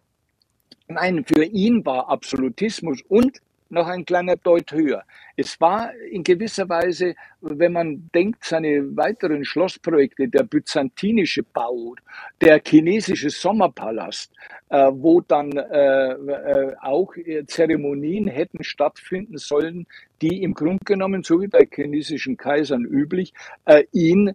[0.88, 5.04] nein, für ihn war Absolutismus und noch ein kleiner Deut höher.
[5.36, 11.96] Es war in gewisser Weise, wenn man denkt, seine weiteren Schlossprojekte, der byzantinische Bau,
[12.42, 14.34] der chinesische Sommerpalast,
[14.70, 17.14] äh, wo dann äh, äh, auch
[17.46, 19.86] Zeremonien hätten stattfinden sollen,
[20.22, 23.34] die im Grunde genommen, so wie bei chinesischen Kaisern üblich,
[23.66, 24.34] äh, ihn äh,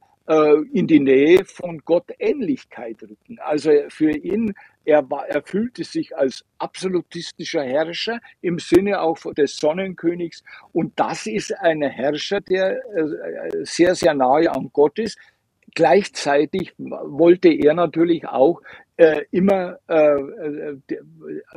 [0.72, 3.38] in die Nähe von Gottähnlichkeit rücken.
[3.40, 4.54] Also für ihn
[4.84, 10.42] er, war, er fühlte sich als absolutistischer Herrscher im Sinne auch des Sonnenkönigs.
[10.72, 15.18] Und das ist ein Herrscher, der äh, sehr, sehr nahe an Gott ist.
[15.74, 18.60] Gleichzeitig wollte er natürlich auch
[18.96, 20.76] äh, immer äh, äh,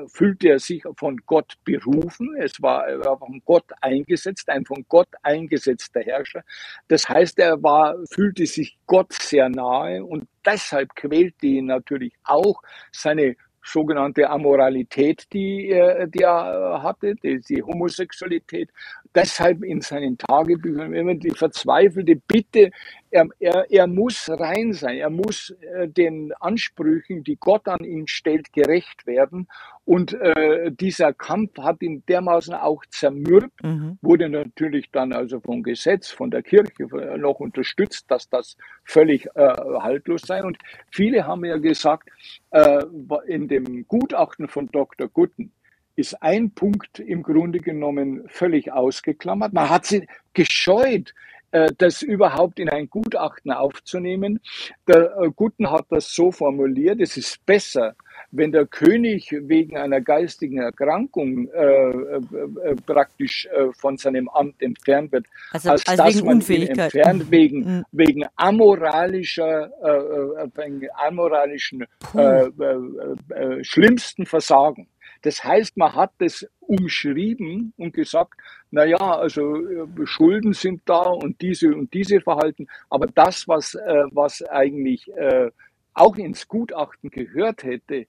[0.07, 2.35] fühlte er sich von Gott berufen.
[2.39, 6.43] Es war, er war von Gott eingesetzt, ein von Gott eingesetzter Herrscher.
[6.87, 12.61] Das heißt, er war, fühlte sich Gott sehr nahe und deshalb quälte ihn natürlich auch
[12.91, 13.35] seine
[13.65, 18.69] sogenannte Amoralität, die, er, die er hatte, die, die Homosexualität.
[19.15, 22.71] Deshalb in seinen Tagebüchern immer die verzweifelte Bitte,
[23.09, 28.07] er, er, er muss rein sein, er muss äh, den Ansprüchen, die Gott an ihn
[28.07, 29.47] stellt, gerecht werden.
[29.85, 33.97] Und äh, dieser Kampf hat ihn dermaßen auch zermürbt, mhm.
[34.01, 36.83] wurde natürlich dann also vom Gesetz, von der Kirche
[37.17, 39.47] noch unterstützt, dass das völlig äh,
[39.79, 40.43] haltlos sei.
[40.43, 40.57] Und
[40.91, 42.09] viele haben ja gesagt,
[42.51, 42.83] äh,
[43.27, 45.07] in dem Gutachten von Dr.
[45.07, 45.53] Gutten,
[45.95, 49.53] ist ein Punkt im Grunde genommen völlig ausgeklammert.
[49.53, 51.13] Man hat sie gescheut,
[51.51, 54.41] äh, das überhaupt in ein Gutachten aufzunehmen.
[54.87, 57.95] Der äh, Gutten hat das so formuliert, es ist besser,
[58.31, 62.21] wenn der König wegen einer geistigen Erkrankung äh, äh,
[62.63, 67.31] äh praktisch äh, von seinem Amt entfernt wird, also, als also dass man ihn entfernt
[67.31, 67.85] wegen, mhm.
[67.91, 69.71] wegen amoralischer,
[70.55, 71.85] wegen amoralischen
[73.61, 74.87] schlimmsten Versagen.
[75.25, 78.35] Das heißt, man hat das umschrieben und gesagt,
[78.69, 83.73] na ja, also äh, Schulden sind da und diese und diese Verhalten, aber das, was,
[83.73, 85.49] äh, was eigentlich äh,
[85.95, 88.05] auch ins Gutachten gehört hätte,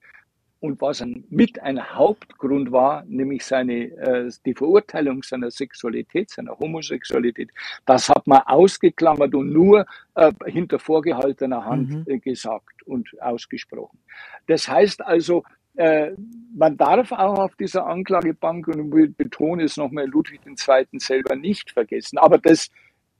[0.59, 6.57] und was ein, mit ein Hauptgrund war, nämlich seine, äh, die Verurteilung seiner Sexualität, seiner
[6.57, 7.51] Homosexualität,
[7.85, 9.85] das hat man ausgeklammert und nur
[10.15, 12.03] äh, hinter vorgehaltener Hand mhm.
[12.07, 13.99] äh, gesagt und ausgesprochen.
[14.47, 15.43] Das heißt also,
[15.77, 20.99] man darf auch auf dieser Anklagebank, und ich betone es nochmal, Ludwig II.
[20.99, 22.69] selber nicht vergessen, aber das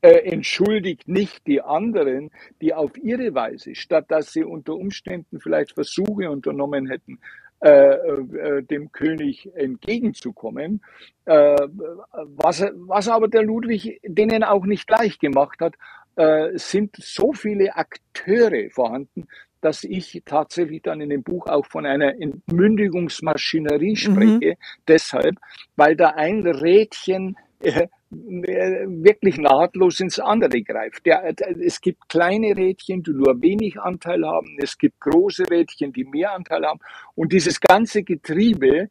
[0.02, 2.32] äh, entschuldigt nicht die anderen,
[2.62, 7.20] die auf ihre Weise, statt dass sie unter Umständen vielleicht Versuche unternommen hätten,
[7.60, 10.84] äh, äh, dem König entgegenzukommen,
[11.26, 11.56] äh,
[12.12, 15.74] was, was aber der Ludwig denen auch nicht gleich gemacht hat,
[16.18, 19.28] äh, sind so viele Akteure vorhanden,
[19.62, 23.96] dass ich tatsächlich dann in dem Buch auch von einer Entmündigungsmaschinerie mhm.
[23.96, 24.52] spreche.
[24.52, 24.58] Mhm.
[24.88, 25.36] Deshalb,
[25.76, 31.06] weil da ein Rädchen äh, wirklich nahtlos ins andere greift.
[31.06, 34.58] Der, es gibt kleine Rädchen, die nur wenig Anteil haben.
[34.60, 36.80] Es gibt große Rädchen, die mehr Anteil haben.
[37.16, 38.90] Und dieses ganze Getriebe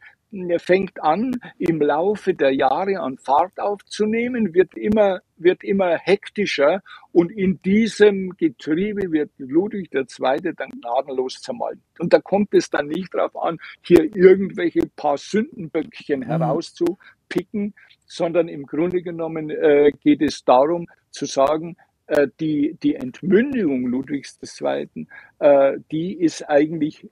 [0.58, 6.82] fängt an, im Laufe der Jahre an Fahrt aufzunehmen, wird immer, wird immer hektischer
[7.12, 10.52] und in diesem Getriebe wird Ludwig II.
[10.56, 11.82] dann gnadenlos zermalmt.
[11.98, 16.24] Und da kommt es dann nicht darauf an, hier irgendwelche paar Sündenböckchen mhm.
[16.24, 17.74] herauszupicken,
[18.06, 21.76] sondern im Grunde genommen äh, geht es darum zu sagen,
[22.06, 25.06] äh, die, die Entmündigung Ludwigs II.,
[25.40, 27.08] äh, die ist eigentlich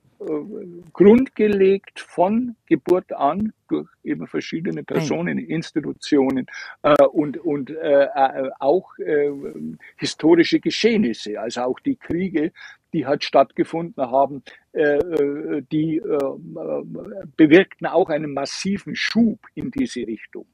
[0.93, 6.47] grundgelegt von Geburt an durch eben verschiedene Personen, Institutionen
[6.83, 8.93] äh, und, und äh, äh, auch
[9.97, 12.53] historische Geschehnisse, also auch die Kriege,
[12.93, 16.01] die halt stattgefunden haben, die
[17.37, 20.47] bewirkten auch einen massiven Schub in diese Richtung.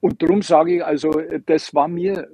[0.00, 1.10] Und darum sage ich, also
[1.46, 2.28] das war mir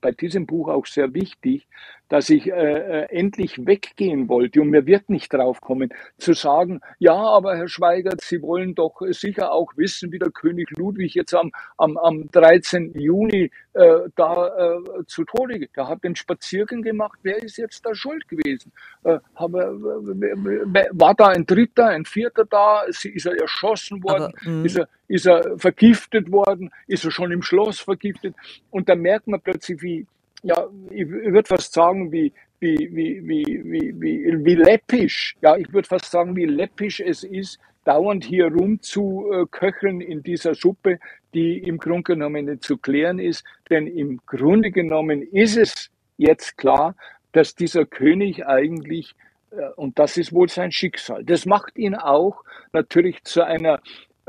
[0.00, 1.68] bei diesem Buch auch sehr wichtig,
[2.10, 4.60] dass ich äh, äh, endlich weggehen wollte.
[4.60, 9.00] Und mir wird nicht drauf kommen, zu sagen, ja, aber Herr Schweigert, Sie wollen doch
[9.10, 12.92] sicher auch wissen, wie der König Ludwig jetzt am, am, am 13.
[12.98, 17.94] Juni äh, da äh, zu Tode, der hat den Spaziergang gemacht, wer ist jetzt da
[17.94, 18.72] schuld gewesen?
[19.04, 22.82] Äh, aber, war da ein Dritter, ein Vierter da?
[22.82, 24.34] Ist er erschossen worden?
[24.34, 24.64] Aber, mhm.
[24.64, 26.70] ist, er, ist er vergiftet worden?
[26.88, 28.34] Ist er schon im Schloss vergiftet?
[28.70, 30.06] Und da merkt man plötzlich, wie,
[30.42, 35.72] ja, ich würde fast sagen, wie, wie, wie, wie, wie, wie, wie läppisch, ja, ich
[35.72, 40.98] würde fast sagen, wie läppisch es ist, dauernd hier rumzuköcheln in dieser Suppe,
[41.34, 43.44] die im Grunde genommen nicht zu klären ist.
[43.70, 46.94] Denn im Grunde genommen ist es jetzt klar,
[47.32, 49.14] dass dieser König eigentlich,
[49.50, 53.80] äh, und das ist wohl sein Schicksal, das macht ihn auch natürlich zu einer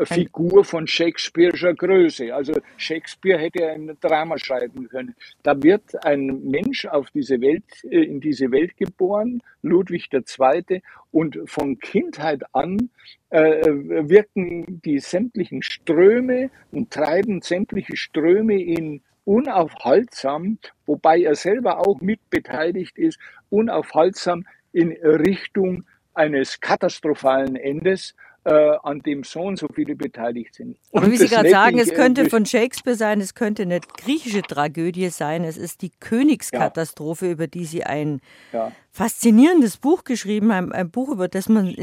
[0.05, 2.33] Figur von Shakespeare'scher Größe.
[2.33, 5.15] Also Shakespeare hätte ein Drama schreiben können.
[5.43, 10.81] Da wird ein Mensch auf diese Welt, äh, in diese Welt geboren, Ludwig II.
[11.11, 12.89] Und von Kindheit an
[13.29, 22.01] äh, wirken die sämtlichen Ströme und treiben sämtliche Ströme in unaufhaltsam, wobei er selber auch
[22.01, 23.19] mitbeteiligt ist,
[23.49, 25.83] unaufhaltsam in Richtung
[26.13, 28.15] eines katastrophalen Endes
[28.49, 30.77] an dem so und so viele beteiligt sind.
[30.91, 34.41] Und Aber wie Sie gerade sagen, es könnte von Shakespeare sein, es könnte eine griechische
[34.41, 37.31] Tragödie sein, es ist die Königskatastrophe, ja.
[37.33, 38.19] über die Sie ein
[38.51, 38.71] ja.
[38.91, 41.73] Faszinierendes Buch geschrieben haben, ein Buch, über das man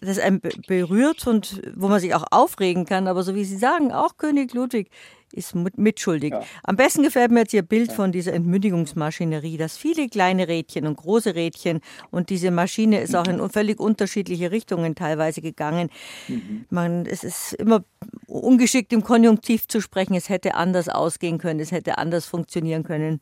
[0.00, 3.06] das einen berührt und wo man sich auch aufregen kann.
[3.06, 4.90] Aber so wie Sie sagen, auch König Ludwig
[5.32, 6.32] ist mitschuldig.
[6.32, 6.42] Ja.
[6.64, 10.96] Am besten gefällt mir jetzt Ihr Bild von dieser Entmündigungsmaschinerie, dass viele kleine Rädchen und
[10.96, 13.48] große Rädchen und diese Maschine ist auch in mhm.
[13.48, 15.88] völlig unterschiedliche Richtungen teilweise gegangen.
[16.26, 16.64] Mhm.
[16.68, 17.84] Man, es ist immer
[18.26, 23.20] ungeschickt im Konjunktiv zu sprechen, es hätte anders ausgehen können, es hätte anders funktionieren können.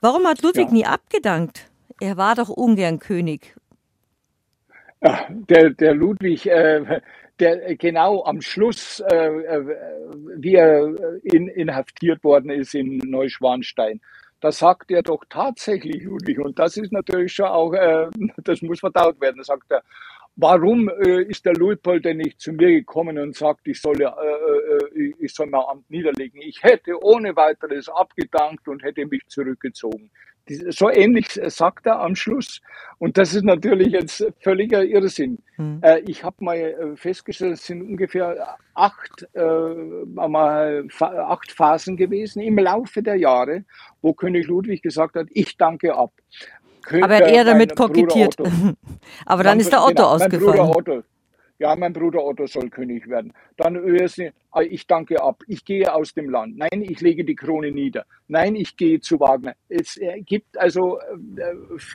[0.00, 0.72] Warum hat Ludwig ja.
[0.72, 1.67] nie abgedankt?
[2.00, 3.54] Er war doch ungern König.
[5.28, 7.00] der, der Ludwig, äh,
[7.38, 9.76] der genau am Schluss, äh, äh,
[10.36, 14.00] wie er in, inhaftiert worden ist in Neuschwanstein,
[14.40, 18.08] da sagt er doch tatsächlich, Ludwig, und das ist natürlich schon auch, äh,
[18.44, 19.82] das muss verdaut werden, da sagt er,
[20.36, 24.04] warum äh, ist der Luitpold denn nicht zu mir gekommen und sagt, ich soll, äh,
[24.04, 26.40] äh, ich soll mein Amt niederlegen?
[26.40, 30.10] Ich hätte ohne weiteres abgedankt und hätte mich zurückgezogen.
[30.70, 32.60] So ähnlich sagt er am Schluss.
[32.98, 35.38] Und das ist natürlich jetzt völliger Irrsinn.
[35.56, 35.82] Mhm.
[36.06, 43.02] ich habe mal äh, festgestellt, es sind ungefähr acht, äh, acht Phasen gewesen im Laufe
[43.02, 43.64] der Jahre,
[44.02, 46.12] wo König Ludwig gesagt hat, ich danke ab.
[46.90, 48.36] Aber er hat eher damit kokettiert.
[49.26, 51.04] Aber dann mein, ist der Otto genau, ausgefallen.
[51.58, 53.32] Ja, mein Bruder Otto soll König werden.
[53.56, 53.76] Dann
[54.52, 55.42] ah, ich danke ab.
[55.48, 56.56] Ich gehe aus dem Land.
[56.56, 58.06] Nein, ich lege die Krone nieder.
[58.28, 59.54] Nein, ich gehe zu Wagner.
[59.68, 61.54] Es äh, gibt also äh,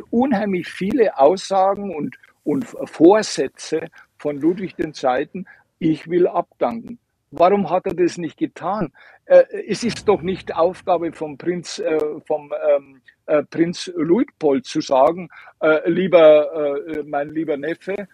[0.09, 3.87] unheimlich viele Aussagen und, und Vorsätze
[4.17, 5.45] von Ludwig II.
[5.79, 6.99] Ich will abdanken.
[7.31, 8.91] Warum hat er das nicht getan?
[9.25, 11.81] Äh, es ist doch nicht Aufgabe vom Prinz,
[12.27, 15.29] vom ähm, äh, Prinz Luitpold zu sagen,
[15.85, 16.75] lieber,
[17.05, 18.09] mein lieber Neffe,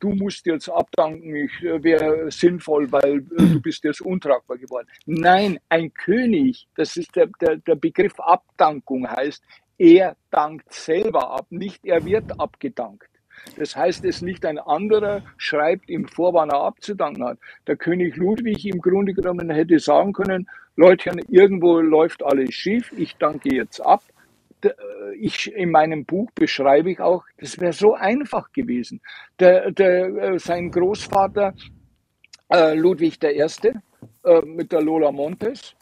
[0.00, 4.86] du musst jetzt abdanken, ich äh, wäre sinnvoll, weil äh, du bist jetzt untragbar geworden.
[5.06, 9.42] Nein, ein König, das ist der, der, der Begriff Abdankung heißt,
[9.78, 13.08] er dankt selber ab, nicht er wird abgedankt.
[13.56, 17.38] Das heißt, es nicht ein anderer schreibt ihm vor, wann er abzudanken hat.
[17.68, 23.16] Der König Ludwig im Grunde genommen hätte sagen können, Leute, irgendwo läuft alles schief, ich
[23.16, 24.02] danke jetzt ab
[25.18, 29.00] ich in meinem Buch beschreibe ich auch, das wäre so einfach gewesen.
[29.38, 31.54] Der, der, äh, sein Großvater
[32.50, 33.42] äh, Ludwig I.
[34.24, 35.74] Äh, mit der Lola Montes,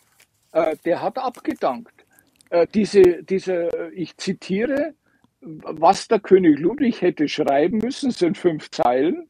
[0.53, 2.05] äh, der hat abgedankt.
[2.51, 4.95] Äh, diese, diese, ich zitiere,
[5.41, 9.29] was der König Ludwig hätte schreiben müssen, sind fünf Zeilen,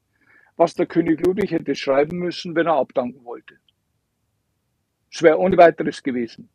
[0.56, 3.55] was der König Ludwig hätte schreiben müssen, wenn er abdanken wollte.
[5.12, 6.48] Es wäre ohne weiteres gewesen.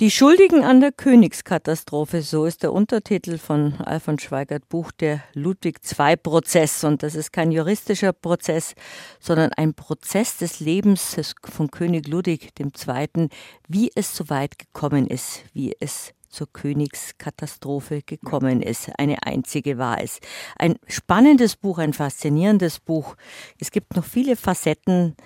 [0.00, 5.80] Die Schuldigen an der Königskatastrophe, so ist der Untertitel von Alfons Schweigert Buch der Ludwig
[5.98, 6.84] II-Prozess.
[6.84, 8.72] Und das ist kein juristischer Prozess,
[9.18, 13.28] sondern ein Prozess des Lebens von König Ludwig II.,
[13.68, 18.90] wie es so weit gekommen ist, wie es zur Königskatastrophe gekommen ist.
[18.98, 20.20] Eine einzige war es.
[20.58, 23.16] Ein spannendes Buch, ein faszinierendes Buch.
[23.58, 25.16] Es gibt noch viele Facetten.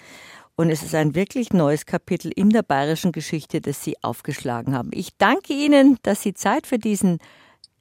[0.57, 4.91] Und es ist ein wirklich neues Kapitel in der bayerischen Geschichte, das Sie aufgeschlagen haben.
[4.93, 7.19] Ich danke Ihnen, dass Sie Zeit für diesen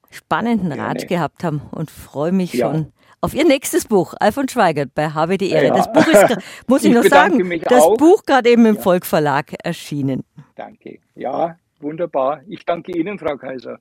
[0.09, 2.71] spannenden Ratsch gehabt haben und freue mich ja.
[2.71, 2.91] schon
[3.21, 5.67] auf Ihr nächstes Buch, Alfons Schweigert bei Habe die Ehre.
[5.67, 5.75] Ja.
[5.75, 6.37] Das Buch ist,
[6.67, 7.95] muss ich, ich noch sagen, das auch.
[7.95, 8.81] Buch gerade eben im ja.
[8.81, 10.23] Volk Verlag erschienen.
[10.55, 10.99] Danke.
[11.15, 12.41] Ja, wunderbar.
[12.47, 13.79] Ich danke Ihnen, Frau Kaiser.